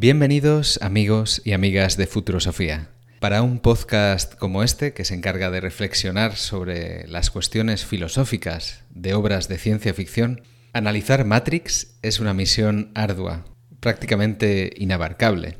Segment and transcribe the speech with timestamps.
[0.00, 2.88] Bienvenidos amigos y amigas de Futurosofía.
[3.18, 9.14] Para un podcast como este, que se encarga de reflexionar sobre las cuestiones filosóficas de
[9.14, 10.42] obras de ciencia ficción,
[10.72, 13.44] analizar Matrix es una misión ardua,
[13.80, 15.58] prácticamente inabarcable.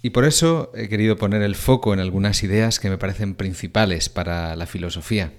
[0.00, 4.08] Y por eso he querido poner el foco en algunas ideas que me parecen principales
[4.08, 5.32] para la filosofía.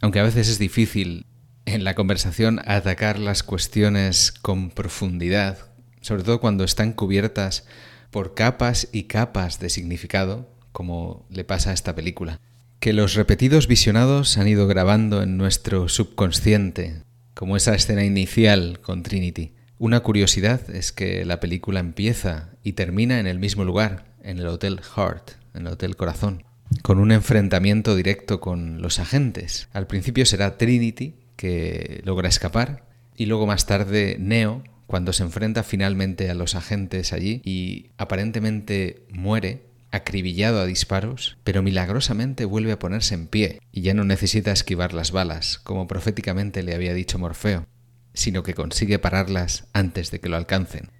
[0.00, 1.26] Aunque a veces es difícil
[1.66, 5.69] en la conversación atacar las cuestiones con profundidad,
[6.00, 7.66] sobre todo cuando están cubiertas
[8.10, 12.40] por capas y capas de significado, como le pasa a esta película,
[12.80, 17.02] que los repetidos visionados han ido grabando en nuestro subconsciente,
[17.34, 19.52] como esa escena inicial con Trinity.
[19.78, 24.46] Una curiosidad es que la película empieza y termina en el mismo lugar, en el
[24.46, 26.44] Hotel Heart, en el Hotel Corazón,
[26.82, 29.68] con un enfrentamiento directo con los agentes.
[29.72, 32.84] Al principio será Trinity que logra escapar
[33.16, 39.04] y luego más tarde Neo cuando se enfrenta finalmente a los agentes allí y aparentemente
[39.08, 44.50] muere, acribillado a disparos, pero milagrosamente vuelve a ponerse en pie y ya no necesita
[44.50, 47.68] esquivar las balas, como proféticamente le había dicho Morfeo,
[48.14, 50.90] sino que consigue pararlas antes de que lo alcancen.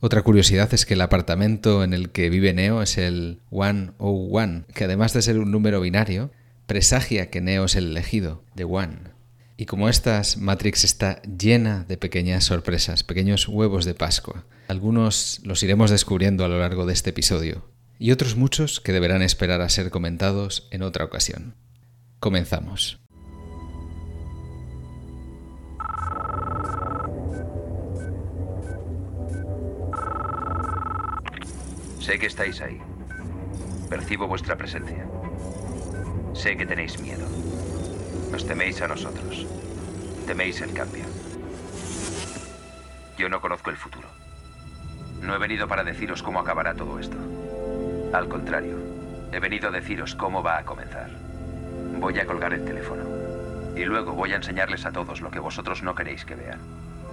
[0.00, 4.84] Otra curiosidad es que el apartamento en el que vive Neo es el 101, que
[4.84, 6.32] además de ser un número binario,
[6.66, 9.17] presagia que Neo es el elegido, de One.
[9.60, 14.44] Y como estas, Matrix está llena de pequeñas sorpresas, pequeños huevos de Pascua.
[14.68, 19.20] Algunos los iremos descubriendo a lo largo de este episodio, y otros muchos que deberán
[19.20, 21.56] esperar a ser comentados en otra ocasión.
[22.20, 23.00] Comenzamos.
[31.98, 32.80] Sé que estáis ahí.
[33.90, 35.04] Percibo vuestra presencia.
[36.32, 37.26] Sé que tenéis miedo.
[38.30, 39.46] Nos teméis a nosotros.
[40.26, 41.04] Teméis el cambio.
[43.16, 44.06] Yo no conozco el futuro.
[45.22, 47.16] No he venido para deciros cómo acabará todo esto.
[48.12, 48.76] Al contrario,
[49.32, 51.10] he venido a deciros cómo va a comenzar.
[51.98, 53.04] Voy a colgar el teléfono.
[53.74, 56.60] Y luego voy a enseñarles a todos lo que vosotros no queréis que vean.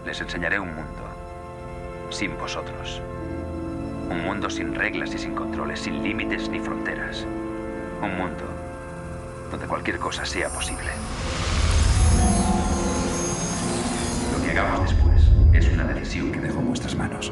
[0.05, 2.09] Les enseñaré un mundo.
[2.09, 3.01] Sin vosotros.
[4.09, 7.25] Un mundo sin reglas y sin controles, sin límites ni fronteras.
[8.01, 8.54] Un mundo
[9.55, 10.83] donde cualquier cosa sea posible.
[14.33, 15.21] Lo que hagamos después
[15.53, 17.31] es una decisión que dejo en vuestras manos.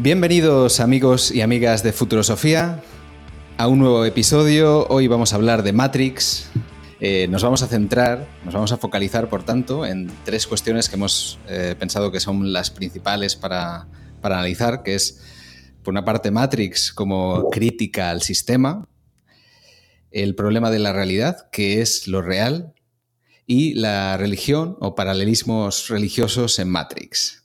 [0.00, 2.80] Bienvenidos amigos y amigas de Futurosofía
[3.58, 4.86] a un nuevo episodio.
[4.86, 6.48] Hoy vamos a hablar de Matrix.
[7.00, 10.94] Eh, nos vamos a centrar, nos vamos a focalizar, por tanto, en tres cuestiones que
[10.94, 13.88] hemos eh, pensado que son las principales para,
[14.20, 15.20] para analizar, que es,
[15.82, 18.86] por una parte, Matrix como crítica al sistema,
[20.12, 22.74] el problema de la realidad, que es lo real,
[23.44, 27.42] y la religión o paralelismos religiosos en Matrix.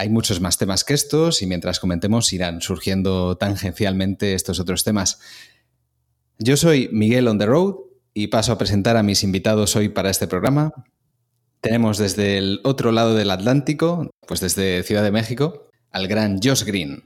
[0.00, 5.18] Hay muchos más temas que estos y mientras comentemos irán surgiendo tangencialmente estos otros temas.
[6.38, 7.74] Yo soy Miguel on the road
[8.14, 10.72] y paso a presentar a mis invitados hoy para este programa.
[11.60, 16.62] Tenemos desde el otro lado del Atlántico, pues desde Ciudad de México, al gran Josh
[16.62, 17.02] Green,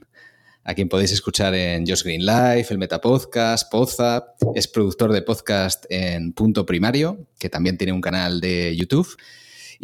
[0.63, 5.85] a quien podéis escuchar en Josh Green Live, el Metapodcast, Podzap, es productor de podcast
[5.89, 9.17] en Punto Primario, que también tiene un canal de YouTube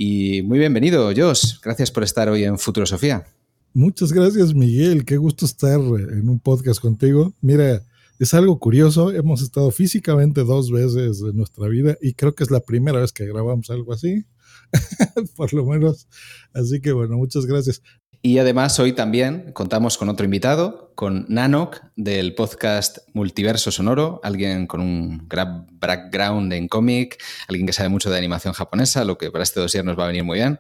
[0.02, 1.60] y muy bienvenido, Josh.
[1.62, 3.26] Gracias por estar hoy en Futurosofía.
[3.74, 5.04] Muchas gracias, Miguel.
[5.04, 7.34] Qué gusto estar en un podcast contigo.
[7.42, 7.84] Mira,
[8.18, 9.12] es algo curioso.
[9.12, 13.12] Hemos estado físicamente dos veces en nuestra vida y creo que es la primera vez
[13.12, 14.26] que grabamos algo así.
[15.36, 16.08] por lo menos.
[16.54, 17.82] Así que bueno, muchas gracias.
[18.22, 24.68] Y además hoy también contamos con otro invitado, con Nanok del podcast Multiverso Sonoro, alguien
[24.68, 27.18] con un gran background en cómic,
[27.48, 30.08] alguien que sabe mucho de animación japonesa, lo que para este dossier nos va a
[30.08, 30.60] venir muy bien.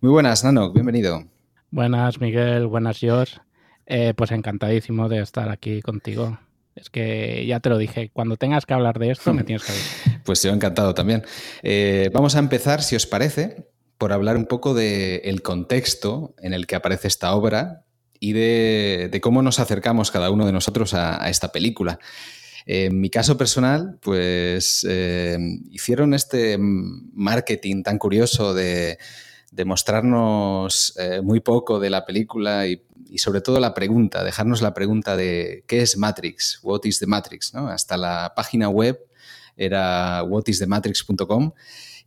[0.00, 1.24] Muy buenas, Nanok, bienvenido.
[1.72, 3.38] Buenas, Miguel, buenas, George.
[3.86, 6.38] Eh, pues encantadísimo de estar aquí contigo.
[6.76, 9.72] Es que ya te lo dije, cuando tengas que hablar de esto me tienes que
[9.72, 10.20] decir.
[10.24, 11.24] Pues yo encantado también.
[11.62, 13.69] Eh, vamos a empezar, si os parece,
[14.00, 17.84] por hablar un poco del contexto en el que aparece esta obra
[18.18, 21.98] y de, cómo nos acercamos cada uno de nosotros a, esta película.
[22.64, 25.36] En mi caso personal, pues eh,
[25.70, 28.96] hicieron este marketing tan curioso de,
[29.66, 32.82] mostrarnos eh, muy poco de la película y,
[33.18, 36.60] sobre todo la pregunta, dejarnos la pregunta de ¿qué es Matrix?
[36.62, 37.54] ¿What is the Matrix?
[37.54, 38.98] Hasta la página web
[39.58, 41.52] era whatisthematrix.com.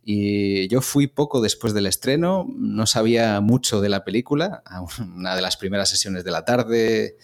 [0.04, 4.62] Y yo fui poco después del estreno, no sabía mucho de la película,
[5.16, 7.16] una de las primeras sesiones de la tarde,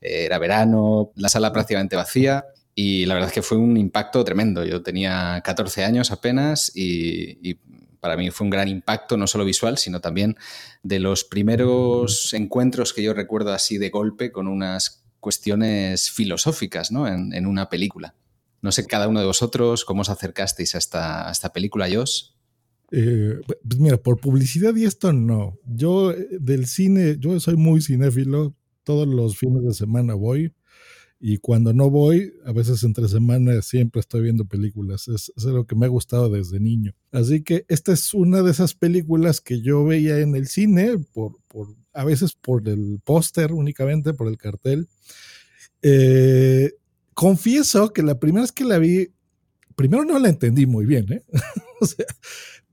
[0.00, 2.44] eh, era verano, la sala prácticamente vacía
[2.80, 4.64] y la verdad es que fue un impacto tremendo.
[4.64, 7.58] Yo tenía 14 años apenas y,
[7.98, 10.36] para mí fue un gran impacto, no solo visual, sino también
[10.84, 17.08] de los primeros encuentros que yo recuerdo así de golpe con unas cuestiones filosóficas ¿no?
[17.08, 18.14] en, una película.
[18.60, 22.30] No sé, cada uno de vosotros, ¿cómo os acercasteis a esta, esta película, Josh?
[22.90, 25.58] Eh, pues mira, por publicidad y esto no.
[25.66, 30.54] Yo eh, del cine, yo soy muy cinéfilo, todos los fines de semana voy
[31.20, 35.08] y cuando no voy, a veces entre semana siempre estoy viendo películas.
[35.08, 36.94] Es, es lo que me ha gustado desde niño.
[37.10, 41.36] Así que esta es una de esas películas que yo veía en el cine, por,
[41.48, 44.88] por a veces por el póster únicamente, por el cartel.
[45.82, 46.72] Eh,
[47.18, 49.08] confieso que la primera vez que la vi,
[49.74, 51.24] primero no la entendí muy bien, ¿eh?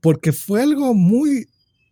[0.00, 1.48] porque fue algo muy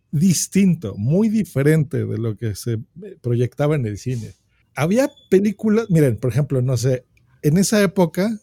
[0.09, 2.79] distinto, muy diferente de lo que se
[3.21, 4.35] proyectaba en el cine.
[4.73, 7.03] Había películas, miren, por ejemplo, no sé,
[7.41, 8.39] en esa época,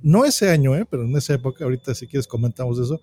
[0.00, 0.86] no ese año, ¿eh?
[0.88, 3.00] pero en esa época, ahorita si quieres comentamos eso,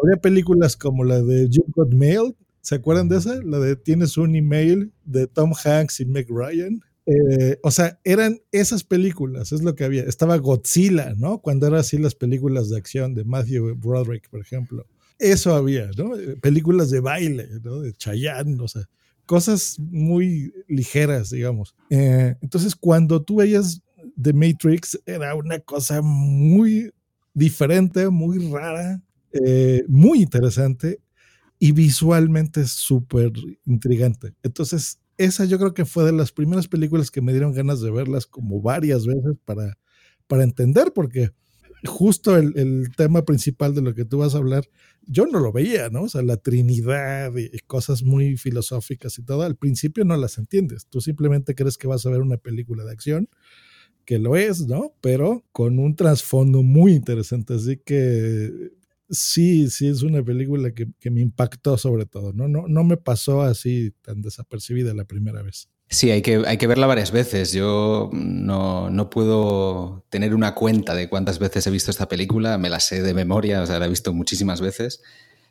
[0.00, 3.42] había películas como la de You Got Mail, ¿se acuerdan de esa?
[3.42, 6.80] La de Tienes un email de Tom Hanks y Meg Ryan.
[7.06, 10.04] Eh, o sea, eran esas películas, es lo que había.
[10.04, 11.38] Estaba Godzilla, ¿no?
[11.38, 14.86] Cuando eran así las películas de acción de Matthew Broderick, por ejemplo
[15.18, 16.16] eso había, ¿no?
[16.16, 17.46] Eh, películas de baile.
[17.46, 18.82] De Chayanne, o sea,
[19.26, 21.74] cosas muy ligeras, digamos.
[21.88, 23.80] Eh, entonces, cuando tú veías
[24.20, 26.92] The Matrix, era una cosa muy
[27.32, 29.00] diferente, muy rara,
[29.88, 31.00] muy interesante
[31.58, 33.32] y visualmente súper
[33.64, 34.34] intrigante.
[34.42, 37.90] Entonces, esa yo creo que fue de las primeras películas que me dieron ganas de
[37.90, 39.78] verlas como varias veces para,
[40.26, 41.30] para entender, porque
[41.86, 44.64] justo el, tema principal de lo que tú vas a hablar,
[45.02, 46.02] yo no lo veía, ¿no?
[46.02, 50.86] O sea, la Trinidad y, cosas muy filosóficas y todo, al principio no las entiendes.
[50.86, 53.28] Tú simplemente crees que vas a ver una película de acción,
[54.04, 54.94] que lo es, ¿no?
[55.00, 57.54] Pero con un trasfondo muy interesante.
[57.54, 58.72] Así que
[59.10, 62.48] sí, sí es una película que, que me impactó sobre todo, ¿no?
[62.48, 62.66] ¿no?
[62.68, 65.68] No me pasó así tan desapercibida la primera vez.
[65.88, 67.52] Sí, hay que, hay que verla varias veces.
[67.52, 72.80] Yo no, puedo tener una cuenta de cuántas veces he visto esta película, me la
[72.80, 75.02] sé de memoria, o sea, la he visto muchísimas veces.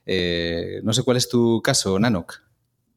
[0.06, 2.42] Eh, no sé cuál es tu caso, Nanok.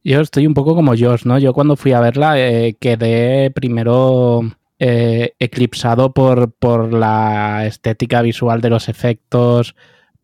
[0.02, 1.38] Yo estoy un poco como Josh, ¿no?
[1.38, 4.40] Yo cuando fui a verla eh, quedé primero
[4.78, 9.74] eh, eclipsado por, por la estética visual de los efectos,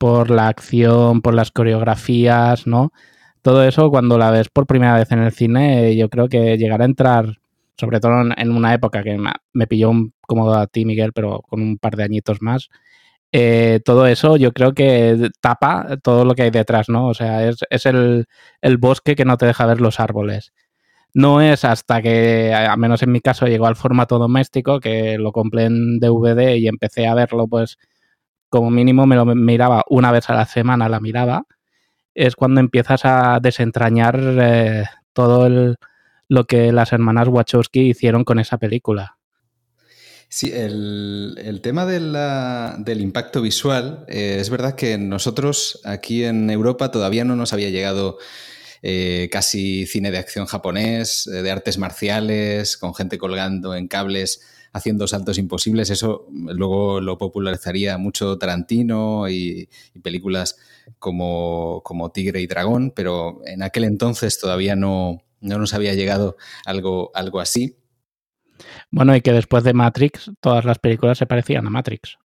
[0.02, 2.90] por la acción, por las coreografías, ¿no?
[3.42, 6.82] todo eso cuando la ves por primera vez en el cine, yo creo que llegar
[6.82, 7.38] a entrar,
[7.76, 9.16] sobre todo en una época que
[9.52, 12.68] me pilló un, como a ti, Miguel, pero con un par de añitos más,
[13.32, 17.08] eh, todo eso yo creo que tapa todo lo que hay detrás, ¿no?
[17.08, 18.26] O sea, es, el,
[18.78, 20.52] bosque que no te deja ver los árboles.
[21.14, 25.32] No es hasta que, al menos en mi caso, llegó al formato doméstico, que lo
[25.32, 27.78] compré en DVD y empecé a verlo, pues
[28.52, 31.46] como mínimo me lo miraba una vez a la semana, la miraba
[32.14, 34.84] es cuando empiezas a desentrañar eh,
[35.14, 35.74] todo
[36.28, 39.16] lo que las hermanas Wachowski hicieron con esa película.
[40.28, 47.24] Sí, el, tema del impacto visual, eh, es verdad que nosotros aquí en Europa todavía
[47.24, 48.18] no nos había llegado
[48.82, 55.06] eh, casi cine de acción japonés, de artes marciales, con gente colgando en cables haciendo
[55.06, 55.90] saltos imposibles.
[55.90, 59.68] Eso luego lo popularizaría mucho Tarantino y,
[60.02, 60.58] películas
[60.98, 66.36] como, como, Tigre y Dragón, pero en aquel entonces todavía no, no nos había llegado
[66.64, 67.76] algo, algo así.
[68.90, 72.18] Bueno, y que después de Matrix, todas las películas se parecían a Matrix.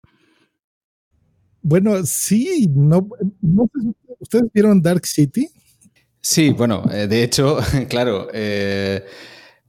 [1.62, 3.08] Bueno, sí, no,
[4.18, 5.48] ¿ustedes vieron Dark City?
[6.20, 7.58] Sí, bueno, eh, de hecho,
[7.88, 9.04] claro, eh,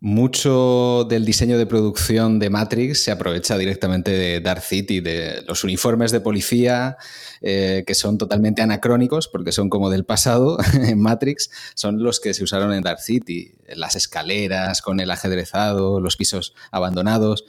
[0.05, 5.63] mucho del diseño de producción de Matrix se aprovecha directamente de Dark City, de los
[5.63, 6.97] uniformes de policía,
[7.41, 12.35] eh, que son totalmente anacrónicos porque son como del pasado en Matrix, son los que
[12.35, 13.55] se usaron en Dark City.
[13.75, 17.43] Las escaleras con el ajedrezado, los pisos abandonados.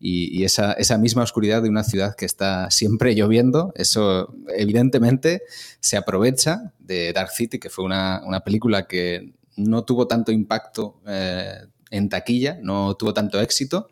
[0.00, 5.42] Y, esa, misma oscuridad de una ciudad que está siempre lloviendo, eso evidentemente
[5.80, 11.66] se aprovecha de Dark City, que fue una, película que no tuvo tanto impacto eh,
[11.90, 13.88] en taquilla, no tuvo tanto éxito,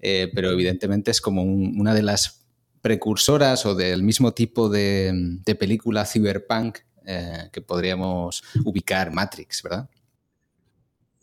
[0.00, 2.46] eh, pero evidentemente es como una de las
[2.80, 9.88] precursoras o del mismo tipo de, película cyberpunk eh, que podríamos ubicar Matrix, ¿verdad?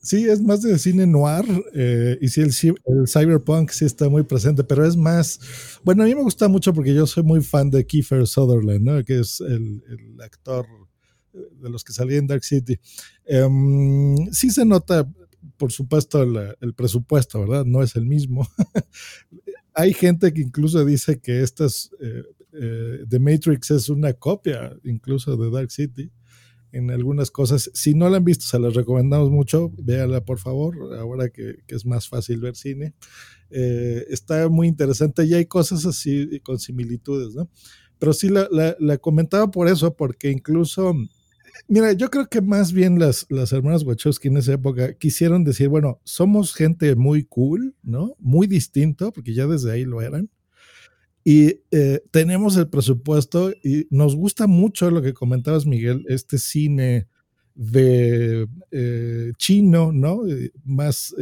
[0.08, 1.44] Sí, es más de cine noir.
[1.74, 5.40] Eh, y sí, el, cyberpunk sí está muy presente, pero es más.
[5.84, 9.04] Bueno, a mí me gusta mucho porque yo soy muy fan de Kiefer Sutherland, ¿no?
[9.04, 9.84] que es el,
[10.24, 10.66] actor
[11.34, 12.80] de los que salía en Dark City.
[13.26, 15.06] Em, sí se nota,
[15.58, 17.66] por supuesto, el, presupuesto, ¿verdad?
[17.66, 18.48] No es el mismo.
[19.74, 21.92] Hay gente que incluso dice que estas.
[22.00, 22.24] Eh,
[22.60, 26.12] eh, The Matrix es una copia incluso de Dark City
[26.72, 27.72] en algunas cosas.
[27.74, 29.72] Si no la han visto, se las recomendamos mucho.
[29.78, 32.94] Véala, por favor, ahora que, es más fácil ver cine.
[33.50, 37.50] Eh, está muy interesante y hay cosas así con similitudes, ¿no?
[38.00, 38.48] Pero sí la,
[38.80, 40.94] la, comentaba por eso, porque incluso,
[41.68, 45.70] mira, yo creo que más bien las, las hermanas Wachowski en esa época quisieron decir,
[45.70, 48.16] bueno, somos gente muy cool, ¿no?
[48.20, 50.30] Muy distinto, porque ya desde ahí lo eran.
[51.24, 57.08] Y eh, tenemos el presupuesto y nos gusta mucho lo que comentabas, Miguel, este cine
[57.54, 60.26] de eh, chino, ¿no?
[60.28, 61.14] Eh, más,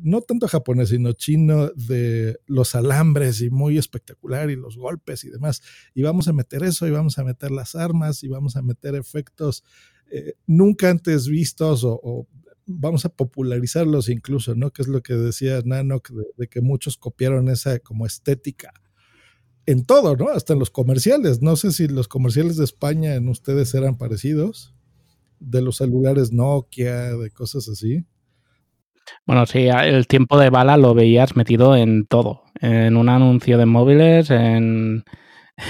[0.00, 5.30] no tanto japonés, sino chino de los alambres y muy espectacular y los golpes y
[5.30, 5.62] demás.
[5.94, 8.94] Y vamos a meter eso y vamos a meter las armas y vamos a meter
[8.94, 9.64] efectos
[10.46, 12.26] nunca antes vistos o,
[12.66, 14.72] vamos a popularizarlos incluso, ¿no?
[14.72, 18.72] Que es lo que decía Nanok, de que muchos copiaron esa como estética
[19.66, 20.28] en todo, ¿no?
[20.28, 21.42] Hasta en los comerciales.
[21.42, 24.74] No sé si los comerciales de España en ustedes eran parecidos,
[25.38, 28.04] de los celulares Nokia, de cosas así.
[29.26, 33.66] Bueno, sí, el tiempo de bala lo veías metido en todo, en un anuncio de
[33.66, 35.04] móviles, en,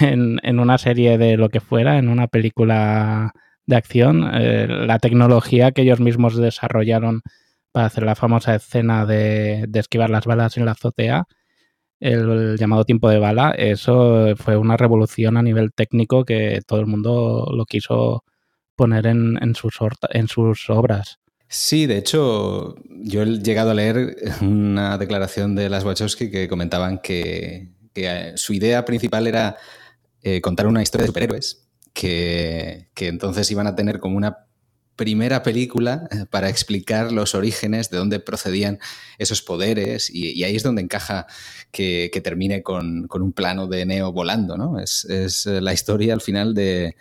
[0.01, 3.33] en, una serie de lo que fuera, en una película
[3.67, 4.29] de acción.
[4.35, 7.23] Eh, la tecnología que ellos mismos desarrollaron
[7.73, 11.27] para hacer la famosa escena de, de esquivar las balas en la azotea,
[12.01, 16.87] el, llamado tiempo de bala, eso fue una revolución a nivel técnico que todo el
[16.87, 18.25] mundo lo quiso
[18.77, 19.79] poner en, en, sus,
[20.11, 21.19] en sus obras.
[21.49, 26.99] Sí, de hecho, yo he llegado a leer una declaración de las Wachowski que comentaban
[26.99, 29.57] que, eh, su idea principal era
[30.23, 34.47] eh, contar una historia de superhéroes, que, que, entonces iban a tener como una
[34.97, 38.81] primera película eh, para explicar los orígenes, de dónde procedían
[39.19, 41.27] esos poderes, y, ahí es donde encaja
[41.71, 44.81] que, termine con, un plano de Neo volando, ¿no?
[44.81, 46.97] Es, eh, la historia al final de,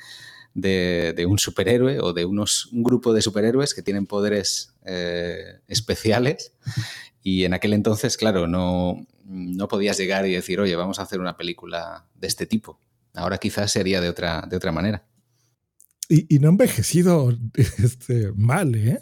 [0.55, 6.53] un superhéroe o de unos, un grupo de superhéroes que tienen poderes eh, especiales,
[7.21, 11.19] y en aquel entonces, claro, no, no podías llegar y decir, oye, vamos a hacer
[11.19, 12.79] una película de este tipo.
[13.15, 15.03] Ahora quizás sería de otra, de otra manera.
[16.07, 18.99] Y, no ha envejecido este, mal, ¿eh?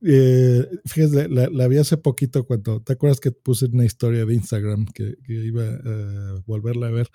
[0.00, 4.86] eh fíjate, la, vi hace poquito cuando, ¿te acuerdas que puse una historia de Instagram
[4.86, 7.10] que, iba a volverla a ver?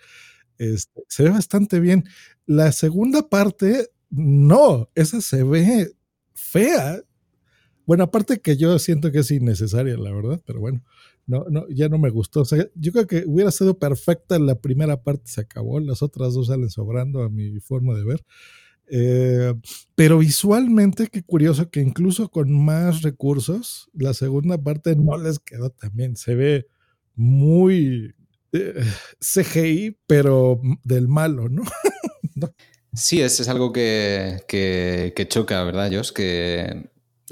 [0.57, 2.05] Este, se ve bastante bien.
[2.45, 5.91] La segunda parte, no, esa se ve
[6.33, 7.01] fea.
[7.85, 10.83] Bueno, aparte que yo siento que es innecesaria, la verdad, pero bueno,
[11.25, 12.41] no, no, ya no me gustó.
[12.41, 16.33] O sea, yo creo que hubiera sido perfecta la primera parte, se acabó, las otras
[16.33, 18.25] dos salen sobrando a mi forma de ver.
[18.87, 19.53] Eh,
[19.95, 25.69] pero visualmente, qué curioso que incluso con más recursos, la segunda parte no les quedó
[25.69, 26.15] también.
[26.15, 26.67] Se ve
[27.15, 28.13] muy
[29.19, 31.63] CGI, pero del malo, ¿no?
[32.93, 36.11] Sí, es, es algo que, que, choca, ¿verdad, Josh?
[36.11, 36.89] Que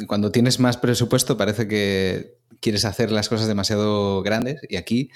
[0.07, 5.11] cuando tienes más presupuesto parece que quieres hacer las cosas demasiado grandes y aquí,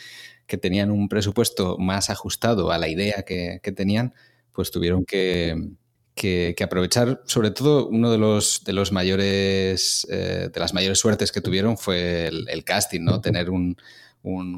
[0.45, 4.13] que tenían un presupuesto más ajustado a la idea que, que tenían,
[4.51, 5.71] pues tuvieron que,
[6.15, 11.31] que, aprovechar, sobre todo uno de los, de los mayores, eh, de las mayores suertes
[11.31, 13.19] que tuvieron fue el, casting, ¿no?
[13.19, 13.77] Tener un,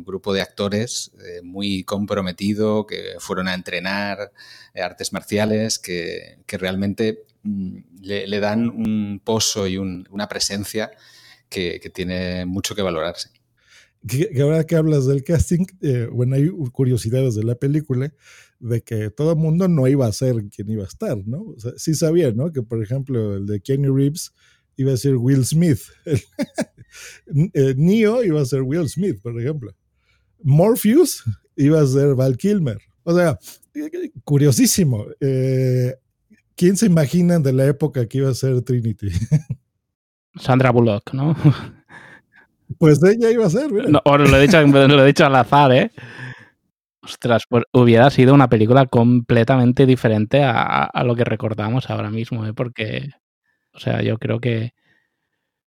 [0.03, 4.31] grupo de actores eh, muy comprometido, que fueron a entrenar
[4.73, 10.91] eh, artes marciales, que, realmente mm, le, dan un pozo y una presencia
[11.49, 13.29] que, tiene mucho que valorarse.
[14.07, 15.65] Que, ahora que hablas del casting,
[16.11, 18.13] bueno, hay curiosidades de la película
[18.59, 21.41] de que todo el mundo no iba a ser quien iba a estar, ¿no?
[21.41, 22.51] O sea, sí sabía, ¿no?
[22.51, 24.33] Que por ejemplo el de Kenny Reeves
[24.77, 25.81] iba a ser Will Smith.
[27.53, 29.71] Eh, Neo iba a ser Will Smith, por ejemplo.
[30.41, 31.23] Morpheus
[31.55, 32.79] iba a ser Val Kilmer.
[33.03, 33.37] O sea,
[34.23, 35.05] curiosísimo.
[35.19, 35.93] Eh,
[36.55, 39.09] ¿Quién se imagina de la época que iba a ser Trinity?
[40.35, 41.35] Sandra Bullock, ¿no?
[42.79, 45.91] Pues ella iba a ser, No, lo he dicho, lo he dicho al azar, ¿eh?
[47.01, 52.53] Ostras, pues hubiera sido una película completamente diferente a, lo que recordamos ahora mismo, ¿eh?
[52.53, 53.11] porque,
[53.77, 54.73] o sea, yo creo que,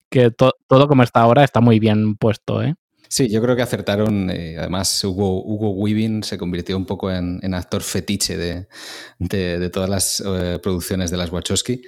[0.10, 2.75] que todo como está ahora está muy bien puesto, ¿eh?
[3.08, 4.30] Sí, yo creo que acertaron.
[4.30, 10.24] Eh, además, Hugo, Hugo Weaving se convirtió un poco en, actor fetiche de, todas las
[10.25, 11.82] eh, producciones de las Wachowski.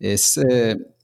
[0.00, 0.40] Es,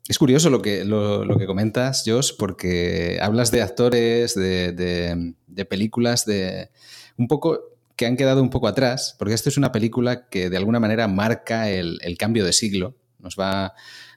[0.08, 5.34] es curioso lo que, lo, que comentas, Josh, porque hablas de actores, de,
[5.68, 6.70] películas, de
[7.16, 7.60] un poco
[7.96, 11.06] que han quedado un poco atrás, porque esto es una película que de alguna manera
[11.06, 13.72] marca el cambio de siglo, nos va,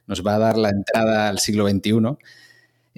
[0.08, 2.18] nos va a dar la entrada al siglo XXI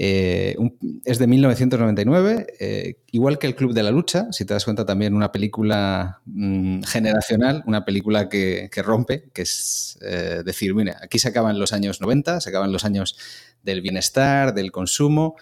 [0.02, 0.56] eh,
[1.04, 4.86] es de 1999, eh, igual que El Club de la Lucha, si te das cuenta
[4.86, 11.18] también una película mm, generacional, una película que, rompe, que es eh, decir, mira, aquí
[11.18, 13.18] se acaban los años 90, se acaban los años
[13.62, 15.36] del bienestar, del consumo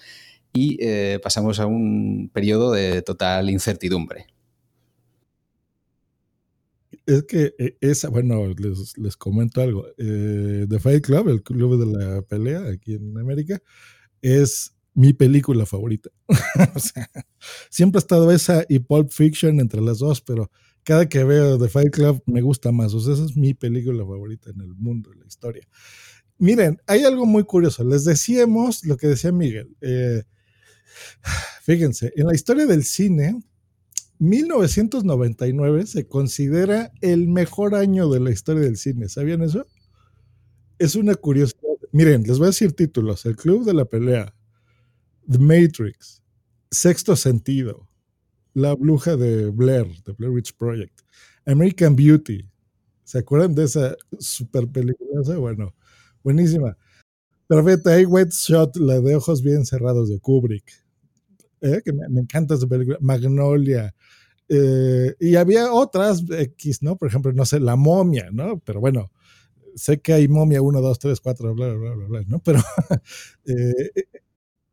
[0.53, 0.79] y
[1.23, 4.27] pasamos a un periodo de total incertidumbre.
[7.09, 9.87] Es que esa, bueno, les, les comento algo.
[9.97, 13.63] The Fight Club, el club de la pelea aquí en América,
[14.21, 16.11] es mi película favorita.
[17.71, 20.51] siempre ha estado esa y Pulp Fiction entre las dos, pero
[20.83, 22.93] cada que veo The Fight Club me gusta más.
[22.93, 25.67] O sea, esa es mi película favorita en el mundo, en la historia.
[26.37, 27.85] Miren, hay algo muy curioso.
[27.85, 29.77] Les decíamos lo que decía Miguel.
[29.81, 30.25] Eh,
[31.63, 33.41] fíjense, en la historia del cine,
[34.19, 39.09] 1999 se considera el mejor año de la historia del cine.
[39.09, 39.67] ¿Sabían eso?
[40.79, 43.25] Es una curiosidad Miren, les voy a decir títulos.
[43.25, 44.35] El Club de la Pelea,
[45.29, 46.23] The Matrix,
[46.71, 47.89] Sexto Sentido,
[48.53, 51.01] La Bruja de Blair, The Blair Witch Project,
[51.47, 52.47] American Beauty.
[53.05, 55.39] ¿Se acuerdan de esa super película?
[55.39, 55.75] Bueno,
[56.23, 56.77] buenísima.
[57.47, 60.71] Perfecto, hay Wet Shot, la de ojos bien cerrados de Kubrick.
[61.63, 61.81] ¿eh?
[61.83, 62.99] Que me, encanta esa película.
[63.01, 63.95] Magnolia.
[64.49, 66.97] Eh, y había otras X, ¿no?
[66.97, 68.59] Por ejemplo, no sé, La Momia, ¿no?
[68.61, 69.11] Pero bueno,
[69.75, 72.39] sé que hay momia 1, 2, 3, 4, bla, bla, bla, bla, ¿no?
[72.45, 72.61] Pero
[73.47, 73.93] eh,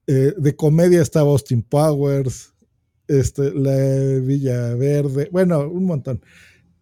[0.08, 2.54] eh, de comedia estaba Austin Powers,
[3.08, 6.22] este, la Villa Verde, bueno, un montón.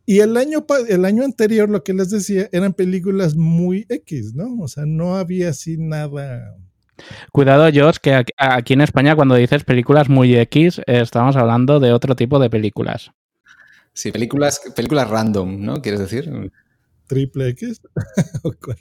[0.05, 4.61] Y el año, el año anterior, lo que les decía, eran películas muy X, ¿no?
[4.61, 6.57] O sea, no había así nada.
[7.31, 12.15] Cuidado, George, que aquí en España cuando dices películas muy X, estamos hablando de otro
[12.15, 13.11] tipo de películas.
[13.93, 15.81] Sí, películas, películas random, ¿no?
[15.81, 16.51] ¿Quieres decir?
[17.07, 17.81] triple X.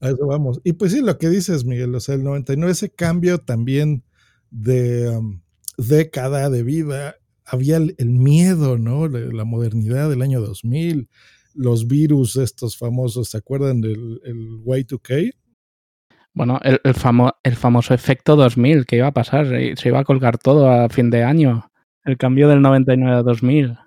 [0.00, 0.60] a eso vamos.
[0.64, 4.02] Y pues sí, lo que dices, Miguel, o sea, el 99, ese cambio también
[4.50, 5.40] de um,
[5.78, 9.08] década de vida, había el, miedo, ¿no?
[9.08, 11.08] La, modernidad del año 2000,
[11.54, 15.34] los virus estos famosos, ¿se acuerdan del el Y2K?
[16.34, 16.94] Bueno, el, el,
[17.42, 21.10] el famoso efecto 2000 que iba a pasar, se iba a colgar todo a fin
[21.10, 21.70] de año,
[22.04, 23.78] el cambio del 99 a 2000.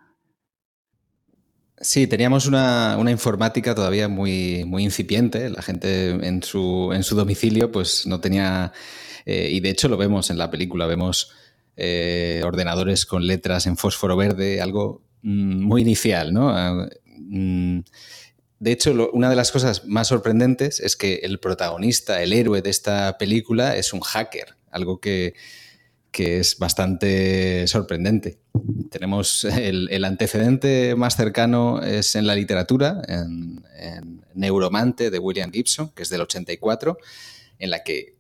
[1.81, 5.49] Sí, teníamos una, informática todavía muy, muy incipiente.
[5.49, 8.71] La gente en su, en su domicilio pues no tenía...
[9.25, 11.31] Eh, y de hecho lo vemos en la película, vemos
[11.75, 16.53] eh, ordenadores con letras en fósforo verde, algo mm, muy inicial, ¿no?
[17.17, 17.79] Mm,
[18.59, 22.69] de hecho, una de las cosas más sorprendentes es que el protagonista, el héroe de
[22.69, 25.33] esta película, es un hacker, algo que,
[26.15, 28.39] que es bastante sorprendente.
[28.89, 33.61] Tenemos el, antecedente más cercano es en la literatura, en,
[34.33, 36.97] Neuromante de William Gibson, que es del 84,
[37.59, 38.15] en la que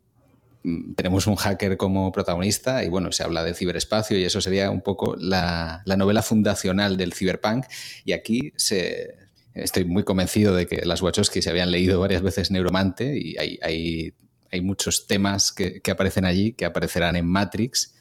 [0.63, 4.71] mm, tenemos un hacker como protagonista y bueno, se habla del ciberespacio y eso sería
[4.71, 7.65] un poco la, novela fundacional del cyberpunk
[8.03, 9.24] y aquí se,
[9.55, 13.57] estoy muy convencido de que las Wachowski se habían leído varias veces Neuromante y hay,
[13.63, 14.13] hay
[14.55, 17.93] hay muchos temas que, aparecen allí que aparecerán en Matrix.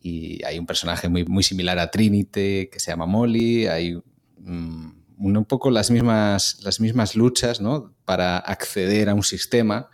[0.00, 3.66] Y hay un personaje muy, muy similar a Trinity que se llama Molly.
[3.66, 3.94] Hay
[4.38, 7.94] mm, un poco las mismas, las mismas luchas ¿no?
[8.04, 9.88] para acceder a un sistema.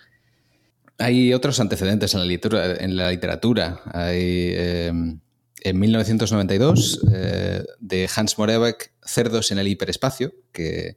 [0.99, 2.75] Hay otros antecedentes en la literatura.
[2.75, 3.81] En la literatura.
[3.93, 5.21] Hay, em,
[5.61, 10.97] en 1992, eh, de Hans Moravec, Cerdos en el hiperespacio, que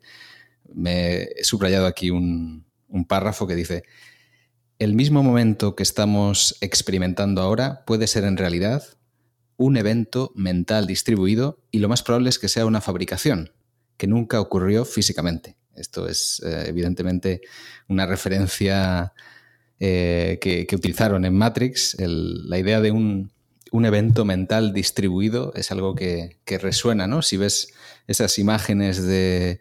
[0.74, 3.84] me he subrayado aquí un, un párrafo que dice,
[4.80, 8.84] el mismo momento que estamos experimentando ahora puede ser en realidad
[9.58, 13.52] un evento mental distribuido y lo más probable es que sea una fabricación
[13.98, 15.58] que nunca ocurrió físicamente.
[15.76, 17.42] Esto es eh, evidentemente
[17.88, 19.14] una referencia
[19.80, 21.98] eh, que, utilizaron en Matrix.
[22.00, 23.33] la idea de un,
[23.86, 27.24] evento mental distribuido es algo que, resuena, ¿no?
[27.24, 27.74] Si ves
[28.08, 29.60] esas imágenes de,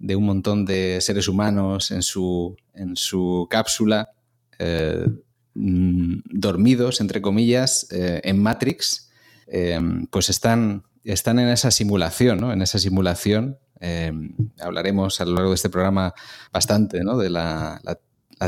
[0.00, 4.10] un montón de seres humanos en su, en su cápsula,
[4.58, 5.06] eh,
[5.54, 9.08] mm, dormidos, entre comillas, eh, en Matrix,
[9.46, 12.52] eh, pues están, están en esa simulación, ¿no?
[12.52, 13.58] En esa simulación
[14.60, 16.14] hablaremos a lo largo de este programa
[16.50, 17.80] bastante de la,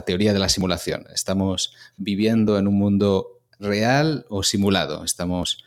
[0.06, 1.04] teoría de la simulación.
[1.12, 5.04] Estamos viviendo en un mundo real o simulado.
[5.04, 5.64] Estamos.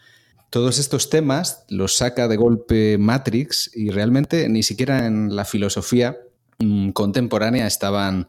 [0.49, 6.17] Todos estos temas los saca de golpe Matrix y realmente ni siquiera en la filosofía
[6.57, 8.27] mm, contemporánea estaban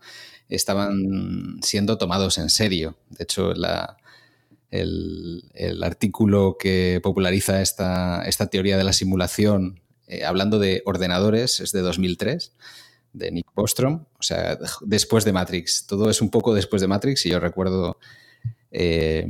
[0.50, 2.98] estaban siendo tomados en serio.
[3.08, 3.64] De hecho, el,
[5.82, 11.80] artículo que populariza esta, esta teoría de la simulación, eh, hablando de ordenadores, es de
[11.80, 12.52] 2003
[13.12, 15.86] de Nick Bostrom, o sea, después de Matrix.
[15.86, 17.98] Todo es un poco después de Matrix y yo recuerdo
[18.70, 19.26] eh,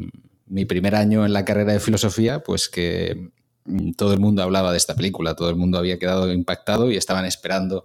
[0.47, 3.31] mi primer año en la carrera de filosofía, pues que
[3.65, 6.97] mm, todo el mundo hablaba de esta película, todo el mundo había quedado impactado y
[6.97, 7.85] estaban esperando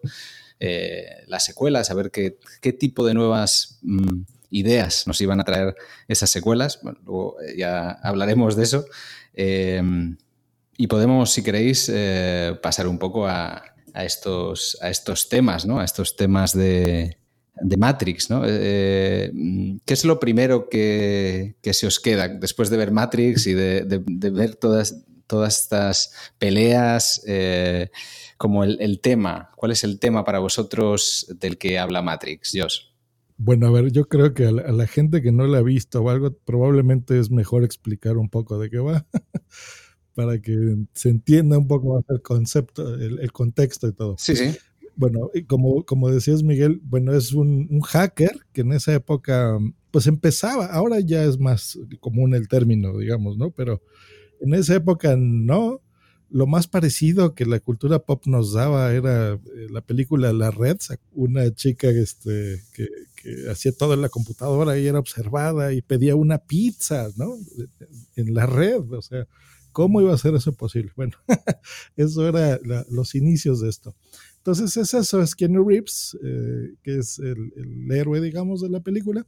[0.60, 2.38] eh, las secuelas, a ver qué,
[2.74, 5.76] tipo de nuevas mm, ideas nos iban a traer
[6.08, 6.80] esas secuelas.
[6.84, 8.86] Luego eh, ya hablaremos de eso.
[10.78, 11.92] y podemos, si queréis,
[12.62, 13.64] pasar un poco a,
[13.94, 15.80] a estos, a estos temas, ¿no?
[15.80, 17.18] A estos temas de,
[17.78, 18.44] Matrix, ¿no?
[18.46, 19.32] Eh,
[19.86, 24.56] ¿Qué es lo primero que, se os queda después de ver Matrix y de, ver
[24.56, 27.24] todas, todas estas peleas?
[27.28, 27.90] Eh,
[28.38, 32.94] como el, tema, ¿cuál es el tema para vosotros del que habla Matrix, Dios?
[33.38, 36.10] Bueno, a ver, yo creo que a la, gente que no la ha visto o
[36.10, 39.06] algo, probablemente es mejor explicar un poco de qué va.
[40.16, 44.16] para que se entienda un poco más el concepto, el, contexto y todo.
[44.18, 44.58] Sí, sí.
[44.96, 49.58] Bueno, como, como decías Miguel, bueno, es un, hacker que en esa época
[49.92, 53.52] pues empezaba, ahora ya es más común el término, digamos, ¿no?
[53.52, 53.82] Pero
[54.42, 55.82] en esa época no.
[56.32, 60.78] Lo más parecido que la cultura pop nos daba era eh, la película La Red,
[61.14, 62.88] una chica este, que,
[63.50, 67.38] hacía todo en la computadora y era observada y pedía una pizza, ¿no?
[68.16, 69.28] En la red, o sea,
[69.76, 70.94] ¿Cómo iba a ser eso posible?
[70.96, 71.18] Bueno,
[71.98, 72.58] eso era
[72.90, 73.94] los inicios de esto.
[74.46, 77.52] Entonces es eso, es Keanu Reeves, eh, que es el,
[77.90, 79.26] héroe, digamos, de la película,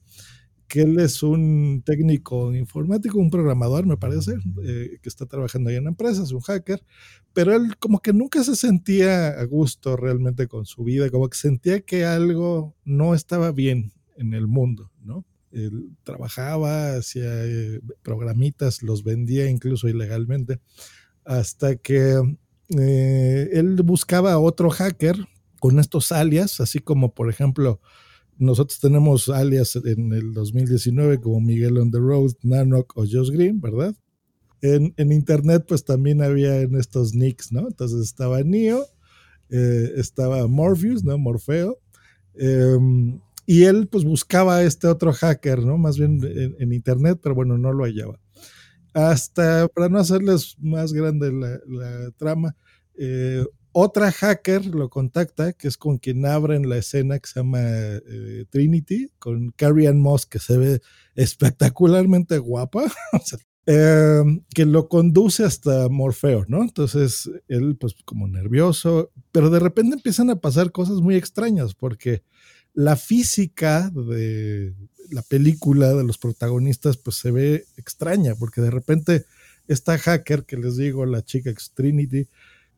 [0.67, 5.77] que él es un técnico informático, un programador, me parece, eh, que está trabajando ahí
[5.77, 6.83] en la empresa, es un hacker,
[7.33, 11.37] pero él como que nunca se sentía a gusto realmente con su vida, como que
[11.37, 15.25] sentía que algo no estaba bien en el mundo, ¿no?
[15.51, 20.59] él trabajaba, hacía eh, programitas, los vendía incluso ilegalmente,
[21.25, 22.21] hasta que
[22.77, 25.17] eh, él buscaba otro hacker
[25.59, 27.79] con estos alias, así como por ejemplo
[28.37, 33.59] nosotros tenemos alias en el 2019 como Miguel on the Road, Nanoc o Josh Green,
[33.59, 33.95] ¿verdad?
[34.61, 37.67] En, internet pues también había en estos nicks, ¿no?
[37.67, 38.85] Entonces estaba Neo,
[39.49, 41.17] eh, estaba Morpheus, ¿no?
[41.17, 41.79] Morfeo.
[42.35, 45.77] Em, y él pues buscaba a este otro hacker, ¿no?
[45.77, 46.19] Más bien
[46.59, 48.19] en, internet, pero bueno, no lo hallaba.
[48.97, 52.55] Hasta, para no hacerles más grande la, trama,
[52.97, 57.59] eh, otra hacker lo contacta, que es con quien abren la escena que se llama
[57.61, 60.81] eh, Trinity, con Carrie Ann Moss, que se ve
[61.13, 62.85] espectacularmente guapa,
[63.67, 66.63] em, que lo conduce hasta Morfeo, ¿no?
[66.63, 72.23] Entonces él, pues como nervioso, pero de repente empiezan a pasar cosas muy extrañas, porque
[72.77, 74.75] la física de
[75.09, 79.25] la película, de los protagonistas, pues se ve extraña, porque de repente
[79.67, 82.27] esta hacker que les digo, la chica Trinity,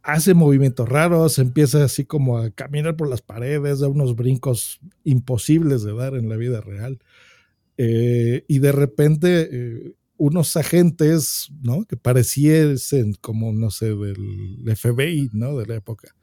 [0.02, 5.84] hace movimientos raros, empieza así como a caminar por las paredes, da unos brincos imposibles
[5.84, 7.00] de dar en la vida real.
[7.76, 11.84] Eh, y de repente eh, unos agentes, ¿no?
[11.84, 15.58] Que pareciesen como, no sé, del FBI, ¿no?
[15.58, 16.16] De la época.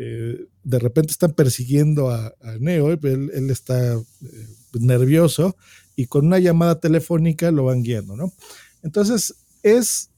[0.00, 4.00] Eh, de repente están persiguiendo a, Neo, él, él está eh,
[4.78, 5.56] nervioso
[5.96, 8.32] y con una llamada telefónica lo van guiando, ¿no?
[8.84, 9.34] Entonces
[9.64, 10.10] es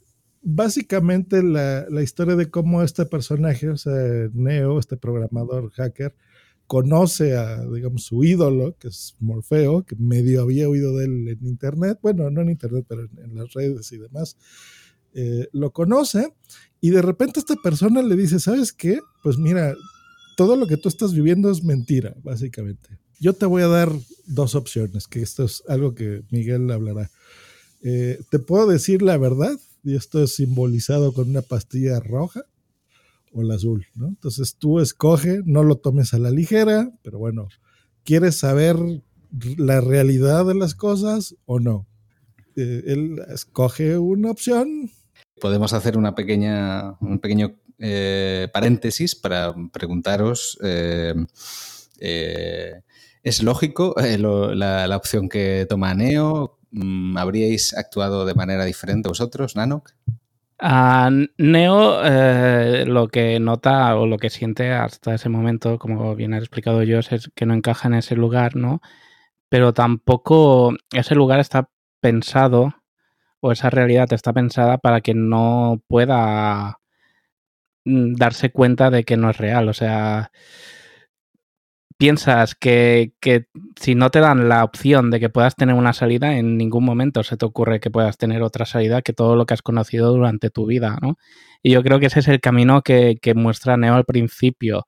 [0.42, 3.94] básicamente la, historia de cómo este personaje, o sea,
[4.34, 6.14] Neo, este programador hacker,
[6.66, 11.46] conoce a, digamos, su ídolo, que es Morfeo, que medio había oído de él en
[11.46, 14.36] Internet, bueno, no en Internet, pero en, las redes y demás,
[15.14, 16.32] eh, lo conoce
[16.80, 19.00] y de repente esta persona le dice, ¿sabes qué?
[19.22, 19.74] Pues mira,
[20.36, 22.98] todo lo que tú estás viviendo es mentira, básicamente.
[23.20, 23.92] Yo te voy a dar
[24.26, 27.10] dos opciones, que esto es algo que Miguel hablará.
[27.82, 32.44] Eh, te puedo decir la verdad, y esto es simbolizado con una pastilla roja
[33.32, 34.08] o la azul, ¿no?
[34.08, 37.48] Entonces tú escoge, no lo tomes a la ligera, pero bueno,
[38.04, 38.76] ¿quieres saber
[39.56, 41.86] la realidad de las cosas o no?
[42.56, 44.90] Eh, él escoge una opción,
[45.40, 51.14] podemos hacer una pequeña, un pequeño eh, paréntesis para preguntaros, eh,
[51.98, 52.82] eh,
[53.22, 56.58] ¿es lógico la, opción que toma Neo?
[56.70, 59.92] Mm, ¿Habríais actuado de manera diferente vosotros, Nanok?
[61.38, 62.02] Neo
[62.84, 66.98] lo que nota o lo que siente hasta ese momento, como bien ha explicado yo,
[66.98, 68.82] es que no encaja en ese lugar, ¿no?
[69.48, 72.74] Pero tampoco ese lugar está pensado
[73.40, 76.80] o esa realidad está pensada para que no pueda
[77.84, 79.68] mm, darse cuenta de que no es real.
[79.68, 80.30] O sea,
[82.00, 83.46] piensas que, que,
[83.80, 87.22] si no te dan la opción de que puedas tener una salida, en ningún momento
[87.22, 90.50] se te ocurre que puedas tener otra salida que todo lo que has conocido durante
[90.50, 91.18] tu vida, ¿no?
[91.62, 94.86] Y yo creo que ese es el camino que, que muestra Neo al principio.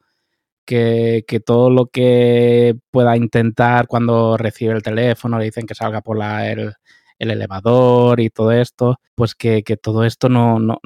[0.64, 6.02] Que, que, todo lo que pueda intentar cuando recibe el teléfono, le dicen que salga
[6.02, 6.74] por la, el,
[7.18, 10.78] el elevador y todo esto, pues que, que todo esto no, no,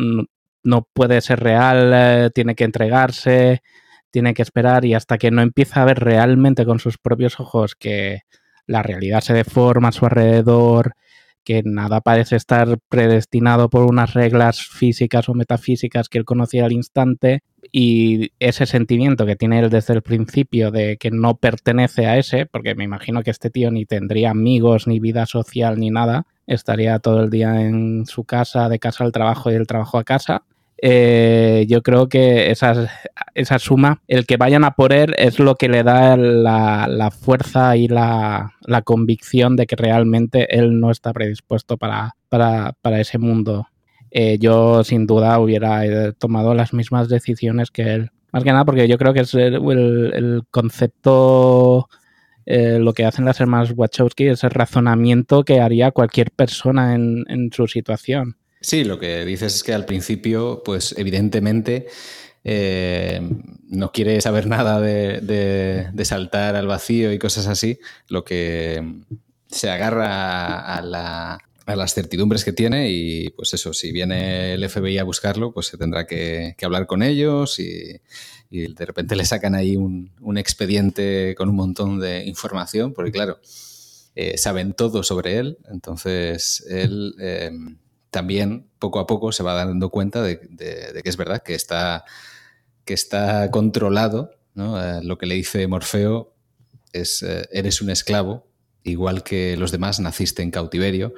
[0.64, 3.62] no, puede ser real, eh, tiene que entregarse,
[4.10, 7.74] tiene que esperar y hasta que no empieza a ver realmente con sus propios ojos
[7.74, 8.22] que
[8.66, 10.94] la realidad se deforma a su alrededor,
[11.46, 16.72] que nada parece estar predestinado por unas reglas físicas o metafísicas que él conocía al
[16.72, 22.18] instante y ese sentimiento que tiene él desde el principio de que no pertenece a
[22.18, 26.26] ese, porque me imagino que este tío ni tendría amigos, ni vida social, ni nada,
[26.48, 30.04] estaría todo el día en su casa, de casa al trabajo y del trabajo a
[30.04, 30.42] casa,
[30.78, 32.90] eh, yo creo que esa,
[33.34, 37.10] esa suma, el que vayan a por él es lo que le da la, la
[37.10, 43.00] fuerza y la, la, convicción de que realmente él no está predispuesto para, para, para
[43.00, 43.68] ese mundo.
[44.10, 48.10] Eh, yo sin duda hubiera eh, tomado las mismas decisiones que él.
[48.32, 51.88] Más que nada porque yo creo que es el, el, concepto,
[52.44, 57.50] lo que hacen las hermanas Wachowski, es el razonamiento que haría cualquier persona en, en
[57.52, 61.86] su situación Sí, lo que dices es que al principio, pues evidentemente
[62.48, 63.20] eh,
[63.68, 69.02] no quiere saber nada de, saltar al vacío y cosas así, lo que
[69.48, 70.82] se agarra a,
[71.74, 75.76] las certidumbres que tiene y pues eso, si viene el FBI a buscarlo, pues se
[75.76, 78.00] tendrá que, hablar con ellos y,
[78.48, 83.40] de repente le sacan ahí un, expediente con un montón de información, porque claro,
[84.14, 87.14] eh, saben todo sobre él, entonces él...
[87.20, 87.50] Eh,
[88.16, 92.06] también poco a poco se va dando cuenta de, que es verdad, que está,
[92.86, 94.30] que está controlado.
[94.56, 96.34] Eh, lo que le dice Morfeo
[96.94, 98.48] es, eh, eres un esclavo,
[98.84, 101.12] igual que los demás, naciste en cautiverio,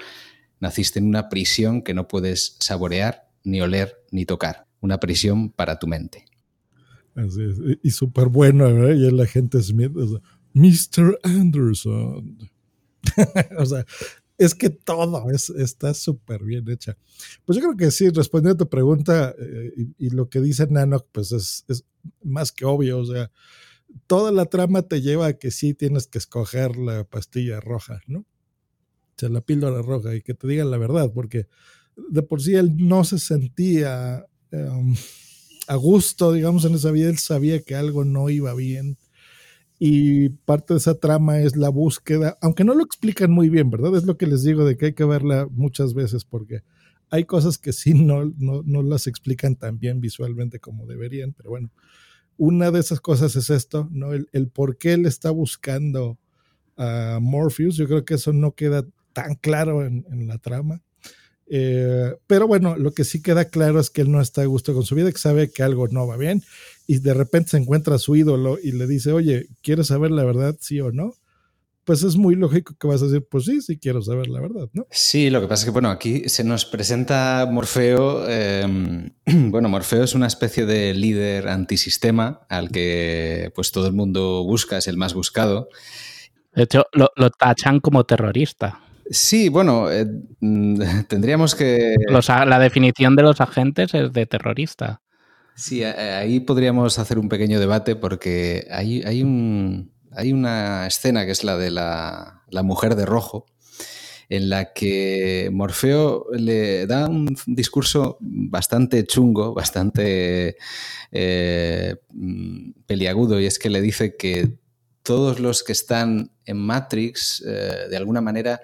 [0.58, 5.78] naciste en una prisión que no puedes saborear, ni oler, ni tocar, una prisión para
[5.78, 6.24] tu mente.
[7.14, 7.78] Así es.
[7.80, 8.96] Y súper bueno, ¿verdad?
[8.96, 9.92] Y el agente Smith,
[10.52, 11.20] Mr.
[11.22, 12.38] Anderson.
[13.56, 13.86] o sea,
[14.38, 16.96] es que todo es, está súper bien hecha.
[17.44, 21.04] Pues yo creo que sí, respondiendo a tu pregunta eh, y, lo que dice Nano,
[21.12, 21.84] pues es, es,
[22.22, 23.30] más que obvio, o sea,
[24.06, 28.20] toda la trama te lleva a que sí tienes que escoger la pastilla roja, ¿no?
[28.20, 31.48] O sea, la píldora roja y que te digan la verdad, porque
[31.96, 34.94] de por sí él no se sentía em,
[35.66, 38.96] a gusto, digamos, en esa vida, él sabía que algo no iba bien
[39.78, 43.96] y parte de esa trama es la búsqueda, aunque no lo explican muy bien, ¿verdad?
[43.96, 46.62] Es lo que les digo de que hay que verla muchas veces porque
[47.10, 51.70] hay cosas que sí no, no, las explican tan bien visualmente como deberían, pero bueno,
[52.36, 54.12] una de esas cosas es esto, ¿no?
[54.12, 56.18] El, el por qué él está buscando
[56.76, 60.82] a Morpheus, yo creo que eso no queda tan claro en, en la trama.
[61.50, 64.74] Eh, pero bueno, lo que sí queda claro es que él no está a gusto
[64.74, 66.42] con su vida, que sabe que algo no va bien
[66.86, 70.24] y de repente se encuentra a su ídolo y le dice, oye, ¿quieres saber la
[70.24, 71.12] verdad, sí o no?
[71.84, 74.68] Pues es muy lógico que vas a decir, pues sí, sí quiero saber la verdad,
[74.72, 74.86] ¿no?
[74.90, 78.28] Sí, lo que pasa es que, bueno, aquí se nos presenta Morfeo.
[78.28, 79.10] Em,
[79.50, 84.78] bueno, Morfeo es una especie de líder antisistema al que pues todo el mundo busca,
[84.78, 85.68] es el más buscado.
[86.54, 88.80] De hecho, lo, lo tachan como terrorista.
[89.10, 90.06] Sí, bueno, eh,
[91.08, 91.96] tendríamos que...
[92.10, 95.00] la definición de los agentes es de terrorista.
[95.58, 101.32] Sí, ahí podríamos hacer un pequeño debate porque hay, hay, un, hay una escena que
[101.32, 103.46] es la de la, mujer de rojo,
[104.28, 110.56] en la que Morfeo le da un discurso bastante chungo, bastante
[111.10, 111.96] eh,
[112.86, 114.58] peliagudo, y es que le dice que
[115.02, 118.60] todos los que están en Matrix, eh, de alguna manera,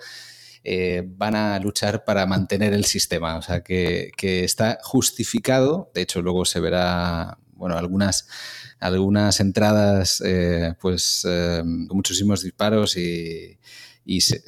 [0.66, 3.36] eh, van a luchar para mantener el sistema.
[3.36, 5.90] O sea, que, está justificado.
[5.94, 8.26] De hecho, luego se verá, bueno, algunas,
[8.80, 13.58] algunas entradas, eh, pues, eh, muchísimos disparos y,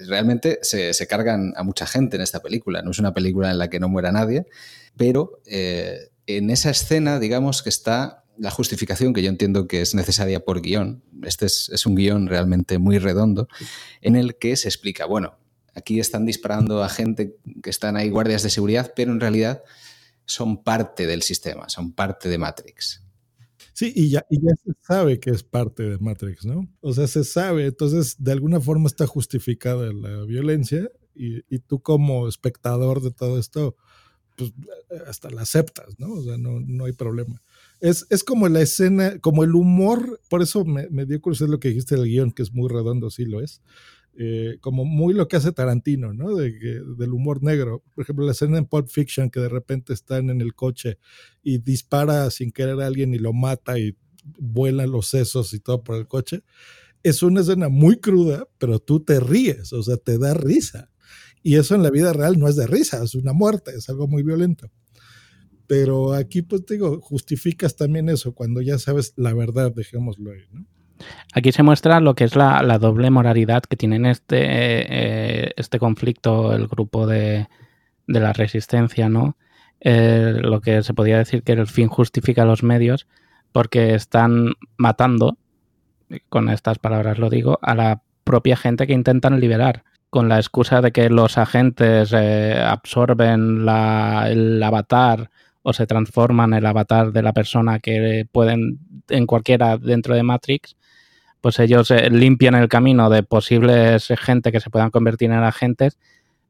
[0.07, 2.83] realmente se, cargan a mucha gente en esta película.
[2.83, 4.47] No es una película en la que no muera nadie,
[4.97, 10.41] pero en esa escena, digamos que está la justificación que yo entiendo que es necesaria
[10.41, 11.03] por guion.
[11.23, 13.49] Este es, es un guion realmente muy redondo
[14.03, 15.39] en el que se explica, bueno,
[15.77, 19.63] Aquí están disparando a gente que están ahí guardias de seguridad, pero en realidad
[20.25, 23.03] son parte del sistema, son parte de Matrix.
[23.75, 26.67] Sí, y ya, y ya se sabe que es parte de Matrix, ¿no?
[26.81, 32.27] O sea, se sabe, entonces de alguna forma está justificada la violencia y, tú como
[32.27, 33.77] espectador de todo esto,
[34.35, 34.53] pues
[35.07, 36.13] hasta la aceptas, ¿no?
[36.13, 37.43] O sea, no, no hay problema.
[37.81, 41.61] Es, es como la escena, como el humor, por eso me, me dio curiosidad lo
[41.61, 43.61] que dijiste del guion, que es muy redondo, sí lo es.
[44.19, 46.35] Eh, como muy lo que hace Tarantino, ¿no?
[46.35, 46.51] De,
[46.97, 47.83] del humor negro.
[47.95, 50.99] Por ejemplo, la escena en Pulp Fiction que de repente están en el coche
[51.43, 53.95] y dispara sin querer a alguien y lo mata y
[54.39, 56.43] vuelan los sesos y todo por el coche.
[57.03, 60.91] Es una escena muy cruda, pero tú te ríes, o sea, te da risa.
[61.43, 64.09] Y eso en la vida real no es de risa, es una muerte, es algo
[64.09, 64.71] muy violento.
[65.67, 70.67] Pero aquí, pues digo, justificas también eso cuando ya sabes la verdad, dejémoslo ahí, ¿no?
[71.35, 76.55] Aquí se muestra lo que es la, doble moralidad que tienen este, eh, este conflicto,
[76.55, 77.49] el grupo de,
[78.07, 79.37] la resistencia, ¿no?
[79.81, 83.07] Eh, lo que se podría decir que el fin justifica los medios
[83.53, 85.37] porque están matando,
[86.29, 90.81] con estas palabras lo digo, a la propia gente que intentan liberar, con la excusa
[90.81, 95.31] de que los agentes eh, absorben el avatar
[95.63, 98.79] o se transforman el avatar de la persona que pueden
[99.09, 100.77] en cualquiera dentro de Matrix
[101.47, 105.97] pues ellos eh, limpian el camino de posibles gente que se puedan convertir en agentes,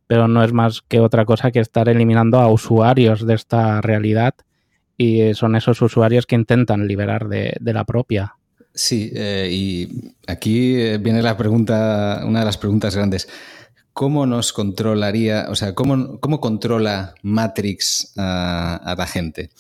[0.06, 4.34] pero no es más que otra cosa que estar eliminando a usuarios de esta realidad
[4.96, 8.36] y son esos usuarios que intentan liberar de, la propia.
[8.72, 13.28] Sí, eh, y aquí eh, viene la pregunta, una de las preguntas grandes.
[13.92, 19.50] ¿Cómo nos controlaría, o sea, cómo, cómo controla Matrix a, la gente?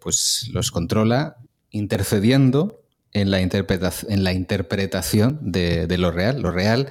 [0.00, 1.36] pues los controla
[1.70, 2.79] intercediendo
[3.12, 6.40] en la, interpretación, en la interpretación de, lo real.
[6.42, 6.88] Lo real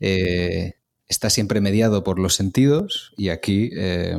[0.00, 0.74] eh,
[1.08, 4.18] está siempre mediado por los sentidos y aquí eh,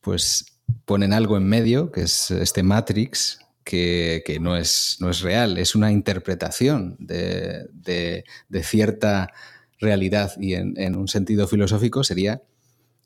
[0.00, 0.46] pues
[0.84, 5.74] ponen algo en medio, que es este Matrix, que, no, es, no, es, real, es
[5.74, 8.24] una interpretación de,
[8.62, 9.32] cierta
[9.78, 12.42] realidad y en, un sentido filosófico sería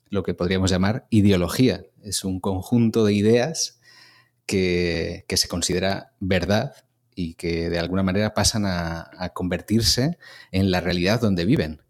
[0.09, 1.85] lo que podríamos llamar ideología.
[2.03, 3.79] Es un conjunto de ideas
[4.45, 6.84] que, que se considera verdad
[7.15, 10.17] y que de alguna manera pasan a, convertirse
[10.51, 11.81] en la realidad donde viven.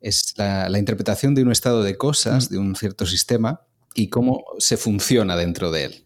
[0.00, 2.52] Es la, interpretación de un estado de cosas, mm.
[2.52, 3.62] de un cierto sistema,
[3.94, 6.04] y cómo se funciona dentro de él.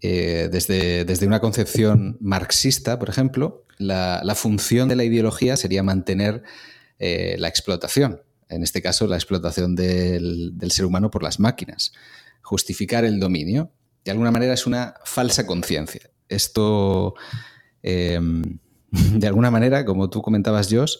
[0.00, 6.42] Eh, desde, desde, una concepción marxista, por ejemplo, la, función de la ideología sería mantener
[6.98, 11.92] eh, la explotación, en este caso la explotación del, del, ser humano por las máquinas,
[12.42, 13.70] justificar el dominio.
[14.04, 16.10] De alguna manera es una falsa conciencia.
[16.28, 17.14] Esto
[17.84, 18.58] Em,
[18.90, 20.96] de alguna manera, como tú comentabas, Josh,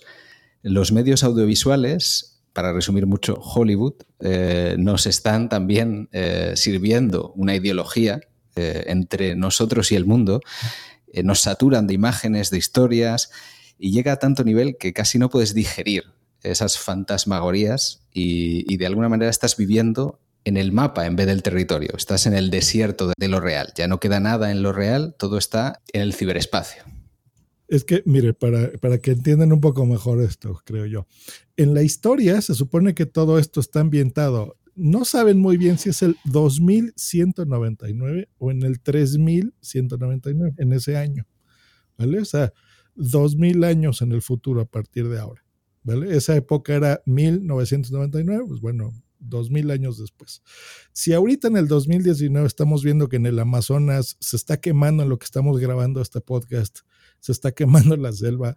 [0.62, 8.20] los medios audiovisuales, para resumir mucho Hollywood, eh, nos están también eh, sirviendo una ideología
[8.54, 10.40] eh, entre nosotros y el mundo,
[11.22, 13.30] nos saturan de imágenes, de historias,
[13.78, 16.04] y llega a tanto nivel que casi no puedes digerir
[16.42, 21.42] esas fantasmagorías y, y de alguna manera estás viviendo en el mapa en vez del
[21.42, 21.90] territorio.
[21.96, 23.72] Estás en el desierto de lo real.
[23.76, 26.84] Ya no queda nada en lo real, todo está en el ciberespacio.
[27.66, 31.06] Es que, mire, para, para, que entiendan un poco mejor esto, creo yo.
[31.56, 34.56] En la historia se supone que todo esto está ambientado.
[34.74, 41.26] No saben muy bien si es el 2199 o en el 3199, en ese año.
[41.96, 42.20] ¿Vale?
[42.20, 42.52] O sea,
[42.96, 45.42] 2000 años en el futuro a partir de ahora.
[45.84, 46.16] ¿Vale?
[46.16, 48.92] Esa época era 1999, pues bueno,
[49.28, 50.42] dos mil años después.
[50.92, 55.08] Si ahorita en el 2019 estamos viendo que en el Amazonas se está quemando en
[55.08, 56.80] lo que estamos grabando este podcast,
[57.20, 58.56] se está quemando la selva.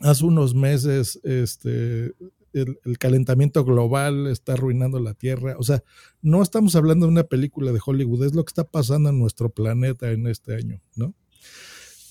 [0.00, 2.14] Hace unos meses, este,
[2.52, 5.56] el, el, calentamiento global está arruinando la Tierra.
[5.58, 5.82] O sea,
[6.22, 9.50] no estamos hablando de una película de Hollywood, es lo que está pasando en nuestro
[9.50, 11.14] planeta en este año, ¿no?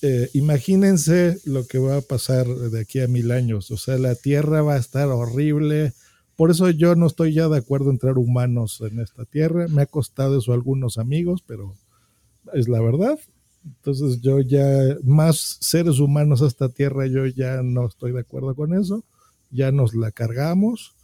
[0.02, 3.70] Eh, imagínense lo que va a pasar de aquí a mil años.
[3.72, 5.94] O sea, la Tierra va a estar horrible,
[6.40, 9.68] por eso yo no estoy ya de acuerdo en traer humanos en esta tierra.
[9.68, 11.76] Me ha costado eso a algunos amigos, pero
[12.54, 13.20] es la verdad.
[13.66, 18.56] Entonces yo ya, más seres humanos a esta tierra, yo ya no estoy de acuerdo
[18.56, 19.04] con eso.
[19.52, 20.96] Ya nos la cargamos.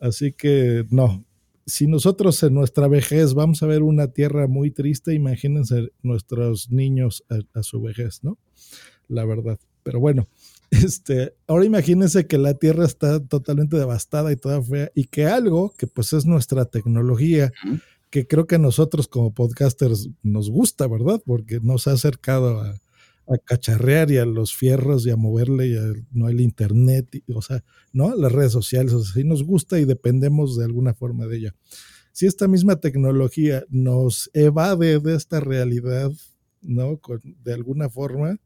[0.00, 1.24] Así que no,
[1.64, 7.22] si nosotros en nuestra vejez vamos a ver una tierra muy triste, imagínense nuestros niños
[7.30, 8.36] a, a su vejez, ¿no?
[9.06, 9.60] La verdad.
[9.84, 10.26] Pero bueno,
[10.70, 15.74] este, ahora imagínense que la Tierra está totalmente devastada y toda fea y que algo
[15.76, 17.52] que pues es nuestra tecnología,
[18.10, 21.20] que creo que a nosotros como podcasters nos gusta, ¿verdad?
[21.24, 22.78] Porque nos ha acercado a,
[23.44, 27.64] cacharrear y a los fierros y a moverle y a, no el internet, o sea,
[27.92, 28.14] ¿no?
[28.14, 31.54] Las redes sociales, o sea, sí nos gusta y dependemos de alguna forma de ella.
[32.12, 36.12] Si esta misma tecnología nos evade de esta realidad,
[36.62, 37.00] ¿no?
[37.42, 38.38] de alguna forma,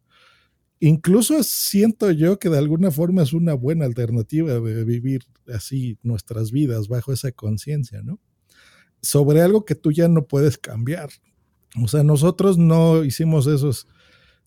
[0.81, 5.23] incluso siento yo que de alguna forma es una buena alternativa de vivir
[5.53, 8.19] así nuestras vidas bajo esa conciencia, ¿no?
[9.03, 11.11] Sobre algo que tú ya no puedes cambiar.
[11.83, 13.87] O sea, nosotros no hicimos esos,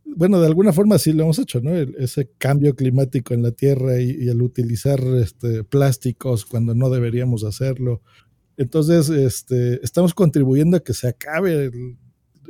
[0.06, 1.72] bueno, de alguna forma sí lo hemos hecho, ¿no?
[1.72, 8.02] ese cambio climático en la Tierra y, el utilizar este, plásticos cuando no deberíamos hacerlo.
[8.58, 11.98] Entonces, este, estamos contribuyendo a que se acabe el,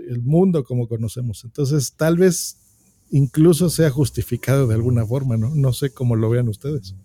[0.10, 1.44] el mundo como conocemos.
[1.44, 2.63] Entonces, tal vez
[3.14, 5.54] incluso sea justificado de alguna forma, ¿no?
[5.54, 6.96] No sé cómo lo vean ustedes.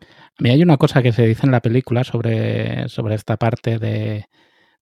[0.00, 3.80] A mí hay una cosa que se dice en la película sobre, sobre esta parte
[3.80, 4.26] de,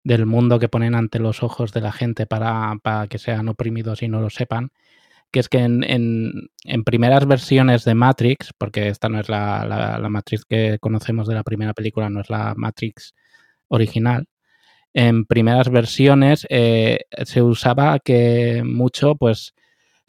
[0.04, 4.02] del mundo que ponen ante los ojos de la gente para, para, que sean oprimidos
[4.02, 4.70] y no lo sepan,
[5.30, 10.08] que es que en, en, primeras versiones de Matrix, porque esta no es la, la,
[10.10, 13.14] Matrix que conocemos de la primera película, no es la Matrix
[13.68, 14.26] original,
[14.92, 19.54] en primeras versiones eh, se usaba que mucho, pues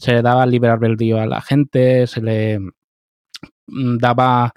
[0.01, 2.59] se le daba libre albedrío a la gente, se le
[3.67, 4.53] mm, daba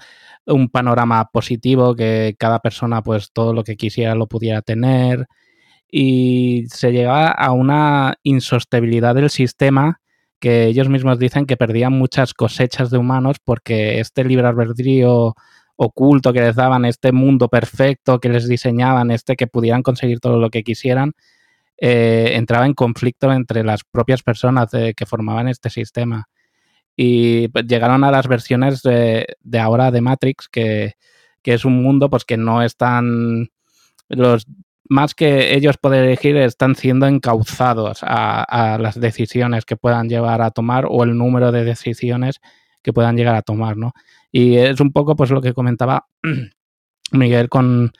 [0.46, 5.26] un panorama positivo, que cada persona pues todo lo que quisiera lo pudiera tener.
[5.90, 10.00] Y se llegaba a una insostenibilidad del sistema
[10.40, 15.34] que ellos mismos dicen que perdían muchas cosechas de humanos porque este libre albedrío
[15.76, 20.38] oculto que les daban, este mundo perfecto que les diseñaban, este que pudieran conseguir todo
[20.38, 21.12] lo que quisieran,
[21.76, 26.28] eh, entraba en conflicto entre las propias personas que formaban este sistema.
[26.96, 29.26] Y pues, llegaron a las versiones de,
[29.60, 30.94] ahora de Matrix, que,
[31.42, 33.50] es un mundo pues que no están
[34.08, 34.46] los
[34.88, 40.50] más que ellos poder elegir, están siendo encauzados a, las decisiones que puedan llevar a
[40.50, 42.40] tomar o el número de decisiones
[42.82, 43.92] que puedan llegar a tomar, ¿no?
[44.30, 46.06] Y es un poco pues lo que comentaba
[47.12, 47.92] Miguel con,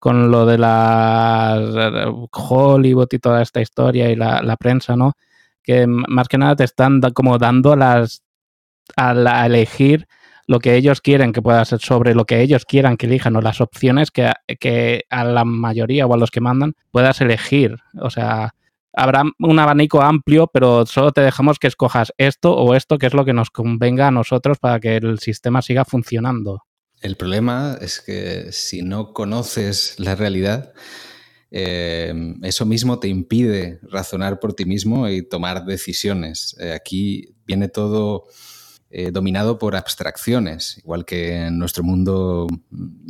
[0.00, 5.12] con lo de la Hollywood y toda esta historia y la, la prensa, ¿no?
[5.62, 8.22] Que más que nada te están como dando las
[8.96, 10.06] a, elegir
[10.46, 13.40] lo que ellos quieren que pueda ser sobre lo que ellos quieran que elijan o
[13.40, 17.76] las opciones que, que a la mayoría o a los que mandan puedas elegir.
[18.00, 18.54] O sea,
[18.92, 23.14] habrá un abanico amplio, pero solo te dejamos que escojas esto o esto, que es
[23.14, 26.64] lo que nos convenga a nosotros para que el sistema siga funcionando.
[27.00, 30.72] El problema es que si no conoces la realidad,
[31.50, 36.56] eh, eso mismo te impide razonar por ti mismo y tomar decisiones.
[36.60, 38.26] Eh, aquí viene todo
[38.90, 42.46] eh, dominado por abstracciones, igual que en nuestro mundo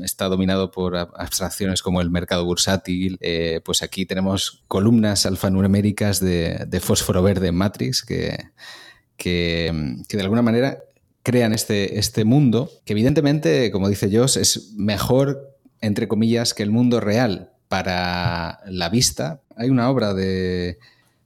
[0.03, 3.19] está dominado por abstracciones como el mercado bursátil,
[3.65, 8.37] pues aquí tenemos columnas alfanuméricas de, de fósforo verde en Matrix que,
[9.21, 9.71] que,
[10.09, 10.83] de alguna manera
[11.23, 16.71] crean este, este mundo que evidentemente, como dice Joss, es mejor, entre comillas, que el
[16.71, 19.41] mundo real para la vista.
[19.57, 20.79] Hay una obra de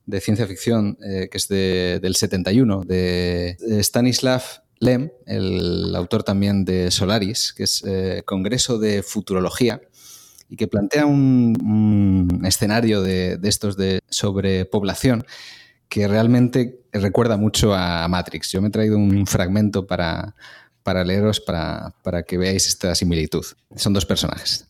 [0.06, 4.42] de ciencia ficción eh, que es del 71, de, Stanislav
[4.80, 9.80] Lem, el autor también de Solaris, que es eh, Congreso de Futurología,
[10.50, 15.24] y que plantea un, escenario de, estos de sobrepoblación
[15.88, 18.52] que realmente recuerda mucho a Matrix.
[18.52, 20.34] Yo me he traído un fragmento para,
[20.82, 23.44] para leeros para, para que veáis esta similitud.
[23.74, 24.66] Son dos personajes.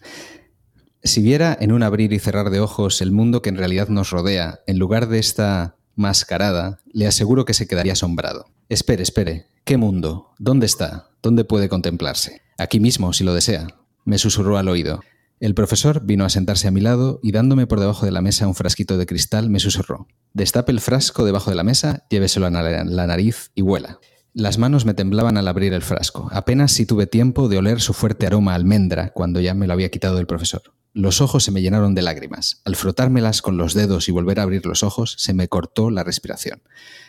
[1.02, 4.10] Si viera en un abrir y cerrar de ojos el mundo que en realidad nos
[4.10, 8.46] rodea, en lugar de esta mascarada, le aseguro que se quedaría asombrado.
[8.68, 9.46] Espere, espere.
[9.64, 10.32] ¿Qué mundo?
[10.38, 11.10] ¿Dónde está?
[11.22, 12.40] ¿Dónde puede contemplarse?
[12.56, 13.66] Aquí mismo, si lo desea.
[14.04, 15.00] Me susurró al oído.
[15.44, 18.48] El profesor vino a sentarse a mi lado y dándome por debajo de la mesa
[18.48, 20.08] un frasquito de cristal me susurró.
[20.32, 24.00] Destape el frasco debajo de la mesa, lléveselo a la nariz y vuela.
[24.32, 26.30] Las manos me temblaban al abrir el frasco.
[26.32, 29.74] Apenas si tuve tiempo de oler su fuerte aroma a almendra cuando ya me lo
[29.74, 30.62] había quitado el profesor.
[30.94, 32.62] Los ojos se me llenaron de lágrimas.
[32.64, 36.04] Al frotármelas con los dedos y volver a abrir los ojos, se me cortó la
[36.04, 36.62] respiración.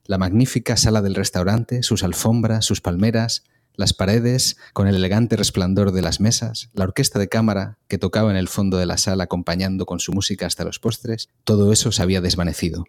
[0.07, 3.45] La magnífica sala del restaurante, sus alfombras, sus palmeras,
[3.77, 8.31] las paredes, con el elegante resplandor de las mesas, la orquesta de cámara que tocaba
[8.31, 11.91] en el fondo de la sala acompañando con su música hasta los postres, todo eso
[11.91, 12.85] se había desvanecido.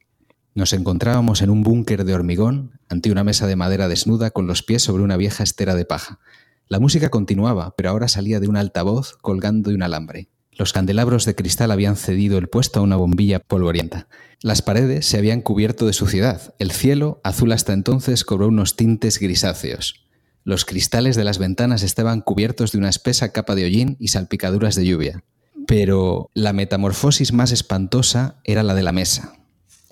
[0.55, 4.63] Nos encontrábamos en un búnker de hormigón, ante una mesa de madera desnuda con los
[4.63, 6.19] pies sobre una vieja estera de paja.
[6.69, 10.31] La música continuaba, pero ahora salía de un altavoz colgando de un alambre.
[10.53, 14.09] Los candelabros de cristal habían cedido el puesto a una bombilla polvorienta.
[14.41, 16.55] Las paredes se habían cubierto de suciedad.
[16.59, 20.06] El cielo, azul hasta entonces, cobró unos tintes grisáceos.
[20.47, 24.77] Los cristales de las ventanas estaban cubiertos de una espesa capa de hollín y salpicaduras
[24.77, 25.25] de lluvia.
[25.67, 29.41] Pero la metamorfosis más espantosa era la de la mesa.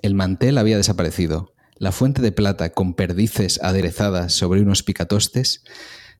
[0.00, 1.54] El mantel había desaparecido.
[1.76, 5.64] La fuente de plata con perdices aderezadas sobre unos picatostes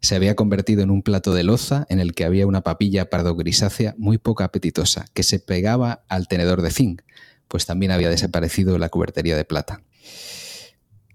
[0.01, 3.37] se había convertido en un plato de loza en el que había una papilla pardo
[3.37, 7.03] grisácea muy poco apetitosa, que se pegaba al tenedor de zinc,
[7.47, 9.85] pues también había desaparecido la cubertería de plata.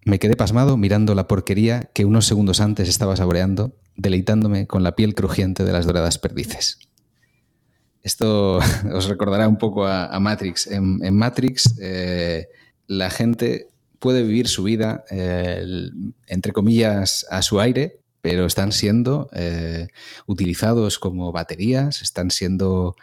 [0.09, 4.95] Me quedé pasmado mirando la porquería que unos segundos antes estaba saboreando, deleitándome con la
[4.95, 6.79] piel crujiente de las doradas perdices.
[8.01, 8.57] Esto
[8.91, 10.65] os recordará un poco a, Matrix.
[10.65, 12.47] En, Matrix eh,
[12.87, 13.67] la gente
[13.99, 15.63] puede vivir su vida, eh,
[16.25, 19.89] entre comillas, a su aire, pero están siendo eh,
[20.25, 22.95] utilizados como baterías, están siendo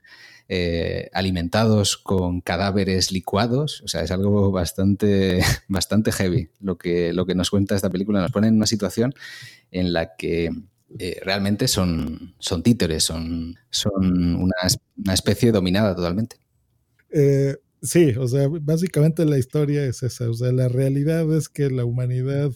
[1.12, 3.82] alimentados con cadáveres licuados.
[3.82, 8.20] O sea, es algo bastante, bastante heavy lo que, lo que nos cuenta esta película.
[8.20, 9.14] Nos pone en una situación
[9.70, 10.50] en la que
[10.98, 16.36] eh, realmente son, son títeres, son, son una, especie dominada totalmente.
[17.10, 21.70] Eh, sí, o sea, básicamente la historia es esa, o sea, la realidad es que
[21.70, 22.52] la humanidad,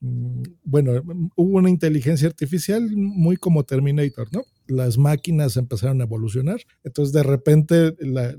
[0.00, 1.02] mm, bueno,
[1.36, 4.44] hubo una inteligencia artificial muy como Terminator, ¿no?
[4.68, 8.34] Las máquinas empezaron a evolucionar, entonces de repente la,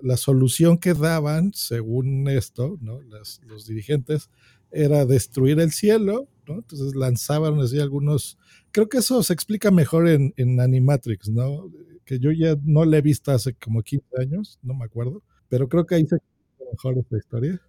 [0.00, 3.00] la, solución que daban, según esto, ¿no?
[3.02, 4.30] los dirigentes,
[4.70, 6.28] era destruir el cielo.
[6.46, 8.36] Entonces lanzaban así algunos
[8.72, 11.70] creo que eso se explica mejor en, en, Animatrix, ¿no?
[12.04, 15.68] Que yo ya no la he visto hace como 15 años, no me acuerdo, pero
[15.68, 17.60] creo que ahí se explica mejor esta historia.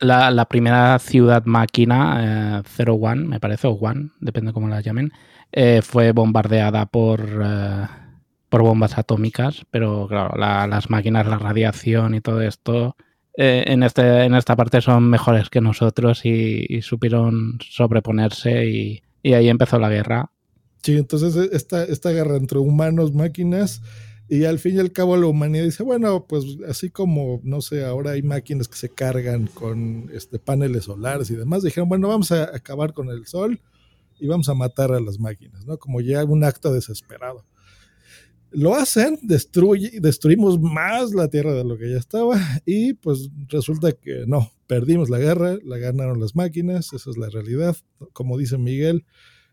[0.00, 4.80] La, la primera ciudad máquina, eh, Zero One, me parece, o One, depende cómo la
[4.80, 5.12] llamen,
[5.52, 7.86] eh, fue bombardeada por, eh,
[8.48, 12.96] por bombas atómicas, pero claro, las máquinas, la radiación y todo esto
[13.38, 19.48] en, este, en esta parte son mejores que nosotros y, supieron sobreponerse y, y, ahí
[19.48, 20.30] empezó la guerra.
[20.82, 23.82] Sí, entonces e, esta, esta guerra entre humanos, máquinas,
[24.28, 27.84] y al fin y al cabo la humanidad dice, bueno, pues así como, no sé,
[27.84, 32.32] ahora hay máquinas que se cargan con este, paneles solares y demás, dijeron, bueno, vamos
[32.32, 33.60] a acabar con el sol
[34.18, 35.78] y vamos a matar a las máquinas, ¿no?
[35.78, 37.44] Como ya un acto desesperado.
[38.50, 43.92] Lo hacen, destruye, destruimos más la Tierra de lo que ya estaba y pues resulta
[43.92, 47.76] que no, perdimos la guerra, la ganaron las máquinas, esa es la realidad.
[48.12, 49.04] Como dice Miguel,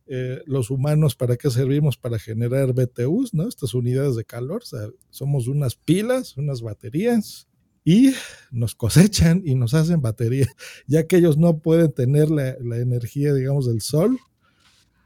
[0.05, 3.47] eh, los humanos para qué servimos para generar BTUs, ¿no?
[3.47, 4.63] Estas unidades de calor,
[5.09, 7.47] somos unas pilas, unas baterías
[7.83, 8.13] y
[8.51, 10.49] nos cosechan y nos hacen baterías,
[10.87, 14.19] ya que ellos no pueden tener la energía, digamos, del sol,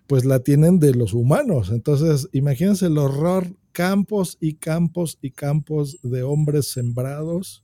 [0.07, 1.69] pues la tienen de los humanos.
[1.69, 7.63] Entonces, imagínense el horror, campos y campos y campos de hombres sembrados.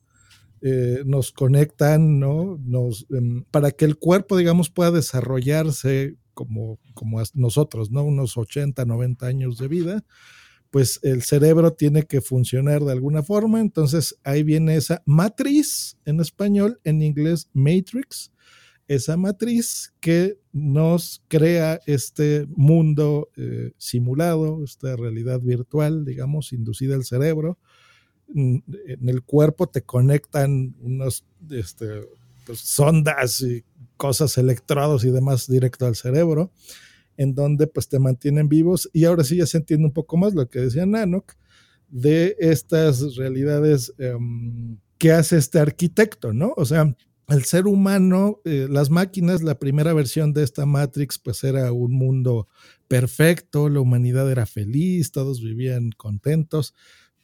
[0.62, 2.60] Eh, nos conectan, ¿no?
[2.64, 8.04] Nos, em, para que el cuerpo, digamos, pueda desarrollarse como, como nosotros, ¿no?
[8.04, 10.06] Unos 80, 90 años de vida,
[10.70, 13.62] pues el cerebro tiene que funcionar de alguna forma.
[13.62, 18.33] Entonces ahí viene esa matriz en español, en inglés matrix,
[18.88, 27.06] esa matriz que nos crea este mundo eh, simulado, esta realidad virtual, digamos, inducida al
[27.06, 27.58] cerebro.
[28.36, 28.64] En
[29.10, 32.02] el cuerpo te conectan unos este,
[32.46, 33.64] pues, sondas y
[33.98, 36.52] cosas, electrodos y demás directo al cerebro,
[37.16, 38.90] en donde pues te mantienen vivos.
[38.92, 41.34] Y ahora sí ya se entiende un poco más lo que decía Nanok
[41.90, 46.54] de estas realidades em, que hace este arquitecto, ¿no?
[46.58, 46.96] O sea,
[47.30, 51.94] el ser humano, eh, las máquinas, la primera versión de esta Matrix, pues era un
[51.94, 52.48] mundo
[52.88, 56.74] perfecto, la humanidad era feliz, todos vivían contentos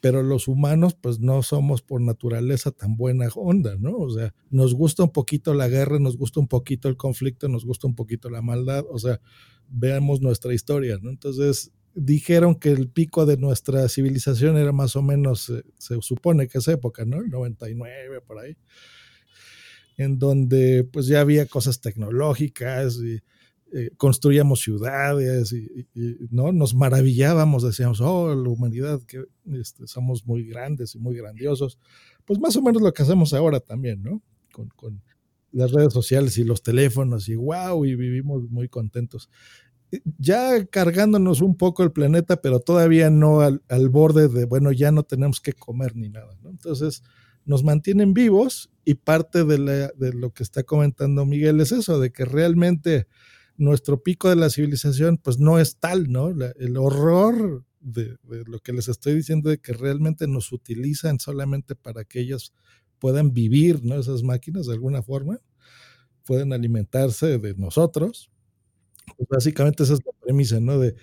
[0.02, 3.98] pero los humanos pues no somos por naturaleza tan buena onda, ¿no?
[3.98, 7.66] O sea, nos gusta un poquito la guerra, nos gusta un poquito el conflicto, nos
[7.66, 9.20] gusta un poquito la maldad, o sea,
[9.68, 11.10] veamos nuestra historia, ¿no?
[11.10, 16.48] Entonces, dijeron que el pico de nuestra civilización era más o menos, eh, se supone
[16.48, 17.18] que esa época, ¿no?
[17.18, 18.56] El 99, por ahí,
[20.00, 23.20] en donde pues ya había cosas tecnológicas y
[23.74, 25.88] eh, construíamos ciudades y,
[26.32, 31.78] no nos maravillábamos, decíamos, oh, la humanidad, que este, somos muy grandes y muy grandiosos.
[32.24, 34.22] Pues más o menos lo que hacemos ahora también, ¿no?
[34.54, 35.02] Con, con
[35.52, 39.30] las redes sociales y los teléfonos y wow, y vivimos muy contentos.
[40.18, 44.94] Ya cargándonos un poco el planeta, pero todavía no al, al borde de, bueno, ya
[44.94, 46.52] no tenemos que comer ni nada, ¿no?
[46.52, 47.04] Entonces,
[47.50, 52.12] nos mantienen vivos y parte de, la, lo que está comentando Miguel es eso, de
[52.12, 53.08] que realmente
[53.58, 56.30] nuestro pico de la civilización pues no es tal, ¿no?
[56.30, 62.04] el horror de, lo que les estoy diciendo de que realmente nos utilizan solamente para
[62.04, 62.54] que ellas
[63.00, 64.00] puedan vivir, ¿no?
[64.00, 65.40] Esas máquinas de alguna forma,
[66.26, 68.30] pueden alimentarse de nosotros.
[69.18, 70.78] Pues básicamente esa es la premisa, ¿no?
[70.78, 70.96] De,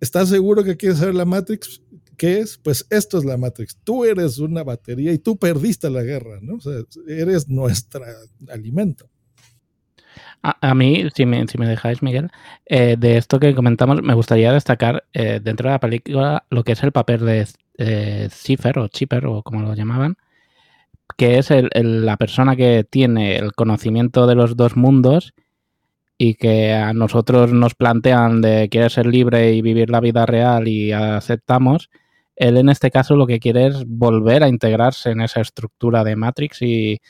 [0.00, 1.82] ¿estás seguro que quieres saber la Matrix?
[2.22, 2.56] ¿Qué es?
[2.56, 3.76] Pues esto es la Matrix.
[3.82, 6.54] Tú eres una batería y tú perdiste la guerra, ¿no?
[6.54, 6.74] O sea,
[7.08, 8.04] eres nuestro
[8.48, 9.10] alimento.
[10.40, 12.30] A, mí, si me, dejáis, Miguel,
[12.66, 16.70] eh, de esto que comentamos, me gustaría destacar eh, dentro de la película lo que
[16.72, 17.48] es el papel de
[17.78, 20.16] eh, Cipher o Chipper o como lo llamaban,
[21.16, 25.34] que es la persona que tiene el conocimiento de los dos mundos
[26.18, 30.68] y que a nosotros nos plantean de querer ser libre y vivir la vida real
[30.68, 31.90] y aceptamos,
[32.36, 36.16] él en este caso lo que quiere es volver a integrarse en esa estructura de
[36.16, 37.00] Matrix y,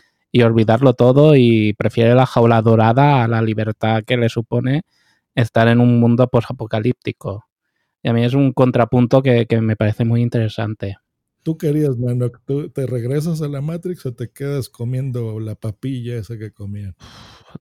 [0.42, 4.82] olvidarlo todo y prefiere la jaula dorada a la libertad que le supone
[5.34, 7.46] estar en un mundo posapocalíptico.
[8.02, 10.96] Y a mí es un contrapunto que me parece muy interesante.
[11.42, 16.16] ¿Tú querías, mano, ¿tú te regresas a la Matrix o te quedas comiendo la papilla
[16.16, 16.94] esa que comían?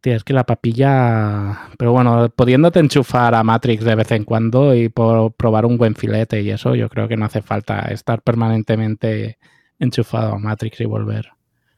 [0.01, 1.69] Tío, es que la papilla.
[1.79, 5.95] Pero bueno, pudiéndote enchufar a Matrix de vez en cuando y por probar un buen
[5.95, 9.39] filete y eso, yo creo que no hace falta estar permanentemente
[9.79, 11.29] enchufado a Matrix y volver.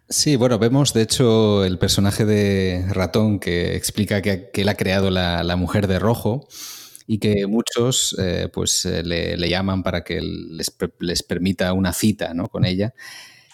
[0.10, 5.10] Sí, bueno, vemos de hecho el personaje de Ratón que explica que, él ha creado
[5.10, 6.48] la, la mujer de rojo
[7.08, 12.34] y que muchos eh, pues eh, le, llaman para que les, les permita una cita
[12.34, 12.48] ¿no?
[12.48, 12.94] con ella.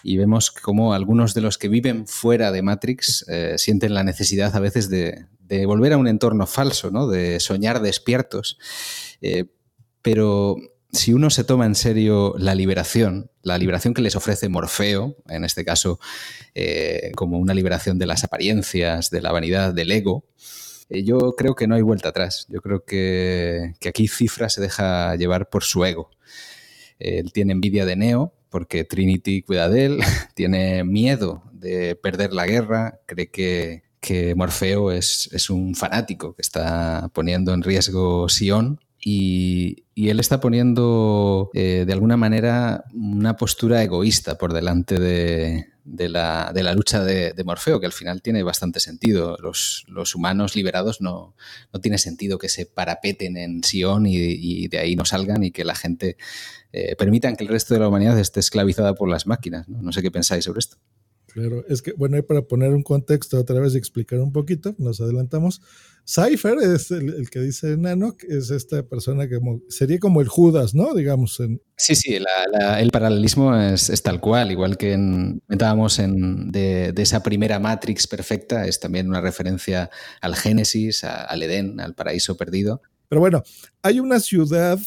[0.02, 4.54] Y vemos cómo algunos de los que viven fuera de Matrix eh, sienten la necesidad
[4.56, 7.06] a veces de, de, volver a un entorno falso, ¿no?
[7.06, 8.58] de soñar despiertos.
[10.00, 10.56] pero
[10.92, 15.44] si uno se toma en serio la liberación, la liberación que les ofrece Morfeo, en
[15.44, 16.00] este caso
[17.14, 20.24] como una liberación de las apariencias, de la vanidad, del ego,
[20.90, 22.46] eh, yo creo que no hay vuelta atrás.
[22.48, 26.10] Yo creo que, aquí Cifra se deja llevar por su ego.
[26.98, 29.98] Él tiene envidia de Neo porque Trinity cuida de él,
[30.34, 33.82] tiene miedo de perder la guerra, cree que,
[34.34, 41.84] Morfeo es, un fanático que está poniendo en riesgo Sion y, él está poniendo eh,
[41.86, 47.34] de alguna manera una postura egoísta por delante de, de la, de la lucha de,
[47.44, 49.36] Morfeo, que al final tiene bastante sentido.
[49.40, 51.34] Los, los humanos liberados no,
[51.72, 55.64] no, tiene sentido que se parapeten en Sion y, de ahí no salgan y que
[55.64, 56.16] la gente
[56.72, 59.68] eh, permitan que el resto de la humanidad esté esclavizada por las máquinas.
[59.68, 59.82] ¿no?
[59.82, 60.76] no sé qué pensáis sobre esto.
[61.32, 65.00] Claro, es que, bueno, para poner un contexto otra vez y explicar un poquito, nos
[65.00, 65.62] adelantamos.
[66.06, 69.38] Cypher es el, que dice Nano, es esta persona que
[69.68, 70.94] sería como el Judas, ¿no?
[70.94, 71.38] Digamos.
[71.40, 71.60] En...
[71.76, 77.58] Sí, sí, el paralelismo es, tal cual, igual que en, comentábamos en, de, esa primera
[77.58, 79.90] Matrix perfecta, es también una referencia
[80.20, 82.82] al Génesis, al Edén, al paraíso perdido.
[83.08, 83.42] Pero bueno,
[83.82, 84.78] hay una ciudad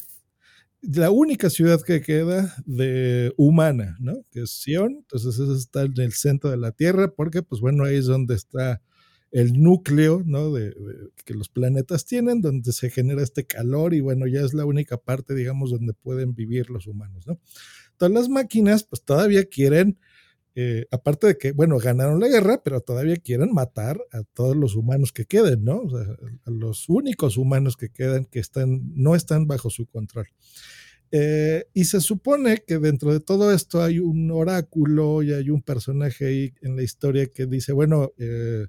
[0.84, 4.26] la única ciudad que queda de humana, ¿no?
[4.32, 7.86] Que es Sion, entonces eso está en el centro de la Tierra, porque pues bueno,
[7.86, 8.82] ahí es donde está
[9.34, 10.54] el núcleo, ¿no?
[10.54, 10.74] De,
[11.26, 14.98] que los planetas tienen, donde se genera este calor y bueno, ya es la única
[14.98, 17.40] parte, digamos, donde pueden vivir los humanos, ¿no?
[17.98, 19.98] Todas las máquinas pues todavía quieren,
[20.54, 24.76] eh, aparte de que, bueno, ganaron la guerra, pero todavía quieren matar a todos los
[24.76, 25.80] humanos que queden, ¿no?
[25.80, 26.16] O sea,
[26.46, 30.28] a los únicos humanos que quedan que están, no están bajo su control.
[31.10, 35.64] Eh, y se supone que dentro de todo esto hay un oráculo y hay un
[35.64, 38.68] personaje ahí en la historia que dice, bueno, eh,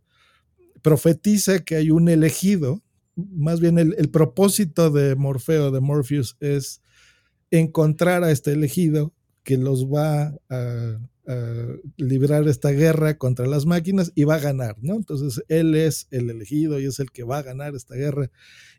[0.84, 2.82] profetiza que hay un elegido,
[3.16, 6.82] más bien el, propósito de Morfeo, de Morpheus, es
[7.50, 9.14] encontrar a este elegido
[9.44, 11.66] que los va a, a,
[11.96, 14.96] librar esta guerra contra las máquinas y va a ganar, ¿no?
[14.96, 18.30] Entonces él es el elegido y es el que va a ganar esta guerra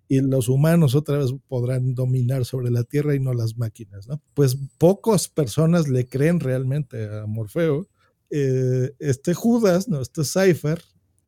[0.08, 4.22] y los humanos otra vez podrán dominar sobre la Tierra y no las máquinas, ¿no?
[4.36, 7.88] Pues pocas personas le creen realmente a Morfeo.
[8.30, 10.02] Eh, este Judas, ¿no?
[10.02, 10.84] Este Cypher,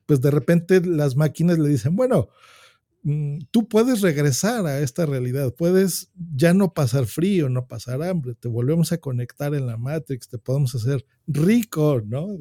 [0.08, 2.30] pues de repente las máquinas le dicen, bueno,
[3.04, 8.36] Mm, tú puedes regresar a esta realidad, puedes ya no pasar frío, no pasar hambre,
[8.36, 12.38] te volvemos a conectar en la Matrix, te podemos hacer rico, ¿no?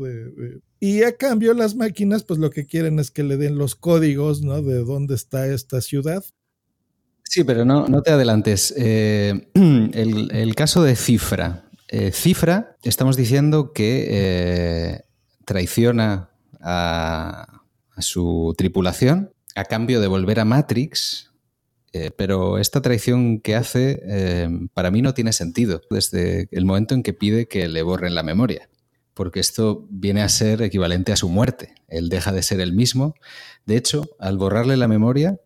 [0.81, 4.43] y a cambio las máquinas, pues lo que quieren es que le den los códigos,
[4.43, 4.61] ¿no?
[4.61, 6.25] De dónde está esta ciudad.
[7.23, 8.75] Sí, pero no, no te adelantes.
[8.77, 11.71] Eh, el, caso de Cifra.
[11.89, 15.05] Eh, Cifra, estamos diciendo que eh,
[15.45, 17.56] traiciona a,
[17.97, 21.33] a su tripulación a cambio de volver a Matrix,
[21.93, 26.95] eh, pero esta traición que hace eh, para mí no tiene sentido desde el momento
[26.95, 28.69] en que pide que le borren la memoria,
[29.15, 31.75] porque esto viene a ser equivalente a su muerte.
[31.89, 33.15] Él deja de ser el mismo.
[33.65, 35.41] De hecho, al borrarle la memoria,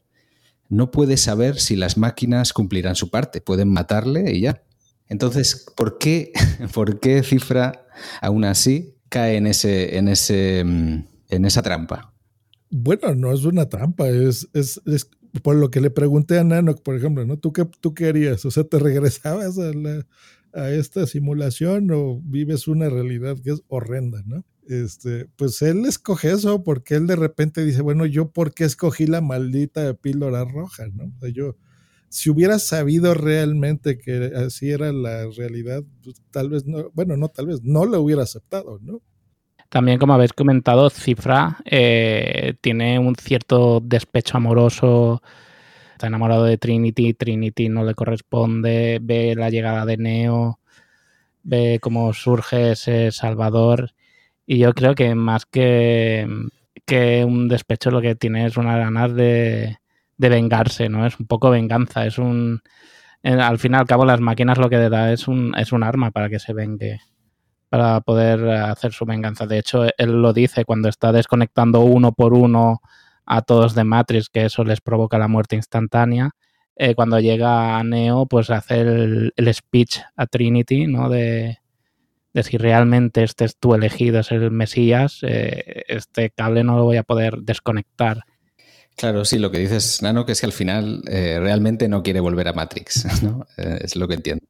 [0.69, 4.63] no puede saber si las máquinas cumplirán su parte, pueden matarle y ya.
[5.07, 6.33] Entonces, ¿por qué,
[6.75, 7.87] por qué Cifra
[8.21, 12.10] aún así cae en, ese, en, ese, mm, en esa trampa?
[12.71, 15.11] Bueno, no es una trampa, es, es, es,
[15.43, 17.37] por lo que le pregunté a Nano, por ejemplo, ¿no?
[17.37, 18.45] ¿Tú qué, tú harías?
[18.45, 20.07] O sea, ¿te regresabas a, la,
[20.53, 24.45] a esta simulación o vives una realidad que es horrenda, ¿no?
[24.69, 29.07] Este, pues él escoge eso porque él de repente dice, bueno, yo por qué escogí
[29.07, 31.07] la maldita píldora roja, ¿no?
[31.17, 31.57] O sea, yo,
[32.09, 37.29] si hubiera sabido realmente que así era la realidad, pues, tal vez no, bueno, no
[37.31, 39.03] tal vez, no lo hubiera aceptado, ¿no?
[39.71, 45.23] También, como habéis comentado, Cifra eh, tiene un cierto despecho amoroso.
[45.93, 50.59] Está enamorado de Trinity, Trinity no le corresponde, ve la llegada de Neo,
[51.45, 53.95] ve cómo surge ese Salvador
[54.47, 56.27] y yo creo que más que,
[56.85, 59.79] que un despecho lo que tiene es una ganas de,
[60.17, 61.07] de vengarse, ¿no?
[61.07, 62.63] Es un poco venganza, es un...
[63.23, 66.11] Al fin y al cabo las máquinas lo que da es un, es un arma
[66.11, 67.01] para que se vengue,
[67.71, 69.47] para poder hacer su venganza.
[69.47, 72.83] De hecho, él lo dice cuando está desconectando uno por uno
[73.25, 76.35] a todos de Matrix, que eso les provoca la muerte instantánea
[76.83, 81.11] eh, cuando llega Neo, pues hace el, speech a Trinity, ¿no?
[81.11, 81.59] De,
[82.43, 86.97] si realmente este es tu elegido, es el Mesías, eh, este cable no lo voy
[86.97, 88.23] a poder desconectar.
[88.97, 92.21] Claro, sí, lo que dices, Nano, que es que al final eh, realmente no quiere
[92.21, 93.47] volver a Matrix, ¿no?
[93.59, 94.47] es lo que entiendo.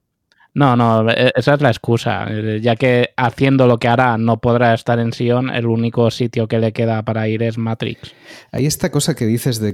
[0.53, 4.41] No, no, e, esa es la excusa, eh, ya que haciendo lo que hará no
[4.41, 8.13] podrá estar en Sion, el único sitio que le queda para ir es Matrix.
[8.51, 9.73] Hay esta cosa que dices de,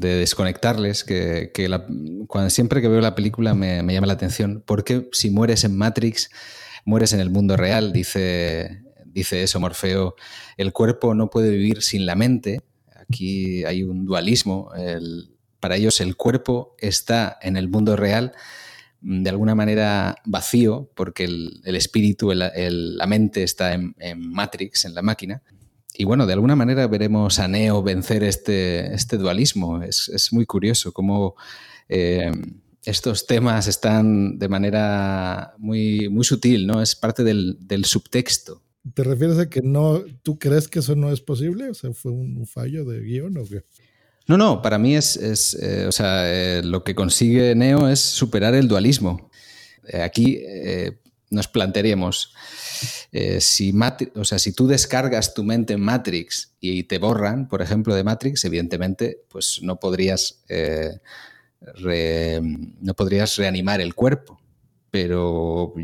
[0.00, 1.52] desconectarles, que,
[2.28, 6.30] cuando, siempre que veo la película me, llama la atención, porque si mueres en Matrix,
[6.84, 10.14] mueres en el mundo real, dice, dice eso Morfeo,
[10.56, 12.60] el cuerpo no puede vivir sin la mente,
[12.96, 14.70] aquí hay un dualismo,
[15.58, 18.32] para ellos el cuerpo está en el mundo real,
[19.00, 25.42] de alguna manera vacío, porque el, espíritu, la mente está en, Matrix, en la máquina.
[25.94, 29.82] Y bueno, de alguna manera veremos a Neo vencer este, este dualismo.
[29.82, 31.34] Es, muy curioso cómo
[31.88, 32.30] eh,
[32.84, 36.82] estos temas están de manera muy, muy sutil, ¿no?
[36.82, 38.62] Es parte del, subtexto.
[38.94, 41.68] ¿Te refieres a que no, tú crees que eso no es posible?
[41.70, 43.64] O sea, ¿fue un fallo de guion o qué?
[44.28, 45.16] No, no, para mí es,
[45.54, 49.30] eh, o sea, eh, lo que consigue Neo es superar el dualismo.
[49.88, 50.44] Eh, aquí
[51.30, 52.34] nos plantearíamos,
[53.40, 53.74] si,
[54.14, 58.04] o sea, si tú descargas tu mente en Matrix y te borran, por ejemplo, de
[58.04, 60.44] Matrix, evidentemente, pues no podrías,
[62.80, 64.38] no podrías reanimar el cuerpo.
[64.90, 65.74] Pero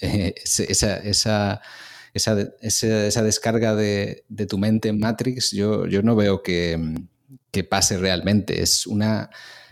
[0.00, 1.60] esa, esa
[2.12, 6.76] esa, descarga de, de, tu mente en Matrix, yo, yo no veo que,
[7.50, 9.30] que pase realmente, es una,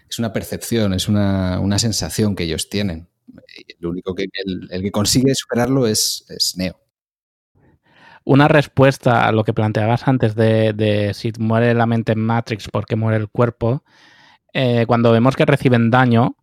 [0.09, 3.09] es una percepción, es una, sensación que ellos tienen.
[3.79, 4.26] Lo único que
[4.70, 6.24] el, que consigue superarlo es,
[6.57, 6.79] Neo.
[8.24, 12.97] Una respuesta a lo que planteabas antes de, si muere la mente en Matrix, porque
[12.97, 13.85] muere el cuerpo?
[14.53, 16.37] Eh, cuando vemos que reciben daño,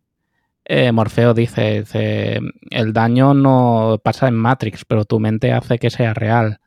[0.64, 6.12] eh, Morfeo dice, el daño no pasa en Matrix, pero tu mente hace que sea
[6.14, 6.60] real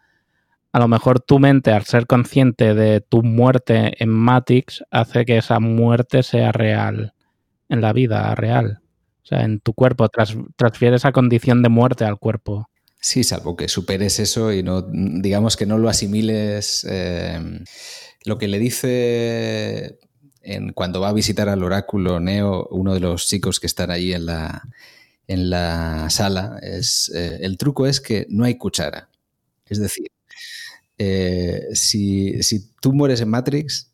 [0.71, 5.37] a lo mejor tu mente, al ser consciente de tu muerte en Matrix, hace que
[5.37, 7.13] esa muerte sea real
[7.69, 8.81] en la vida real.
[9.23, 10.09] O sea, en tu cuerpo,
[10.55, 12.69] transfiere esa condición de muerte al cuerpo.
[12.99, 16.85] Sí, salvo que superes eso y no, digamos que no lo asimiles.
[16.89, 17.39] Eh,
[18.25, 19.99] lo que le dice
[20.41, 24.13] en, cuando va a visitar al oráculo Neo, uno de los chicos que están ahí
[24.13, 24.63] en la,
[25.27, 29.09] en la sala, es eh, el truco es que no hay cuchara.
[29.65, 30.07] Es decir,
[30.99, 32.39] eh, si,
[32.81, 33.91] tú mueres en Matrix,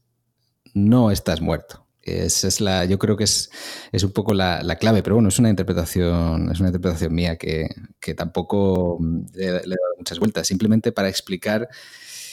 [0.74, 1.86] no estás muerto.
[2.02, 3.50] es la, yo creo que es,
[3.92, 7.70] es un poco la, clave, pero bueno, es una interpretación, es una interpretación mía que,
[8.16, 8.98] tampoco
[9.34, 10.48] le, he dado muchas vueltas.
[10.48, 11.70] Simplemente para explicar,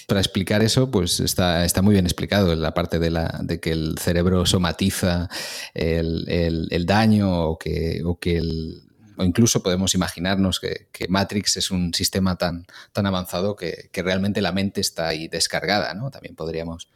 [0.09, 3.73] para explicar eso, pues está, está muy bien explicado la parte de, la, de que
[3.73, 5.29] el cerebro somatiza
[5.75, 8.83] el, daño o que, o que el,
[9.25, 14.81] incluso podemos imaginarnos que, Matrix es un sistema tan, tan avanzado que, realmente la mente
[14.81, 16.11] está ahí descargada, ¿no?
[16.11, 16.89] También podríamos,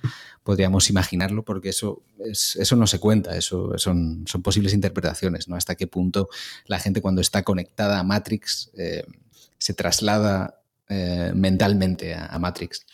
[0.42, 5.56] podríamos imaginarlo porque eso, eso no se cuenta, eso son, son posibles interpretaciones, ¿no?
[5.56, 6.28] Hasta qué punto
[6.66, 9.04] la gente cuando está conectada a Matrix eh,
[9.58, 12.86] se traslada eh, mentalmente a, Matrix.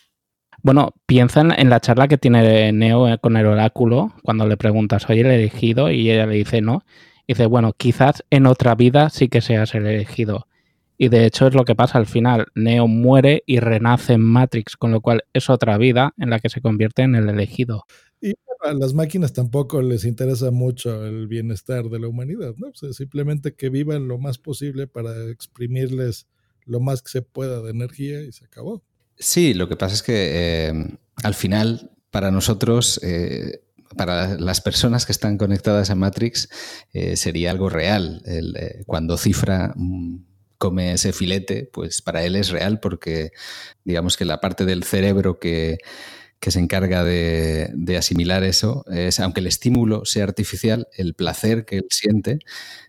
[0.63, 5.21] Bueno, piensan en la charla que tiene Neo con el oráculo cuando le preguntas, ¿soy
[5.21, 5.91] el elegido?
[5.91, 6.85] Y ella le dice no
[7.33, 10.47] dice, bueno, quizás en otra vida sí que seas el elegido.
[10.99, 12.47] Y de hecho es lo que pasa al final.
[12.55, 16.49] Neo muere y renace en Matrix, con lo cual es otra vida en la que
[16.49, 17.85] se convierte en el elegido.
[18.21, 22.73] Y a las máquinas tampoco les interesa mucho el bienestar de la humanidad, ¿no?
[22.93, 26.29] simplemente que vivan lo más posible para exprimirles
[26.65, 28.85] lo más que se pueda de energía y se acabó.
[29.17, 30.73] Sí, lo que pasa es que eh,
[31.25, 33.63] al final, para nosotros, eh,
[33.97, 36.49] para las personas que están conectadas a Matrix
[36.93, 38.23] eh, sería algo real.
[38.27, 40.17] Eh, cuando Cifra mm,
[40.59, 43.33] come ese filete, pues para él es real porque
[43.85, 45.79] digamos que la parte del cerebro que,
[46.41, 51.87] se encarga de, asimilar eso, es, aunque el estímulo sea artificial, el placer que él
[51.91, 52.41] siente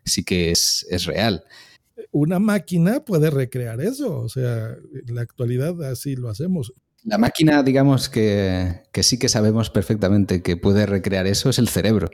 [0.06, 1.44] sí que es, es real.
[2.12, 4.76] Una máquina puede recrear eso, o sea,
[5.08, 6.74] en la actualidad así lo hacemos.
[7.04, 12.10] La máquina, digamos que, sí que sabemos perfectamente que puede recrear eso, es el cerebro.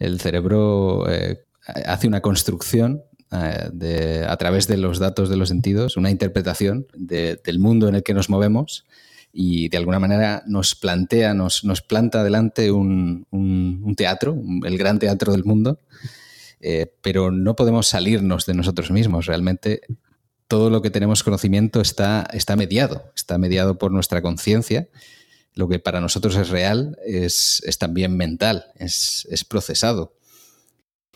[0.00, 1.44] El cerebro eh,
[1.86, 7.58] hace una construcción eh, a través de los datos de los sentidos, una interpretación del
[7.60, 8.84] mundo en el que nos movemos
[9.32, 13.26] y de alguna manera nos plantea, nos, nos planta delante un,
[13.96, 15.78] teatro, el gran teatro del mundo,
[16.60, 19.26] eh, pero no podemos salirnos de nosotros mismos.
[19.26, 19.82] Realmente
[20.52, 24.86] todo lo que tenemos conocimiento está, está mediado, está mediado por nuestra conciencia.
[25.54, 30.12] Lo que para nosotros es real es, también mental, es, es procesado.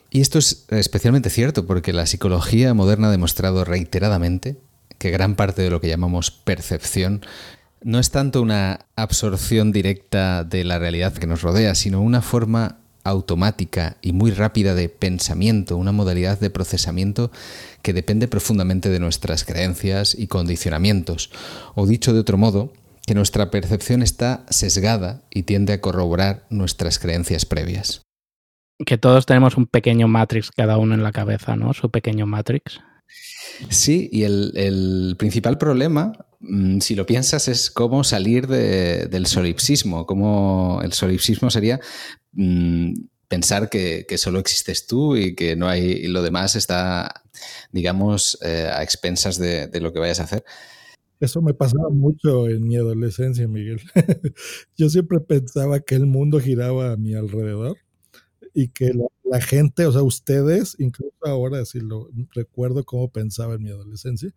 [0.09, 4.57] Y esto es especialmente cierto porque la psicología moderna ha demostrado reiteradamente
[4.97, 7.21] que gran parte de lo que llamamos percepción
[7.83, 12.79] no es tanto una absorción directa de la realidad que nos rodea, sino una forma
[13.09, 17.31] automática y muy rápida de pensamiento, una modalidad de procesamiento
[17.83, 21.31] que depende profundamente de nuestras creencias y condicionamientos.
[21.75, 22.73] O dicho de otro modo,
[23.07, 28.03] que nuestra percepción está sesgada y tiende a corroborar nuestras creencias previas.
[28.85, 31.73] Que todos tenemos un pequeño Matrix cada uno en la cabeza, ¿no?
[31.73, 32.81] Su pequeño Matrix.
[33.71, 40.05] Sí, y el, principal problema, mm, si lo piensas, es cómo salir del solipsismo.
[40.05, 41.81] Cómo el solipsismo sería
[42.37, 42.95] mm,
[43.29, 47.23] pensar que, solo existes tú y que no hay y lo demás está,
[47.73, 50.45] digamos, eh, a expensas de, lo que vayas a hacer.
[51.19, 53.81] Eso me pasaba mucho en mi adolescencia, Miguel.
[54.77, 57.79] Yo siempre pensaba que el mundo giraba a mi alrededor
[58.53, 58.93] y que
[59.25, 64.33] la, gente, o sea, ustedes, incluso ahora, si lo recuerdo cómo pensaba en mi adolescencia,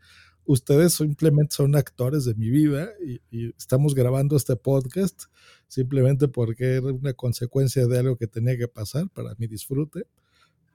[0.45, 5.25] ustedes simplemente son actores de mi vida y, estamos grabando este podcast
[5.69, 10.03] simplemente porque era una consecuencia de algo que tenía que pasar para mi disfrute.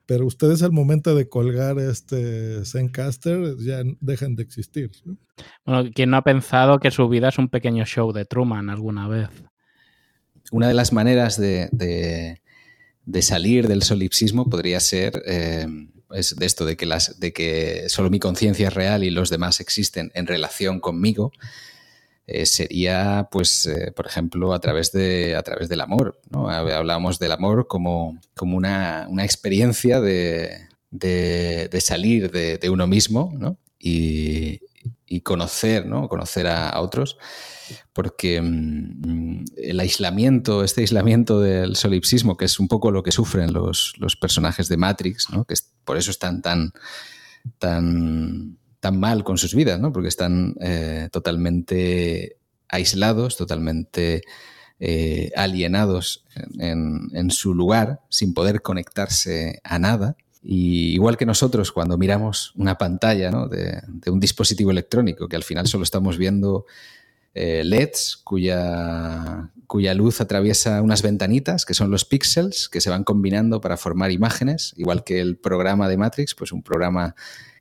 [0.07, 4.91] Pero ustedes al momento de colgar este Zencaster ya dejan de existir.
[5.67, 9.09] Bueno, ¿quién no ha pensado que su vida es un pequeño show de Truman alguna
[9.09, 9.29] vez?
[10.51, 11.69] Una de las maneras de
[13.07, 18.11] de salir del solipsismo podría ser eh, de esto, de que, las, de que solo
[18.11, 21.33] mi conciencia es real y los demás existen en relación conmigo.
[22.27, 26.21] Eh, sería, pues, eh, por ejemplo, a través, de, a través del amor.
[26.31, 26.49] ¿no?
[26.49, 30.69] Hablábamos del amor como, como una, experiencia de,
[31.81, 33.33] salir de, de, uno mismo
[33.79, 34.61] y,
[35.15, 36.09] y conocer, ¿no?
[36.09, 37.19] Conocer a, otros,
[37.93, 43.53] porque mm, el aislamiento, este aislamiento del solipsismo, que es un poco lo que sufren
[43.53, 45.45] los, personajes de Matrix, ¿no?
[45.45, 45.55] Que
[45.85, 46.73] por eso están tan,
[48.85, 49.95] tan mal con sus vidas, ¿no?
[49.95, 52.37] Porque están eh, totalmente
[52.69, 54.21] aislados, totalmente
[54.79, 56.27] eh, alienados
[56.59, 60.19] en, su lugar, sin poder conectarse a nada.
[60.43, 65.67] Y igual que nosotros cuando miramos una pantalla de, un dispositivo electrónico, que al final
[65.67, 66.67] solo estamos viendo
[67.33, 73.05] eh, LEDs cuya, cuya luz atraviesa unas ventanitas, que son los píxeles, que se van
[73.05, 77.15] combinando para formar imágenes, igual que el programa de Matrix, pues un programa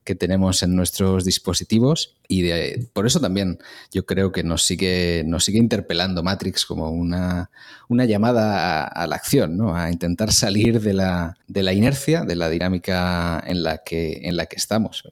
[0.03, 2.49] que tenemos en nuestros dispositivos y
[2.93, 3.59] por eso también
[3.91, 7.51] yo creo que nos sigue, nos sigue interpelando Matrix como una,
[7.87, 9.75] una llamada a, la acción, ¿no?
[9.75, 14.35] a intentar salir de la, de la inercia, de la dinámica en la que, en
[14.35, 15.03] la que estamos.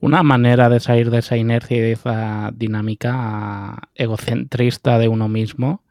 [0.00, 5.82] Una manera de salir de esa inercia y de esa dinámica egocentrista de uno mismo,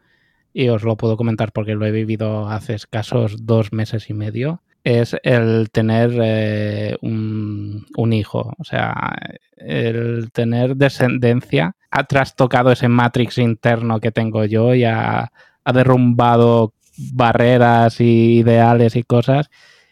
[0.53, 4.62] y os lo puedo comentar porque lo he vivido hace escasos dos meses y medio,
[4.83, 8.53] es el tener eh, un, hijo.
[8.57, 9.15] O sea,
[9.55, 15.31] el tener descendencia ha trastocado ese matrix interno que tengo yo y ha,
[15.73, 16.73] derrumbado
[17.13, 19.49] barreras y ideales y cosas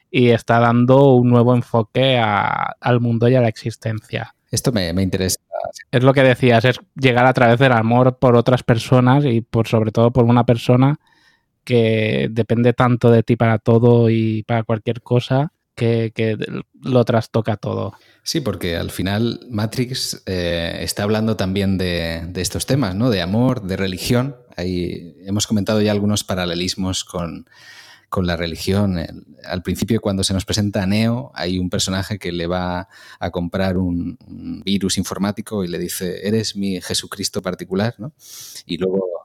[0.10, 4.36] y está dando un nuevo enfoque al mundo y a la existencia.
[4.52, 5.39] Esto me, me, interesa.
[5.92, 9.70] Es lo que decías, es llegar a través del amor por otras personas y por
[9.70, 11.00] sobre todo por una persona
[11.64, 16.38] que depende tanto de ti para todo y para cualquier cosa que,
[16.82, 17.93] lo trastoca todo.
[18.24, 23.09] Sí, porque al final Matrix eh, está hablando también de, estos temas, ¿no?
[23.09, 24.36] De amor, de religión.
[24.57, 27.45] Ahí hemos comentado ya algunos paralelismos con,
[28.24, 28.99] la religión.
[29.45, 32.89] al principio, cuando se nos presenta a Neo, hay un personaje que le va
[33.20, 38.14] a comprar un, un virus informático y le dice, eres mi Jesucristo particular, ¿no?
[38.66, 39.20] Y luego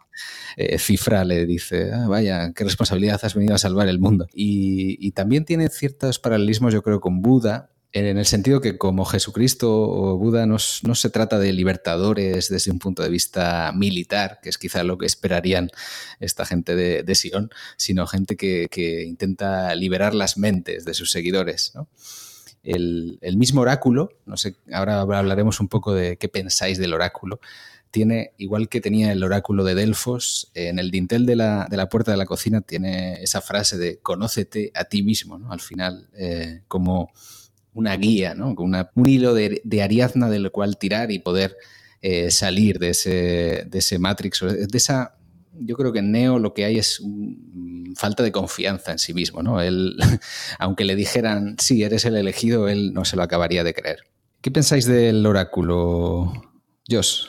[0.57, 4.27] eh, Cifra le dice, ah, vaya, qué responsabilidad has venido a salvar el mundo.
[4.33, 9.73] Y, también tiene ciertos paralelismos, yo creo, con Buda, en el sentido que como Jesucristo
[9.73, 14.59] o Buda no, se trata de libertadores desde un punto de vista militar, que es
[14.59, 15.71] quizá lo que esperarían
[16.21, 21.73] esta gente de, Sion, sino gente que, intenta liberar las mentes de sus seguidores.
[22.63, 27.41] El, el, mismo oráculo, no sé, ahora hablaremos un poco de qué pensáis del oráculo,
[27.91, 31.89] tiene, igual que tenía el oráculo de Delfos, en el dintel de la, de la,
[31.89, 35.53] puerta de la cocina tiene esa frase de conócete a ti mismo, ¿no?
[35.53, 37.11] Al final, eh, como
[37.73, 38.55] una guía, ¿no?
[38.57, 41.57] un hilo de, Ariadna del cual tirar y poder
[42.01, 45.17] eh, salir de ese, de ese Matrix, de esa
[45.61, 47.03] yo creo que en Neo lo que hay es
[47.95, 49.61] falta de confianza en sí mismo, ¿no?
[49.61, 49.97] Él,
[50.59, 54.01] aunque le dijeran, sí, eres el elegido, él no se lo acabaría de creer.
[54.41, 56.33] ¿Qué pensáis del oráculo,
[56.89, 57.27] Josh?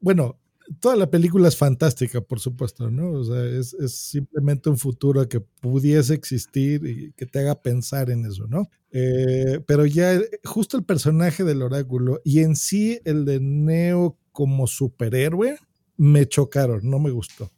[0.00, 0.38] Bueno,
[0.78, 3.12] toda la película es fantástica, por supuesto, ¿no?
[3.12, 8.24] O sea, es, simplemente un futuro que pudiese existir y que te haga pensar en
[8.26, 8.68] eso, ¿no?
[8.92, 14.66] Eh, pero ya justo el personaje del oráculo y en sí el de Neo como
[14.66, 15.58] superhéroe
[15.96, 17.50] me chocaron, no me gustó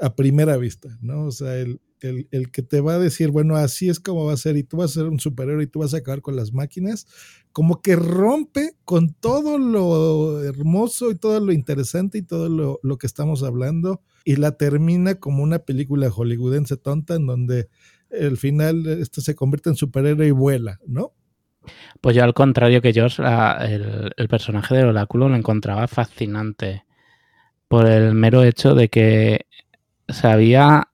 [0.00, 1.26] a primera vista, ¿no?
[1.26, 4.36] O sea, el, el, que te va a decir, bueno, así es como va a
[4.36, 6.52] ser y tú vas a ser un superhéroe y tú vas a acabar con las
[6.52, 7.06] máquinas,
[7.56, 12.98] como que rompe con todo lo hermoso y todo lo interesante y todo lo, lo
[12.98, 17.70] que estamos hablando y la termina como una película hollywoodense tonta en donde
[18.10, 21.14] el final este se convierte en superhéroe y vuela, ¿no?
[22.02, 26.84] Pues yo al contrario que yo, el, el personaje del oráculo lo encontraba fascinante
[27.68, 29.46] por el mero hecho de que
[30.10, 30.88] sabía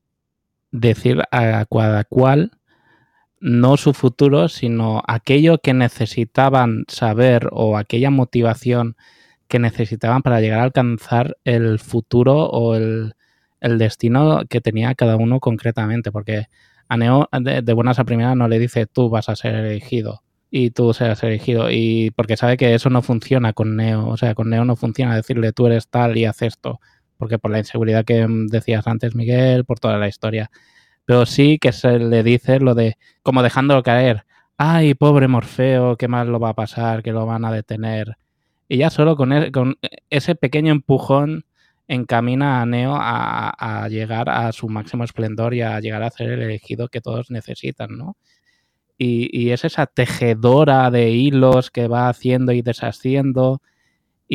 [0.70, 2.52] decir a cada cual
[3.42, 8.96] no su futuro, sino aquello que necesitaban saber o aquella motivación
[9.48, 13.14] que necesitaban para llegar a alcanzar el futuro o el,
[13.60, 16.12] destino que tenía cada uno concretamente.
[16.12, 16.46] Porque
[16.88, 20.22] a Neo, de, de, buenas a primeras, no le dice tú vas a ser elegido
[20.50, 21.70] y tú seas elegido.
[21.70, 24.08] Y porque sabe que eso no funciona con Neo.
[24.08, 26.80] O sea, con Neo no funciona decirle tú eres tal y haz esto
[27.22, 30.50] porque por la inseguridad que decías antes, Miguel, por toda la historia.
[31.04, 34.24] Pero sí que se le dice lo de, como dejándolo caer,
[34.56, 38.16] ay, pobre Morfeo, qué mal lo va a pasar, que lo van a detener.
[38.68, 39.32] Y ya solo con,
[40.10, 41.44] ese pequeño empujón
[41.88, 46.42] encamina a Neo a, llegar a su máximo esplendor y a llegar a ser el
[46.42, 48.16] elegido que todos necesitan, ¿no?
[48.98, 53.60] Y, y, es esa tejedora de hilos que va haciendo y deshaciendo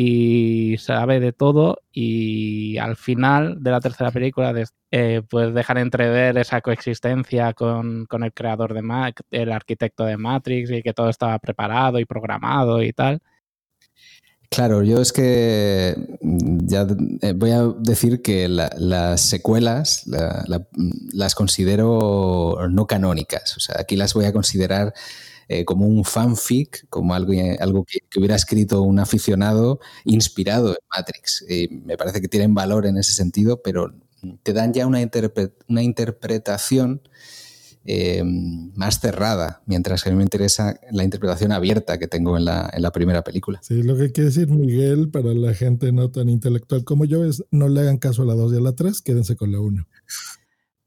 [0.00, 4.54] y sabe de todo y al final de la tercera película
[4.92, 10.70] eh, pues dejan entrever esa coexistencia con, el creador de Mac, el arquitecto de Matrix
[10.70, 13.20] y que todo estaba preparado y programado y tal.
[14.48, 16.86] Claro, yo es que mm, ya
[17.20, 20.04] eh, voy a decir que las secuelas
[21.12, 23.56] las considero no canónicas.
[23.56, 24.94] O sea, aquí las voy a considerar
[25.48, 31.44] eh, como un fanfic, como algo, algo que, hubiera escrito un aficionado inspirado en Matrix.
[31.84, 33.94] me parece que tienen valor en ese sentido, pero
[34.42, 34.98] te dan ya una,
[35.68, 37.02] una interpretación
[37.90, 42.44] eh, más cerrada, mientras que a mí me interesa la interpretación abierta que tengo en
[42.44, 43.60] la, en la primera película.
[43.62, 47.42] Sí, lo que quiere decir Miguel para la gente no tan intelectual como yo es
[47.50, 49.86] no le hagan caso a la 2 y a la 3, quédense con la 1.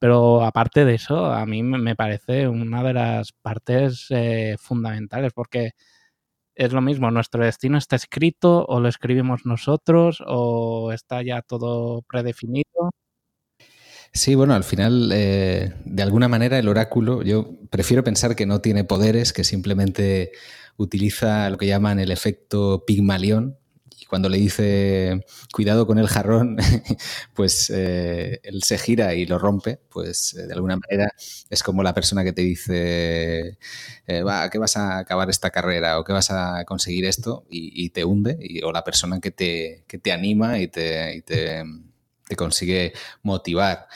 [0.01, 5.73] Pero aparte de eso, a mí me parece una de las partes eh, fundamentales porque
[6.55, 12.01] es lo mismo, nuestro destino está escrito o lo escribimos nosotros o está ya todo
[12.09, 12.89] predefinido.
[14.11, 18.59] Sí, bueno, al final, eh, de alguna manera, el oráculo, yo prefiero pensar que no
[18.59, 20.31] tiene poderes, que simplemente
[20.77, 23.59] utiliza lo que llaman el efecto Pigmalión,
[24.11, 26.57] cuando le dice cuidado con el jarrón,
[27.33, 31.13] pues eh, él se gira y lo rompe, pues eh, de alguna manera
[31.49, 33.57] es como la persona que te dice,
[34.05, 38.03] eh, que vas a acabar esta carrera o que vas a conseguir esto y, te
[38.03, 42.91] hunde, o la persona que te, te anima y te, te, consigue
[43.23, 43.87] motivar.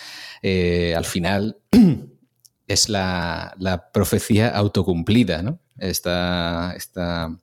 [0.41, 1.57] al final
[2.67, 5.59] es la, la profecía autocumplida, ¿no?
[5.77, 7.37] Esta, esta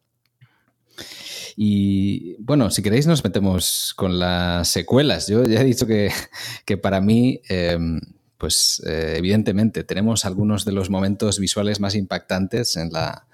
[1.56, 5.26] y bueno, si queréis nos metemos con las secuelas.
[5.28, 6.10] Yo ya he dicho que,
[6.82, 8.00] para mí, em,
[8.38, 13.26] pues eh, evidentemente tenemos algunos de los momentos visuales más impactantes en la,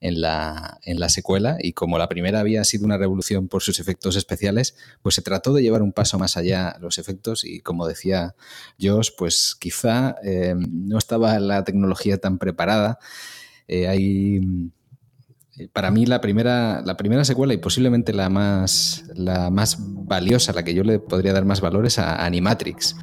[0.00, 3.78] en la, en la secuela y como la primera había sido una revolución por sus
[3.78, 7.86] efectos especiales, pues se trató de llevar un paso más allá los efectos y como
[7.86, 8.34] decía
[8.80, 12.98] Josh, pues quizá em, no estaba la tecnología tan preparada.
[13.68, 14.40] Eh, hay
[15.72, 20.62] para mí la primera, la primera secuela y posiblemente la más, la más valiosa, la
[20.62, 22.96] que yo le podría dar más valor es a Animatrix.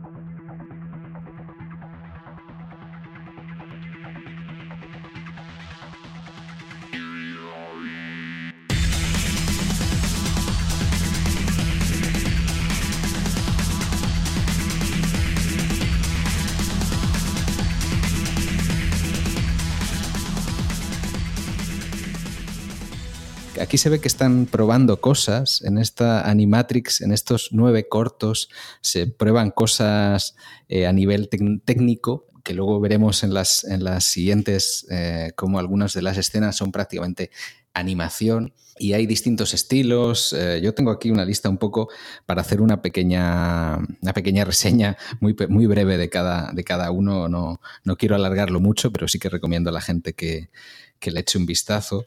[23.74, 28.52] Aquí se ve que están probando cosas en esta Animatrix, en estos nueve cortos,
[28.82, 30.36] se prueban cosas
[30.70, 35.96] eh, a nivel técnico que luego veremos en las, en las siguientes, eh, como algunas
[35.96, 37.32] de las escenas son prácticamente
[37.74, 40.34] animación y hay distintos estilos.
[40.34, 41.90] Eh, yo tengo aquí una lista un poco
[42.28, 47.28] para hacer una pequeña, una pequeña reseña muy, muy breve de cada, de cada uno.
[47.28, 50.52] No, no quiero alargarlo mucho, pero sí que recomiendo a la gente que,
[51.00, 52.06] que le eche un vistazo.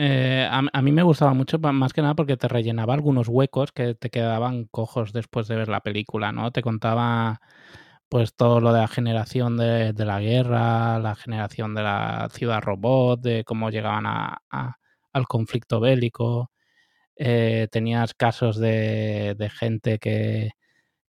[0.00, 3.96] Eh, a, mí me gustaba mucho, más que nada porque te rellenaba algunos huecos que
[3.96, 6.52] te quedaban cojos después de ver la película, ¿no?
[6.52, 7.40] Te contaba
[8.08, 13.20] pues todo lo de la generación de, la guerra, la generación de la ciudad robot,
[13.20, 14.40] de cómo llegaban a,
[15.12, 16.52] al conflicto bélico.
[17.16, 20.50] Eh, tenías casos de, gente que,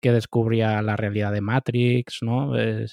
[0.02, 2.56] descubría la realidad de Matrix, ¿no?
[2.60, 2.86] Eh,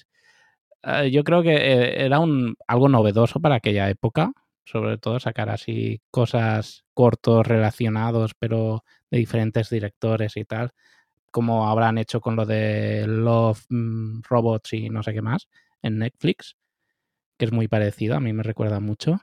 [1.12, 4.32] yo creo que eh, era un, algo novedoso para aquella época,
[4.64, 10.72] sobre todo sacar así cosas cortos relacionados, pero de diferentes directores y tal
[11.32, 15.48] como habrán hecho con lo de Love mm, Robots y no sé qué más
[15.82, 16.56] en Netflix,
[17.38, 19.20] que es muy parecido, a mí me recuerda mucho.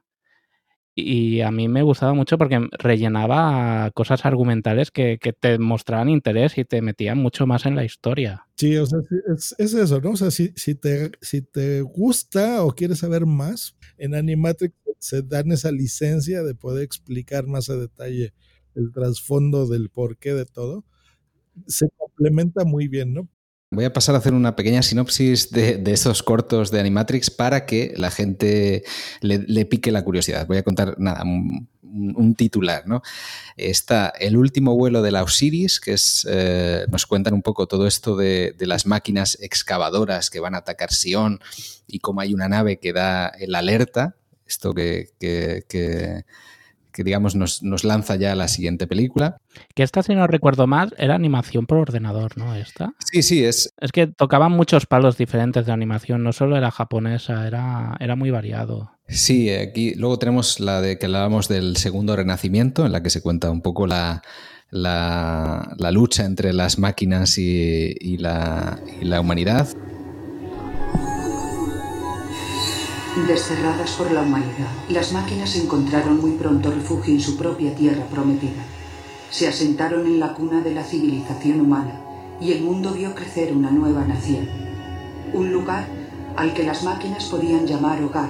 [0.96, 6.66] Y a mí me gustaba mucho porque rellenaba cosas argumentales que, te mostraban interés y
[6.66, 8.48] te metían mucho más en la historia.
[8.56, 9.00] Sí, o sea,
[9.34, 10.12] es, eso, ¿no?
[10.12, 15.22] O sea, si, si, te, si te gusta o quieres saber más, en Animatrix se
[15.22, 18.34] dan esa licencia de poder explicar más a detalle
[18.76, 20.84] el trasfondo del porqué de todo
[21.68, 23.28] se complementa muy bien, ¿no?
[23.72, 27.94] Voy a pasar a hacer una pequeña sinopsis de, esos cortos de Animatrix para que
[27.98, 28.84] la gente
[29.22, 30.48] le, pique la curiosidad.
[30.48, 33.04] Voy a contar nada, un, titular, ¿no?
[33.58, 37.86] Está el último vuelo de la Osiris, que es, eh, nos cuentan un poco todo
[37.86, 41.40] esto de, las máquinas excavadoras que van a atacar Sion
[41.86, 44.16] y cómo hay una nave que da el alerta,
[44.48, 46.26] esto que que
[47.04, 49.38] digamos nos, lanza ya a la siguiente película.
[49.76, 52.56] Que esta, si no recuerdo mal, era animación por ordenador, ¿no?
[52.56, 52.94] Esta.
[53.12, 53.74] Sí, sí, es.
[53.80, 58.32] Es que tocaban muchos palos diferentes de animación, no solo era japonesa, era, era muy
[58.32, 58.92] variado.
[59.08, 63.22] Sí, aquí luego tenemos la de que hablábamos del segundo renacimiento, en la que se
[63.22, 64.22] cuenta un poco la,
[64.72, 69.68] la, lucha entre las máquinas y, la, y la humanidad.
[73.16, 78.64] Desterradas por la humanidad, las máquinas encontraron muy pronto refugio en su propia tierra prometida.
[79.32, 82.00] Se asentaron en la cuna de la civilización humana
[82.40, 84.48] y el mundo vio crecer una nueva nación.
[85.34, 85.88] Un lugar
[86.38, 88.30] al que las máquinas podían llamar hogar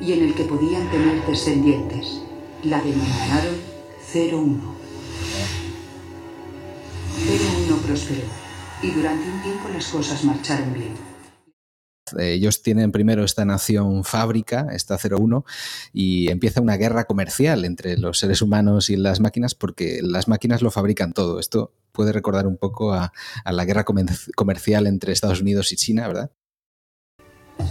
[0.00, 2.22] y en el que podían tener descendientes.
[2.62, 3.56] La denominaron
[4.12, 4.74] 01.
[7.68, 8.26] 01 prosperó
[8.82, 11.13] y durante un tiempo las cosas marcharon bien.
[12.18, 15.44] Ellos tienen primero esta nación fábrica, esta 01,
[15.92, 20.62] y empieza una guerra comercial entre los seres humanos y las máquinas porque las máquinas
[20.62, 21.40] lo fabrican todo.
[21.40, 23.12] Esto puede recordar un poco a,
[23.44, 26.30] a la guerra comercial entre Estados Unidos y China, ¿verdad?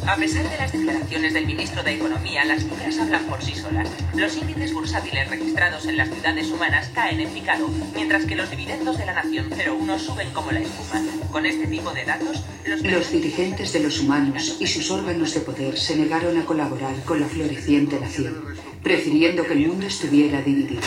[0.07, 3.89] A pesar de las declaraciones del ministro de Economía, las cifras hablan por sí solas.
[4.13, 8.97] Los índices bursátiles registrados en las ciudades humanas caen en picado, mientras que los dividendos
[8.97, 11.01] de la Nación 01 suben como la espuma.
[11.31, 12.81] Con este tipo de datos, los...
[12.81, 17.21] Los dirigentes de los humanos y sus órganos de poder se negaron a colaborar con
[17.21, 18.43] la floreciente nación,
[18.83, 20.81] prefiriendo que el mundo estuviera dividido.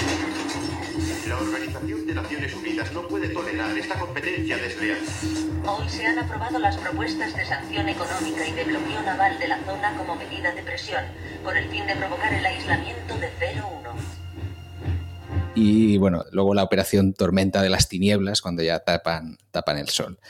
[1.28, 4.98] La Organización de Naciones Unidas no puede tolerar esta competencia desleal.
[5.66, 9.58] Hoy se han aprobado las propuestas de sanción económica y de bloqueo naval de la
[9.64, 11.02] zona como medida de presión,
[11.42, 13.66] con el fin de provocar el aislamiento de 0-1.
[15.56, 20.20] Y bueno, luego la operación Tormenta de las Tinieblas, cuando ya tapan, tapan el sol.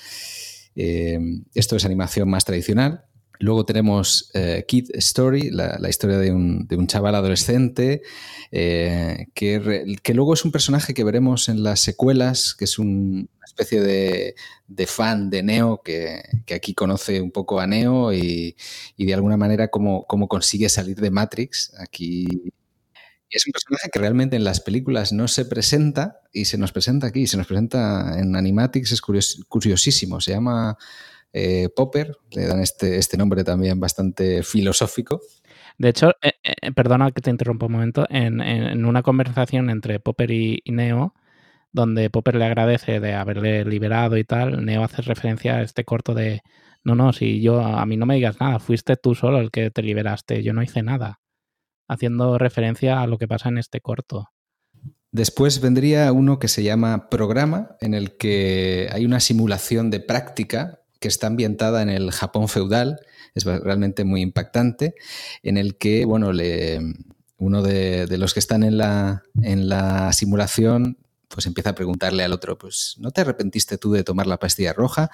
[0.77, 1.19] Eh,
[1.55, 3.06] esto es animación más tradicional.
[3.39, 8.03] Luego tenemos eh, Kid Story, la, historia de un, chaval adolescente,
[8.51, 13.27] eh, que, que, luego es un personaje que veremos en las secuelas, que es una
[13.45, 16.23] especie de, fan de Neo, que,
[16.55, 18.57] aquí conoce un poco a Neo y,
[18.97, 21.73] de alguna manera cómo, cómo, consigue salir de Matrix.
[21.79, 22.27] Aquí
[23.31, 27.09] es un personaje que realmente en las películas no se presenta y se nos presenta
[27.09, 30.79] aquí, se nos presenta en Animatrix, es curiosísimo, se llama...
[31.39, 35.21] Eh, Popper, le dan este, este nombre también bastante filosófico.
[35.77, 38.41] De hecho, eh, eh, perdona que te interrumpa un momento, en,
[38.87, 41.13] una conversación entre Popper y, Neo,
[41.73, 46.15] donde Popper le agradece de haberle liberado y tal, Neo hace referencia a este corto
[46.15, 46.41] de,
[46.85, 49.71] no, no, si yo, a mí no me digas nada, fuiste tú solo el que
[49.71, 51.21] te liberaste, yo no hice nada,
[51.87, 54.31] haciendo referencia a lo que pasa en este corto.
[55.13, 60.81] Después vendría uno que se llama Programa, en el que hay una simulación de práctica
[61.01, 63.01] que está ambientada en el Japón feudal,
[63.35, 64.94] es realmente muy impactante,
[65.43, 66.81] en el que, bueno, le,
[67.39, 70.98] uno de, los que están en la, en la simulación
[71.28, 74.73] pues empieza a preguntarle al otro, pues ¿no te arrepentiste tú de tomar la pastilla
[74.73, 75.10] roja?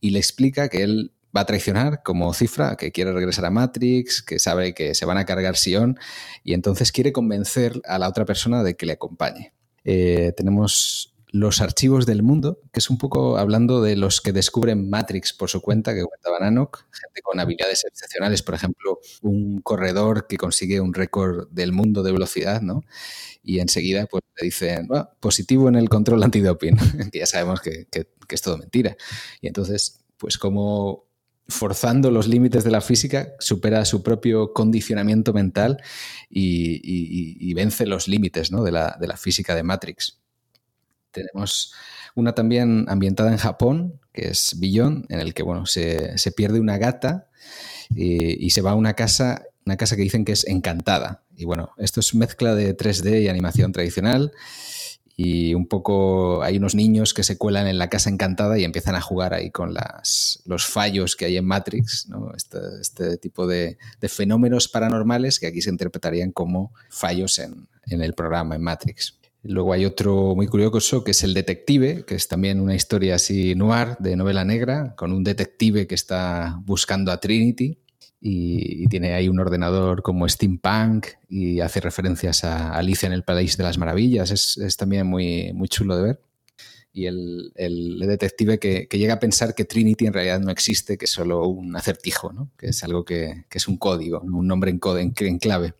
[0.00, 4.22] Y le explica que él va a traicionar como cifra, que quiere regresar a Matrix,
[4.22, 5.98] que sabe que se van a cargar Sion
[6.42, 9.52] y entonces quiere convencer a la otra persona de que le acompañe.
[9.84, 14.90] Eh, tenemos los archivos del mundo, que es un poco hablando de los que descubren
[14.90, 20.26] Matrix por su cuenta, que cuenta Bananok, gente con habilidades excepcionales, por ejemplo, un corredor
[20.26, 22.82] que consigue un récord del mundo de velocidad, ¿no?
[23.42, 24.88] Y enseguida pues le dicen,
[25.20, 26.76] positivo en el control antidoping,
[27.12, 28.96] que ya sabemos que, que es todo mentira.
[29.40, 31.10] Y entonces, pues como
[31.50, 35.82] forzando los límites de la física, supera su propio condicionamiento mental
[36.30, 40.19] y, vence los límites de, la, física de Matrix.
[41.12, 41.72] Tenemos
[42.14, 46.78] una también ambientada en Japón, que es Billón, en el que bueno, se, pierde una
[46.78, 47.28] gata
[47.94, 51.22] y, y, se va a una casa, una casa que dicen que es encantada.
[51.36, 54.32] Y bueno, esto es mezcla de 3D y animación tradicional
[55.22, 58.94] y un poco hay unos niños que se cuelan en la casa encantada y empiezan
[58.94, 63.76] a jugar ahí con las, los fallos que hay en Matrix, este, este, tipo de,
[64.08, 69.19] fenómenos paranormales que aquí se interpretarían como fallos en, en el programa, en Matrix.
[69.42, 73.54] Luego hay otro muy curioso que es El Detective, que es también una historia así
[73.54, 77.78] noir de novela negra, con un detective que está buscando a Trinity
[78.20, 83.56] y, tiene ahí un ordenador como steampunk y hace referencias a Alicia en el País
[83.56, 84.30] de las Maravillas.
[84.30, 86.20] Es, también muy, muy chulo de ver.
[86.92, 87.52] Y el,
[88.00, 91.74] detective que, llega a pensar que Trinity en realidad no existe, que es solo un
[91.76, 92.50] acertijo, ¿no?
[92.58, 94.80] que es algo que, es un código, un nombre en,
[95.16, 95.74] en clave.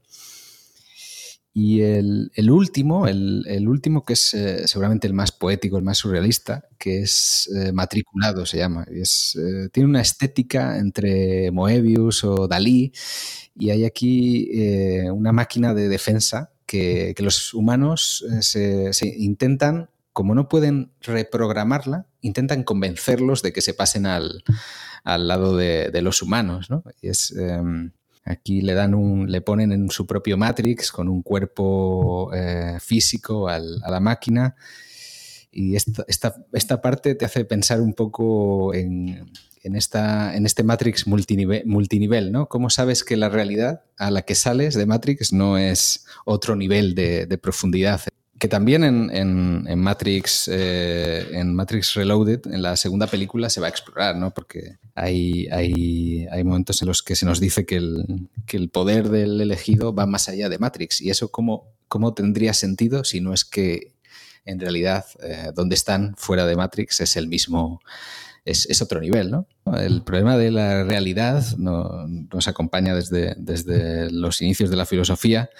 [1.52, 6.64] Y el, último, el, último que es eh, seguramente el más poético, el más surrealista,
[6.78, 8.86] que es eh, Matriculado, se llama.
[8.88, 12.92] es, eh, tiene una estética entre Moebius o Dalí,
[13.56, 14.48] y hay aquí
[15.10, 23.42] una máquina de defensa que, los humanos se, intentan, como no pueden reprogramarla, intentan convencerlos
[23.42, 24.44] de que se pasen al,
[25.04, 26.70] lado de, los humanos.
[26.70, 26.84] ¿no?
[27.02, 27.90] Y es em,
[28.24, 33.48] Aquí le dan un, le ponen en su propio Matrix con un cuerpo eh, físico
[33.48, 34.56] a la máquina.
[35.50, 36.04] Y esta,
[36.52, 39.28] esta, parte te hace pensar un poco en,
[39.62, 42.48] esta, en este Matrix multinivel, multinivel, ¿no?
[42.48, 46.94] ¿Cómo sabes que la realidad a la que sales de Matrix no es otro nivel
[46.94, 48.00] de profundidad?
[48.40, 53.70] Que también en, Matrix, eh, en Matrix Reloaded, en la segunda película, se va a
[53.70, 54.30] explorar, ¿no?
[54.32, 59.42] Porque hay, hay, hay momentos en los que se nos dice que el, poder del
[59.42, 61.02] elegido va más allá de Matrix.
[61.02, 63.92] ¿Y eso cómo, cómo tendría sentido si no es que
[64.46, 67.82] en realidad eh, donde están fuera de Matrix es el mismo,
[68.46, 69.46] es, otro nivel, ¿no?
[69.76, 75.50] El problema de la realidad nos acompaña desde, desde los inicios de la filosofía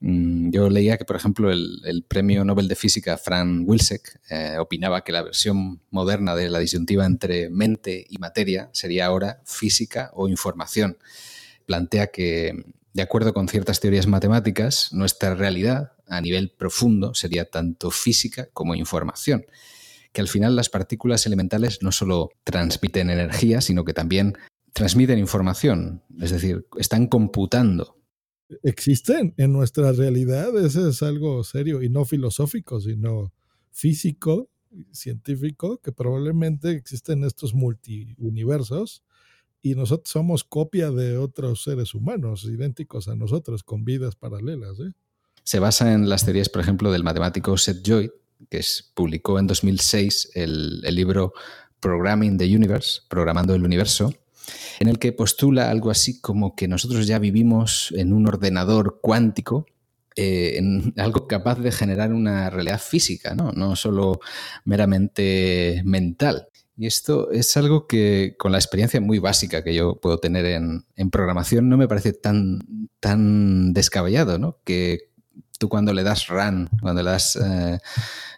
[0.00, 5.12] yo leía que, por ejemplo, el, premio Nobel de Física Fran Wilczek eh, opinaba que
[5.12, 10.98] la versión moderna de la disyuntiva entre mente y materia sería ahora física o información.
[11.64, 17.90] Plantea que, de acuerdo con ciertas teorías matemáticas, nuestra realidad a nivel profundo sería tanto
[17.90, 19.46] física como información.
[20.12, 24.36] Que al final las partículas elementales no solo transmiten energía, sino que también
[24.72, 27.95] transmiten información, es decir, están computando
[28.62, 30.56] existen en nuestra realidad.
[30.58, 33.32] Ese es algo serio y no filosófico, sino
[33.70, 34.48] físico,
[34.92, 39.02] científico, que probablemente existen estos multiuniversos
[39.62, 44.78] y nosotros somos copia de otros seres humanos idénticos a nosotros, con vidas paralelas.
[44.78, 44.92] ¿eh?
[45.42, 48.12] Se basa en las teorías, por ejemplo, del matemático Seth Joy,
[48.48, 48.60] que
[48.94, 51.32] publicó en 2006 el, el libro
[51.80, 54.12] Programming the Universe, Programando el Universo,
[54.78, 59.66] en el que postula algo así como que nosotros ya vivimos en un ordenador cuántico,
[60.16, 63.52] eh, en algo capaz de generar una realidad física, ¿no?
[63.52, 64.20] no solo
[64.64, 66.48] meramente mental.
[66.78, 71.10] Y esto es algo que con la experiencia muy básica que yo puedo tener en,
[71.10, 74.58] programación no me parece tan, tan descabellado, ¿no?
[74.62, 75.10] Que
[75.58, 77.78] tú cuando le das run, cuando le das eh,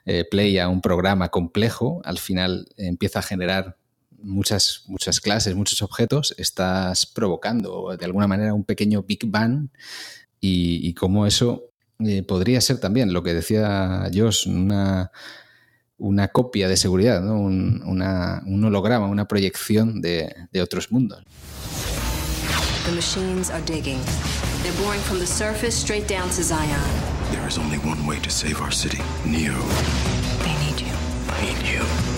[0.07, 3.78] eh, play a un programa complejo, al final empieza a generar
[4.23, 9.69] muchas, muchas clases, muchos objetos, estás provocando de alguna manera un pequeño Big Bang
[10.41, 11.71] y, como eso
[12.01, 15.11] eh, podría ser también lo que decía Josh, una,
[15.97, 21.25] una copia de seguridad, un, un, holograma, una proyección de, de otros mundos.
[22.87, 24.01] The machines are digging.
[24.63, 26.81] They're boring from the surface straight down to Zion.
[27.31, 29.03] There is only one way to save our city.
[29.27, 29.53] Neo.
[30.43, 30.95] They need you.
[31.29, 32.18] I need you.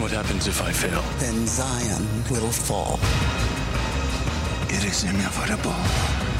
[0.00, 1.02] What happens if I fail?
[1.18, 3.00] Then Zion will fall.
[4.70, 5.74] It is inevitable.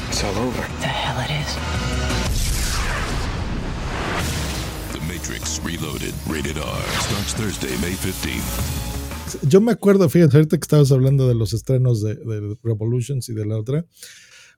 [0.07, 0.63] It's all over.
[0.79, 1.57] The hell it is.
[4.93, 9.49] The Matrix Reloaded, rated R, starts Thursday, May 15th.
[9.49, 13.33] Yo me acuerdo, fíjate, ahorita que estabas hablando de los estrenos de, de Revolutions y
[13.33, 13.85] de la otra.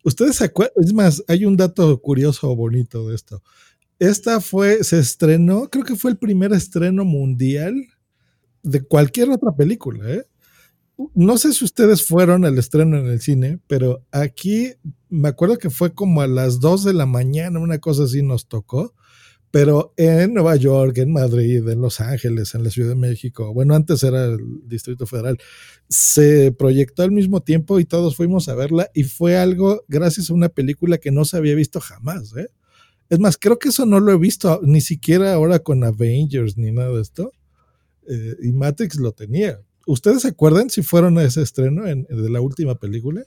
[0.04, 3.42] Ustedes se acuerdan, es más, hay un dato curioso o bonito de esto.
[3.98, 7.74] Esta fue, se estrenó, creo que fue el primer estreno mundial
[8.64, 10.26] de cualquier otra película, ¿eh?
[11.16, 14.74] No sé si ustedes fueron al estreno en el cine, pero aquí
[15.10, 18.48] me acuerdo que fue como a las 2 de la mañana, una cosa así nos
[18.48, 18.94] tocó,
[19.50, 23.76] pero en Nueva York, en Madrid, en Los Ángeles, en la Ciudad de México, bueno,
[23.76, 25.38] antes era el Distrito Federal,
[25.90, 30.34] se proyectó al mismo tiempo y todos fuimos a verla y fue algo gracias a
[30.34, 32.48] una película que no se había visto jamás, ¿eh?
[33.10, 36.72] Es más, creo que eso no lo he visto ni siquiera ahora con Avengers ni
[36.72, 37.34] nada de esto.
[38.12, 39.62] Eh, y Matrix lo tenía.
[39.88, 43.24] ¿Ustedes se acuerdan si fueron a ese estreno de la última película?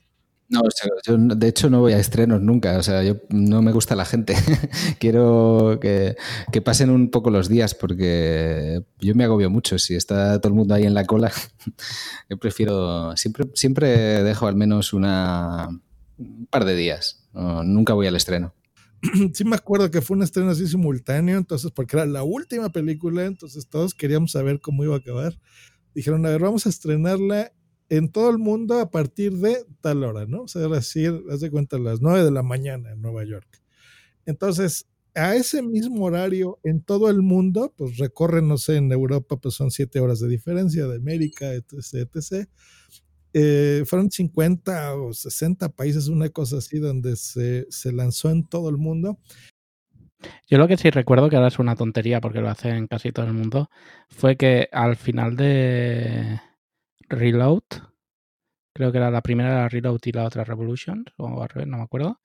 [0.47, 0.61] No,
[1.06, 4.05] yo de hecho no voy a estrenos nunca, o sea, yo no me gusta la
[4.05, 4.35] gente.
[5.01, 6.16] Quiero que,
[6.62, 9.78] pasen un poco los días porque yo me agobio mucho.
[9.78, 11.32] Si está todo el mundo ahí en la cola,
[12.28, 15.69] yo prefiero, siempre, siempre dejo al menos una,
[16.19, 17.27] un par de días.
[17.32, 18.55] nunca voy al estreno.
[19.35, 23.24] sí me acuerdo que fue un estreno así simultáneo, entonces, porque era la última película,
[23.24, 25.39] entonces todos queríamos saber cómo iba a acabar.
[25.94, 27.52] Dijeron, a ver, vamos a estrenarla
[27.89, 30.43] en todo el mundo a partir de tal hora, ¿no?
[30.43, 33.62] O sea, decir, haz de cuenta, las 9 de la mañana en Nueva York.
[34.26, 39.36] Entonces, a ese mismo horario en todo el mundo, pues recorren, no sé, en Europa,
[39.36, 42.48] pues son 7 horas de diferencia, de América, etc.
[43.36, 48.69] Eh, fueron 50 o 60 países, una cosa así, donde se, se, lanzó en todo
[48.69, 49.19] el mundo.
[50.48, 53.11] Yo lo que sí recuerdo, que ahora es una tontería porque lo hace en casi
[53.11, 53.70] todo el mundo,
[54.09, 56.40] fue que al final de
[57.09, 57.65] Reload,
[58.73, 62.20] creo que era la primera era Reload y la otra Revolution, o no me acuerdo,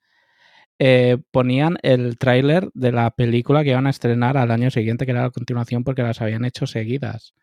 [0.78, 5.12] eh, ponían el tráiler de la película que iban a estrenar al año siguiente, que
[5.12, 7.34] era la continuación porque las habían hecho seguidas.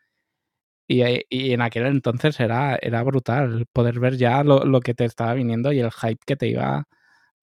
[0.87, 5.73] Y, en aquel entonces era, era brutal poder ver ya lo, que te estaba viniendo
[5.73, 6.87] y el hype que te iba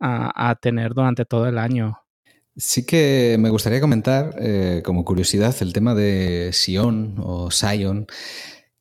[0.01, 1.99] a, tener durante todo el año.
[2.57, 8.07] Sí que me gustaría comentar, eh, como curiosidad, el tema de Sion o Sion,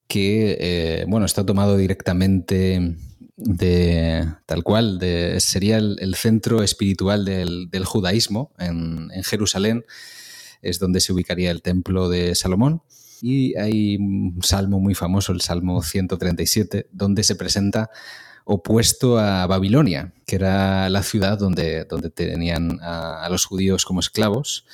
[0.08, 2.96] que eh, bueno, está tomado directamente
[3.36, 9.86] de tal cual, de, sería el, centro espiritual del, judaísmo en, en Jerusalén,
[10.62, 12.82] es donde se ubicaría el templo de Salomón.
[13.22, 17.90] Y hay un salmo muy famoso, el Salmo 137, donde se presenta
[18.46, 24.66] opuesto a Babilonia, que era la ciudad donde, donde tenían a, los judíos como esclavos.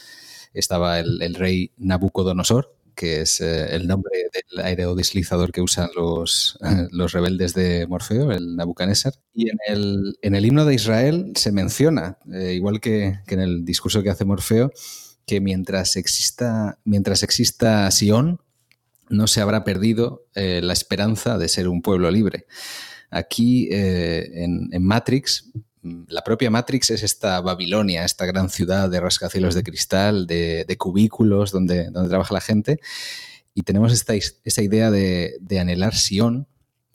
[0.53, 6.57] Estaba el, rey Nabucodonosor, que es eh, el nombre del aerodeslizador que usan los,
[6.91, 9.13] los rebeldes de Morfeo, el Nabucodonosor.
[9.33, 13.41] Y en el, en el himno de Israel se menciona, eh, igual que, que en
[13.41, 14.71] el discurso que hace Morfeo,
[15.29, 18.41] que mientras exista, mientras exista Sion,
[19.09, 22.47] no se habrá perdido eh, la esperanza de ser un pueblo libre.
[23.11, 25.51] Aquí eh, en, Matrix,
[25.83, 31.51] la propia Matrix es esta Babilonia, esta gran ciudad de rascacielos de cristal, de, cubículos
[31.51, 32.79] donde, donde, trabaja la gente.
[33.53, 34.15] Y tenemos esta,
[34.63, 36.47] idea de, anhelar Sion,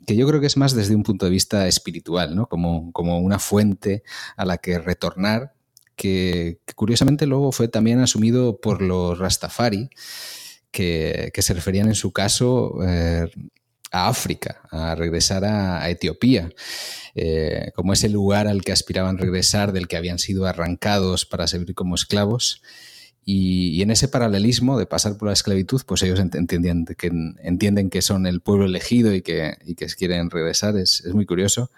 [0.05, 2.47] que yo creo que es más desde un punto de vista espiritual, ¿no?
[2.47, 4.03] como, como una fuente
[4.35, 5.54] a la que retornar
[5.95, 9.89] que, curiosamente luego fue también asumido por los Rastafari,
[10.71, 13.29] que, se referían en su caso eh,
[13.91, 16.49] a África, a regresar a, Etiopía,
[17.15, 21.75] eh, como ese lugar al que aspiraban regresar, del que habían sido arrancados para servir
[21.75, 22.61] como esclavos.
[23.23, 27.07] Y, en ese paralelismo de pasar por la esclavitud, pues ellos entienden que,
[27.41, 30.77] entienden que son el pueblo elegido y que, y que quieren regresar.
[30.77, 31.71] Es, es muy curioso.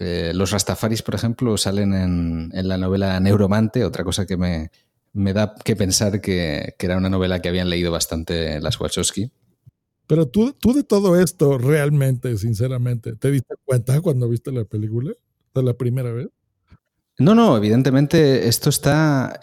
[0.00, 4.70] Eh, los Rastafaris, por ejemplo, salen en, la novela Neuromante, otra cosa que me,
[5.12, 9.30] da que pensar que, era una novela que habían leído bastante las Wachowski.
[10.06, 15.12] Pero tú, tú de todo esto, realmente, sinceramente, ¿te diste cuenta cuando viste la película?
[15.54, 16.28] ¿De la primera vez?
[17.18, 19.38] No, no, evidentemente esto está,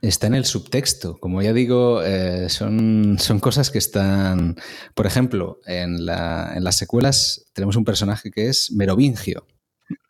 [0.00, 1.18] está en el subtexto.
[1.18, 4.54] Como ya digo, eh, son, son cosas que están.
[4.94, 9.44] Por ejemplo, en, en las secuelas tenemos un personaje que es Merovingio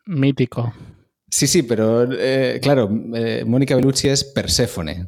[0.09, 0.73] Mítico.
[1.29, 5.07] Sí, sí, pero eh, claro, eh, Mónica Bellucci es Perséfone,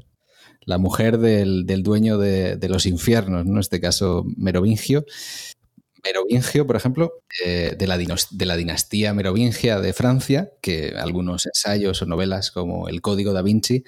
[0.61, 3.53] la mujer del, dueño de, los infiernos, ¿no?
[3.53, 5.03] En este caso, Merovingio.
[6.03, 7.13] Merovingio, por ejemplo,
[7.43, 12.87] eh, de, la de, la dinastía merovingia de Francia, que algunos ensayos o novelas como
[12.87, 13.83] El Código da Vinci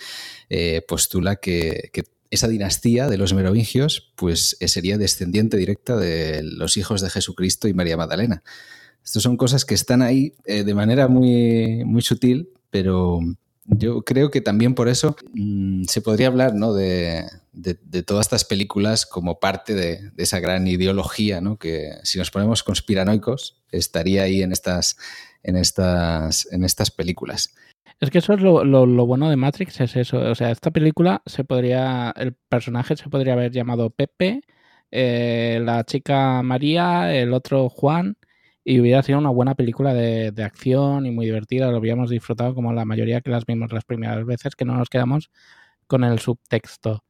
[0.87, 7.01] postula que, que, esa dinastía de los merovingios pues, sería descendiente directa de los hijos
[7.01, 8.41] de Jesucristo y María Magdalena.
[9.03, 13.19] Estas son cosas que están ahí eh, de manera muy, muy sutil, pero,
[13.65, 16.73] Yo creo que también por eso mm, se podría hablar ¿no?
[16.73, 17.25] de,
[18.05, 21.57] todas estas películas como parte de, esa gran ideología, ¿no?
[21.57, 24.97] que si nos ponemos conspiranoicos, estaría ahí en estas,
[25.43, 27.53] en estas, en estas películas.
[27.99, 30.17] Es que eso es lo, lo, bueno de Matrix, es eso.
[30.19, 34.41] O sea, esta película se podría, el personaje se podría haber llamado Pepe,
[34.91, 38.17] eh, la chica María, el otro Juan,
[38.63, 41.69] y hubiera sido una buena película de, de, acción y muy divertida.
[41.71, 44.89] Lo habíamos disfrutado como la mayoría que las vimos las primeras veces, que no nos
[44.89, 45.31] quedamos
[45.87, 47.03] con el subtexto.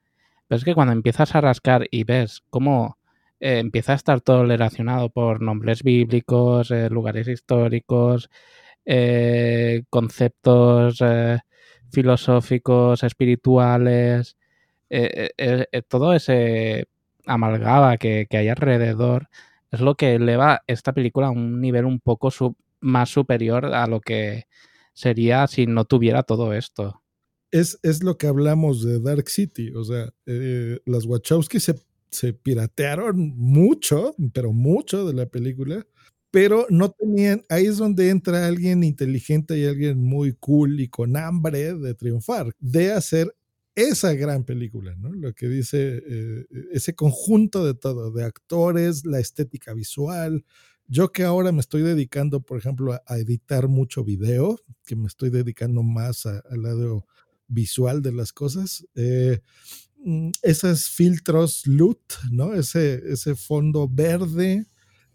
[0.47, 2.97] Pero es que cuando empiezas a rascar y ves cómo
[3.39, 8.29] eh, empieza a estar todo relacionado por nombres bíblicos, eh, lugares históricos,
[8.85, 10.99] eh, conceptos
[11.91, 14.37] filosóficos, espirituales,
[15.89, 16.87] todo ese
[17.25, 19.29] amalgaba que, que hay alrededor
[19.73, 22.29] es lo que eleva esta película a un nivel un poco
[22.79, 24.45] más superior a lo que
[24.93, 27.01] sería si no tuviera todo esto.
[27.51, 31.75] Es, es lo que hablamos de Dark City, o sea, eh, las Wachowski se,
[32.11, 35.85] se piratearon mucho, pero mucho de la película,
[36.29, 41.17] pero no tenían, ahí es donde entra alguien inteligente y alguien muy cool y con
[41.17, 43.35] hambre de triunfar, de hacer
[43.75, 45.11] esa gran película, ¿no?
[45.11, 50.45] Lo que dice eh, ese conjunto de todo, de actores, la estética visual.
[50.87, 55.29] Yo que ahora me estoy dedicando, por ejemplo, a, editar mucho video, que me estoy
[55.29, 57.05] dedicando más al lado
[57.47, 59.39] visual de las cosas, eh,
[60.03, 62.01] mm, esos filtros LUT,
[62.31, 62.53] ¿no?
[62.53, 64.65] Ese, ese fondo verde,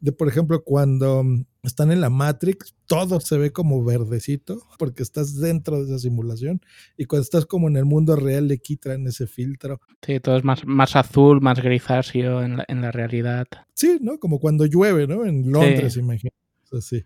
[0.00, 1.24] de por ejemplo, cuando
[1.62, 6.60] están en la Matrix, todo se ve como verdecito porque estás dentro de esa simulación
[6.96, 9.80] y cuando estás como en el mundo real le quitan ese filtro.
[10.02, 13.46] Sí, todo es más, más azul, más grisáceo en la, en la realidad.
[13.74, 14.18] Sí, ¿no?
[14.18, 15.26] Como cuando llueve, ¿no?
[15.26, 16.00] En Londres, sí.
[16.00, 16.36] imagínate.
[16.70, 17.02] Así.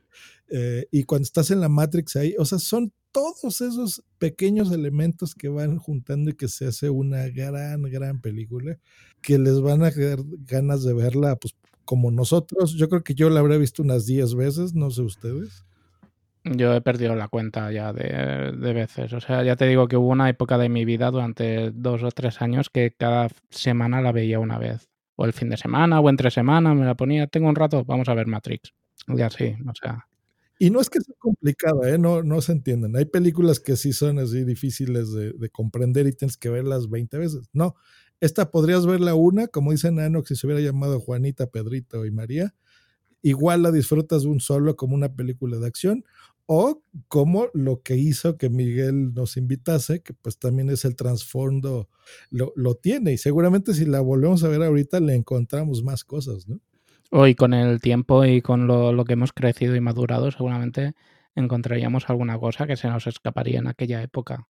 [0.48, 5.34] Eh, y cuando estás en la Matrix ahí, o sea, son todos esos pequeños elementos
[5.34, 8.78] que van juntando y que se hace una gran, gran película
[9.20, 11.54] que les van a dar ganas de verla, pues
[11.84, 12.74] como nosotros.
[12.74, 15.64] Yo creo que yo la habré visto unas 10 veces, no sé ustedes.
[16.44, 19.12] Yo he perdido la cuenta ya de, veces.
[19.12, 22.10] O sea, ya te digo que hubo una época de mi vida durante dos o
[22.10, 24.88] tres años que cada semana la veía una vez.
[25.14, 27.28] O el fin de semana o entre semana me la ponía.
[27.28, 28.72] Tengo un rato, vamos a ver Matrix.
[29.06, 30.09] Y así, o sea.
[30.59, 31.98] Y no es que sea complicada, ¿eh?
[31.98, 32.96] no, no se entienden.
[32.96, 37.18] Hay películas que sí son así difíciles de, de comprender y tienes que verlas 20
[37.18, 37.50] veces.
[37.52, 37.74] No,
[38.22, 42.54] esta podrías verla una, como dice Nano, si se hubiera llamado Juanita, Pedrito y María.
[43.20, 46.04] Igual la disfrutas de un solo como una película de acción
[46.46, 51.88] o como lo que hizo que Miguel nos invitase, que pues también es el trasfondo,
[52.30, 56.48] lo, lo, tiene y seguramente si la volvemos a ver ahorita le encontramos más cosas,
[56.48, 56.60] ¿no?
[57.14, 60.94] Hoy con el tiempo y con lo, que hemos crecido y madurado seguramente
[61.34, 64.48] encontraríamos alguna cosa que se nos escaparía en aquella época.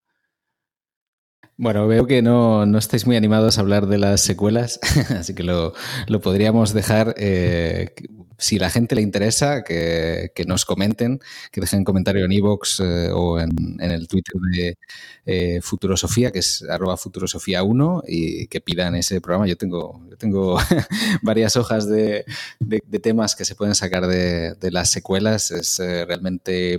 [1.57, 4.79] Bueno, veo que no, no, estáis muy animados a hablar de las secuelas,
[5.11, 5.73] así que lo,
[6.07, 7.15] lo podríamos dejar.
[7.17, 7.95] Eh,
[8.39, 11.21] si la gente le interesa, que, que, nos comenten,
[11.51, 13.51] que dejen comentario en iVoox eh, o en,
[13.81, 14.79] en, el Twitter de
[15.25, 19.47] eh, Futurosofía, que es arroba Futurosofía1, y que pidan ese programa.
[19.47, 20.59] Yo tengo, yo tengo
[21.23, 22.25] varias hojas de,
[22.61, 25.51] de, de, temas que se pueden sacar de, de las secuelas.
[25.51, 26.79] Es eh, realmente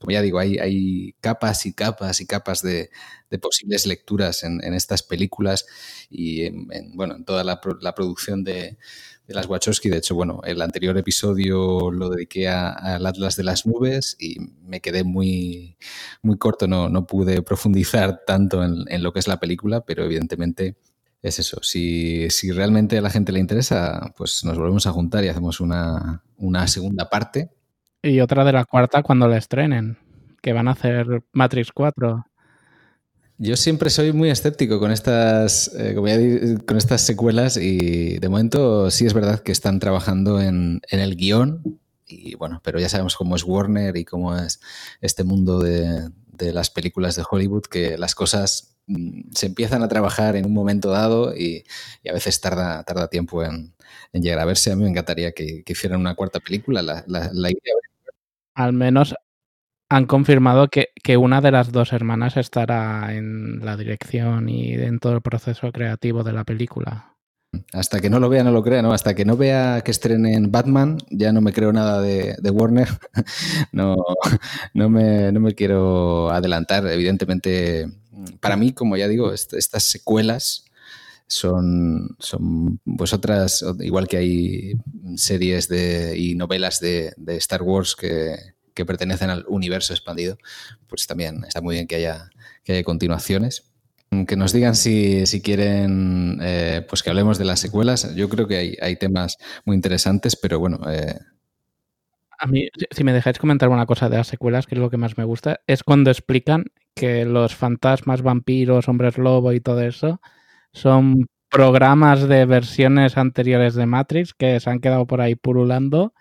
[0.00, 2.90] como ya digo, hay, capas y capas y capas de,
[3.40, 5.66] posibles lecturas en, estas películas
[6.08, 8.78] y en, en, bueno, en toda la, producción de,
[9.28, 9.90] de, las Wachowski.
[9.90, 14.80] De hecho, bueno, el anterior episodio lo dediqué al Atlas de las Nubes y me
[14.80, 15.76] quedé muy,
[16.22, 20.04] muy corto, no, no pude profundizar tanto en, en, lo que es la película, pero
[20.04, 20.76] evidentemente
[21.20, 21.62] es eso.
[21.62, 25.60] Si, si realmente a la gente le interesa, pues nos volvemos a juntar y hacemos
[25.60, 27.50] una, una segunda parte
[28.02, 29.98] y otra de la cuarta cuando la estrenen,
[30.42, 32.26] que van a hacer Matrix 4.
[33.38, 35.94] Yo siempre soy muy escéptico con estas, eh,
[36.66, 41.16] con estas secuelas y de momento sí es verdad que están trabajando en, en, el
[41.16, 44.60] guion y bueno, pero ya sabemos cómo es Warner y cómo es
[45.00, 49.88] este mundo de, de las películas de Hollywood, que las cosas mm, se empiezan a
[49.88, 51.64] trabajar en un momento dado y,
[52.02, 53.74] y a veces tarda, tarda tiempo en,
[54.12, 54.70] en, llegar a verse.
[54.70, 57.74] A mí me encantaría que, que hicieran una cuarta película, la, la, la idea
[58.64, 59.14] al menos
[59.88, 65.00] han confirmado que, que, una de las dos hermanas estará en la dirección y en
[65.00, 67.16] todo el proceso creativo de la película.
[67.72, 68.92] Hasta que no lo vea, no lo crea, ¿no?
[68.92, 72.88] Hasta que no vea que estrenen Batman, ya no me creo nada de, de Warner.
[73.72, 73.96] no,
[74.74, 76.86] no, me, no me quiero adelantar.
[76.86, 77.88] Evidentemente,
[78.38, 80.69] para mí, como ya digo, est estas secuelas
[81.30, 84.72] son, son pues otras, igual que hay
[85.14, 88.34] series de, y novelas de, de Star Wars que,
[88.74, 90.38] que, pertenecen al universo expandido,
[90.88, 92.30] pues también está muy bien que haya,
[92.64, 93.70] que haya continuaciones.
[94.26, 98.12] Que nos digan si, quieren eh, pues que hablemos de las secuelas.
[98.16, 100.80] Yo creo que hay, temas muy interesantes, pero bueno.
[100.90, 101.16] Eh,
[102.40, 104.96] A mí, si me dejáis comentar una cosa de las secuelas, que es lo que
[104.96, 106.64] más me gusta, es cuando explican
[106.96, 110.20] que los fantasmas, vampiros, hombres lobo y todo eso
[110.72, 116.14] son programas de versiones anteriores de Matrix que se han quedado por ahí purulando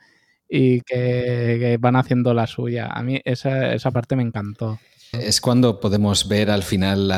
[0.50, 2.88] y que, van haciendo la suya.
[2.88, 4.80] A mí esa, esa parte me encantó.
[5.12, 7.12] Es cuando podemos ver al final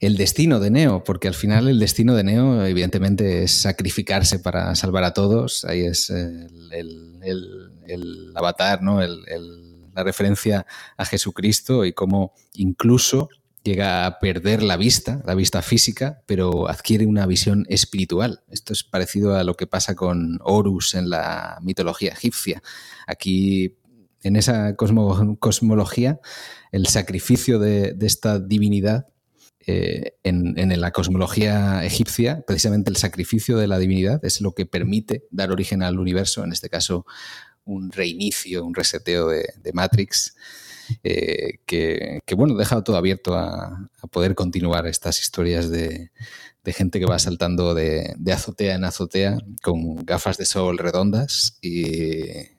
[0.00, 4.74] el destino de Neo, porque al final el destino de Neo evidentemente es sacrificarse para
[4.74, 5.64] salvar a todos.
[5.64, 6.42] Ahí es el,
[8.34, 9.00] avatar, ¿no?
[9.00, 13.28] la referencia a Jesucristo y cómo incluso
[13.68, 18.42] llega a perder la vista, la vista física, pero adquiere una visión espiritual.
[18.48, 22.62] Esto es parecido a lo que pasa con Horus en la mitología egipcia.
[23.06, 23.76] Aquí,
[24.22, 26.20] en esa cosmología,
[26.72, 29.06] el sacrificio de, esta divinidad
[29.66, 35.24] eh, en, la cosmología egipcia, precisamente el sacrificio de la divinidad es lo que permite
[35.30, 37.04] dar origen al universo, en este caso
[37.64, 40.34] un reinicio, un reseteo de Matrix.
[41.02, 46.10] Eh, que, bueno, deja todo abierto a, poder continuar estas historias de,
[46.66, 52.56] gente que va saltando de, azotea en azotea con gafas de sol redondas y eh,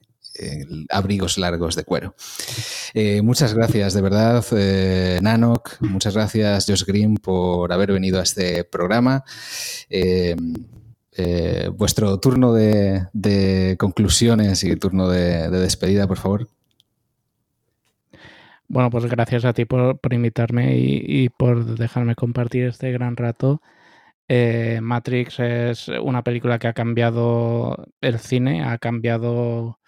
[0.89, 2.15] abrigos largos de cuero.
[2.95, 4.43] Eh, muchas gracias, de verdad,
[5.21, 5.79] Nanok.
[5.81, 9.23] Muchas gracias, Josh Green, por haber venido a este programa.
[11.77, 16.47] vuestro turno de, conclusiones y turno de despedida, por favor.
[18.71, 23.61] Bueno, pues gracias a ti por, invitarme y, por dejarme compartir este gran rato.
[24.27, 29.79] Eh, Matrix es una película que ha cambiado el cine, ha cambiado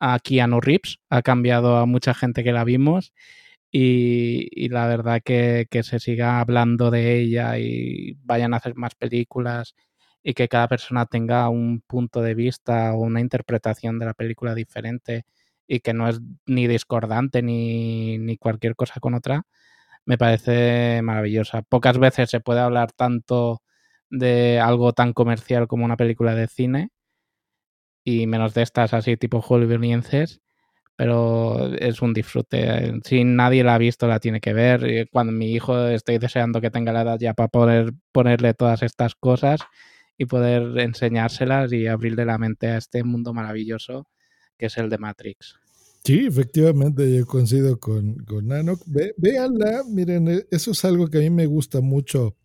[0.00, 3.12] a Keanu Reeves, ha cambiado a mucha gente que la vimos
[3.72, 8.94] y, la verdad que, que, se siga hablando de ella y vayan a hacer más
[8.96, 9.74] películas
[10.22, 14.54] y que cada persona tenga un punto de vista o una interpretación de la película
[14.54, 15.24] diferente
[15.68, 19.44] y que no es ni discordante ni, cualquier cosa con otra,
[20.06, 21.62] me parece maravillosa.
[21.62, 23.62] Pocas veces se puede hablar tanto
[24.10, 26.90] de algo tan comercial como una película de cine
[28.04, 30.40] y menos de estas así tipo hollywoodienses,
[30.96, 33.00] pero es un disfrute.
[33.04, 35.08] Si nadie la ha visto, la tiene que ver.
[35.12, 39.14] Cuando mi hijo estoy deseando que tenga la edad ya para poder ponerle todas estas
[39.16, 39.60] cosas
[40.18, 44.06] y poder enseñárselas y abrirle la mente a este mundo maravilloso
[44.58, 45.56] que es el de Matrix.
[46.04, 48.82] Sí, efectivamente, yo coincido con, con Nanok.
[49.16, 52.36] véanla, miren, e, eso es algo que a mí me gusta mucho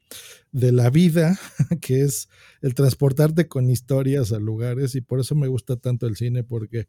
[0.52, 1.40] de la vida,
[1.81, 2.30] que es
[2.61, 6.88] el transportarte con historias a lugares y por eso me gusta tanto el cine, porque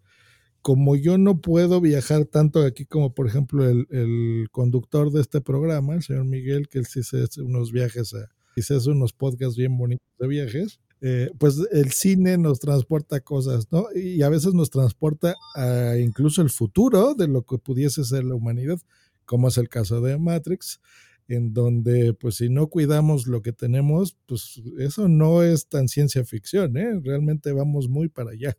[0.63, 5.41] como yo no puedo viajar tanto aquí como por ejemplo el, el conductor de este
[5.41, 8.91] programa, el señor Miguel, que él sí se hace unos viajes a, y se hace
[8.91, 13.89] unos podcasts bien bonitos de viajes, eh, pues el cine nos transporta cosas, ¿no?
[13.95, 18.35] Y a veces nos transporta a incluso el futuro de lo que pudiese ser la
[18.35, 18.79] humanidad,
[19.27, 20.81] como es el caso de Matrix,
[21.29, 26.25] en donde pues si no cuidamos lo que tenemos, pues eso no es tan ciencia
[26.25, 26.99] ficción, ¿eh?
[27.03, 28.57] Realmente vamos muy para allá.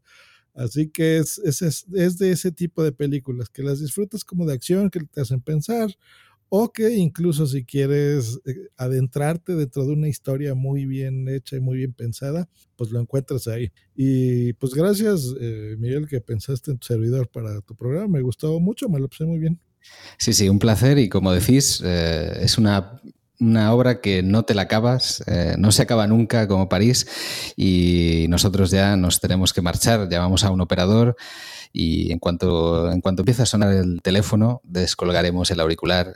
[0.54, 1.64] Así que es, es,
[1.96, 5.42] es de ese tipo de películas, que las disfrutas como de acción, que te hacen
[5.42, 5.90] pensar,
[6.50, 11.60] o que incluso si quieres eh, adentrarte dentro de una historia muy bien hecha y
[11.60, 13.72] muy bien pensada, pues lo encuentras ahí.
[13.96, 18.08] Y pues gracias, eh, Miguel, que pensaste en tu servidor para tu programa.
[18.08, 19.60] Me gustó mucho, me lo pasé muy bien.
[20.18, 23.02] Sí, sí, un placer y como decís, eh, es una
[23.38, 25.22] una obra que no te la acabas,
[25.58, 27.06] no se acaba nunca como París
[27.58, 31.18] y nosotros ya nos tenemos que marchar, llamamos a un operador
[31.74, 36.16] y en cuanto, en cuanto empiece a sonar el teléfono descolgaremos el auricular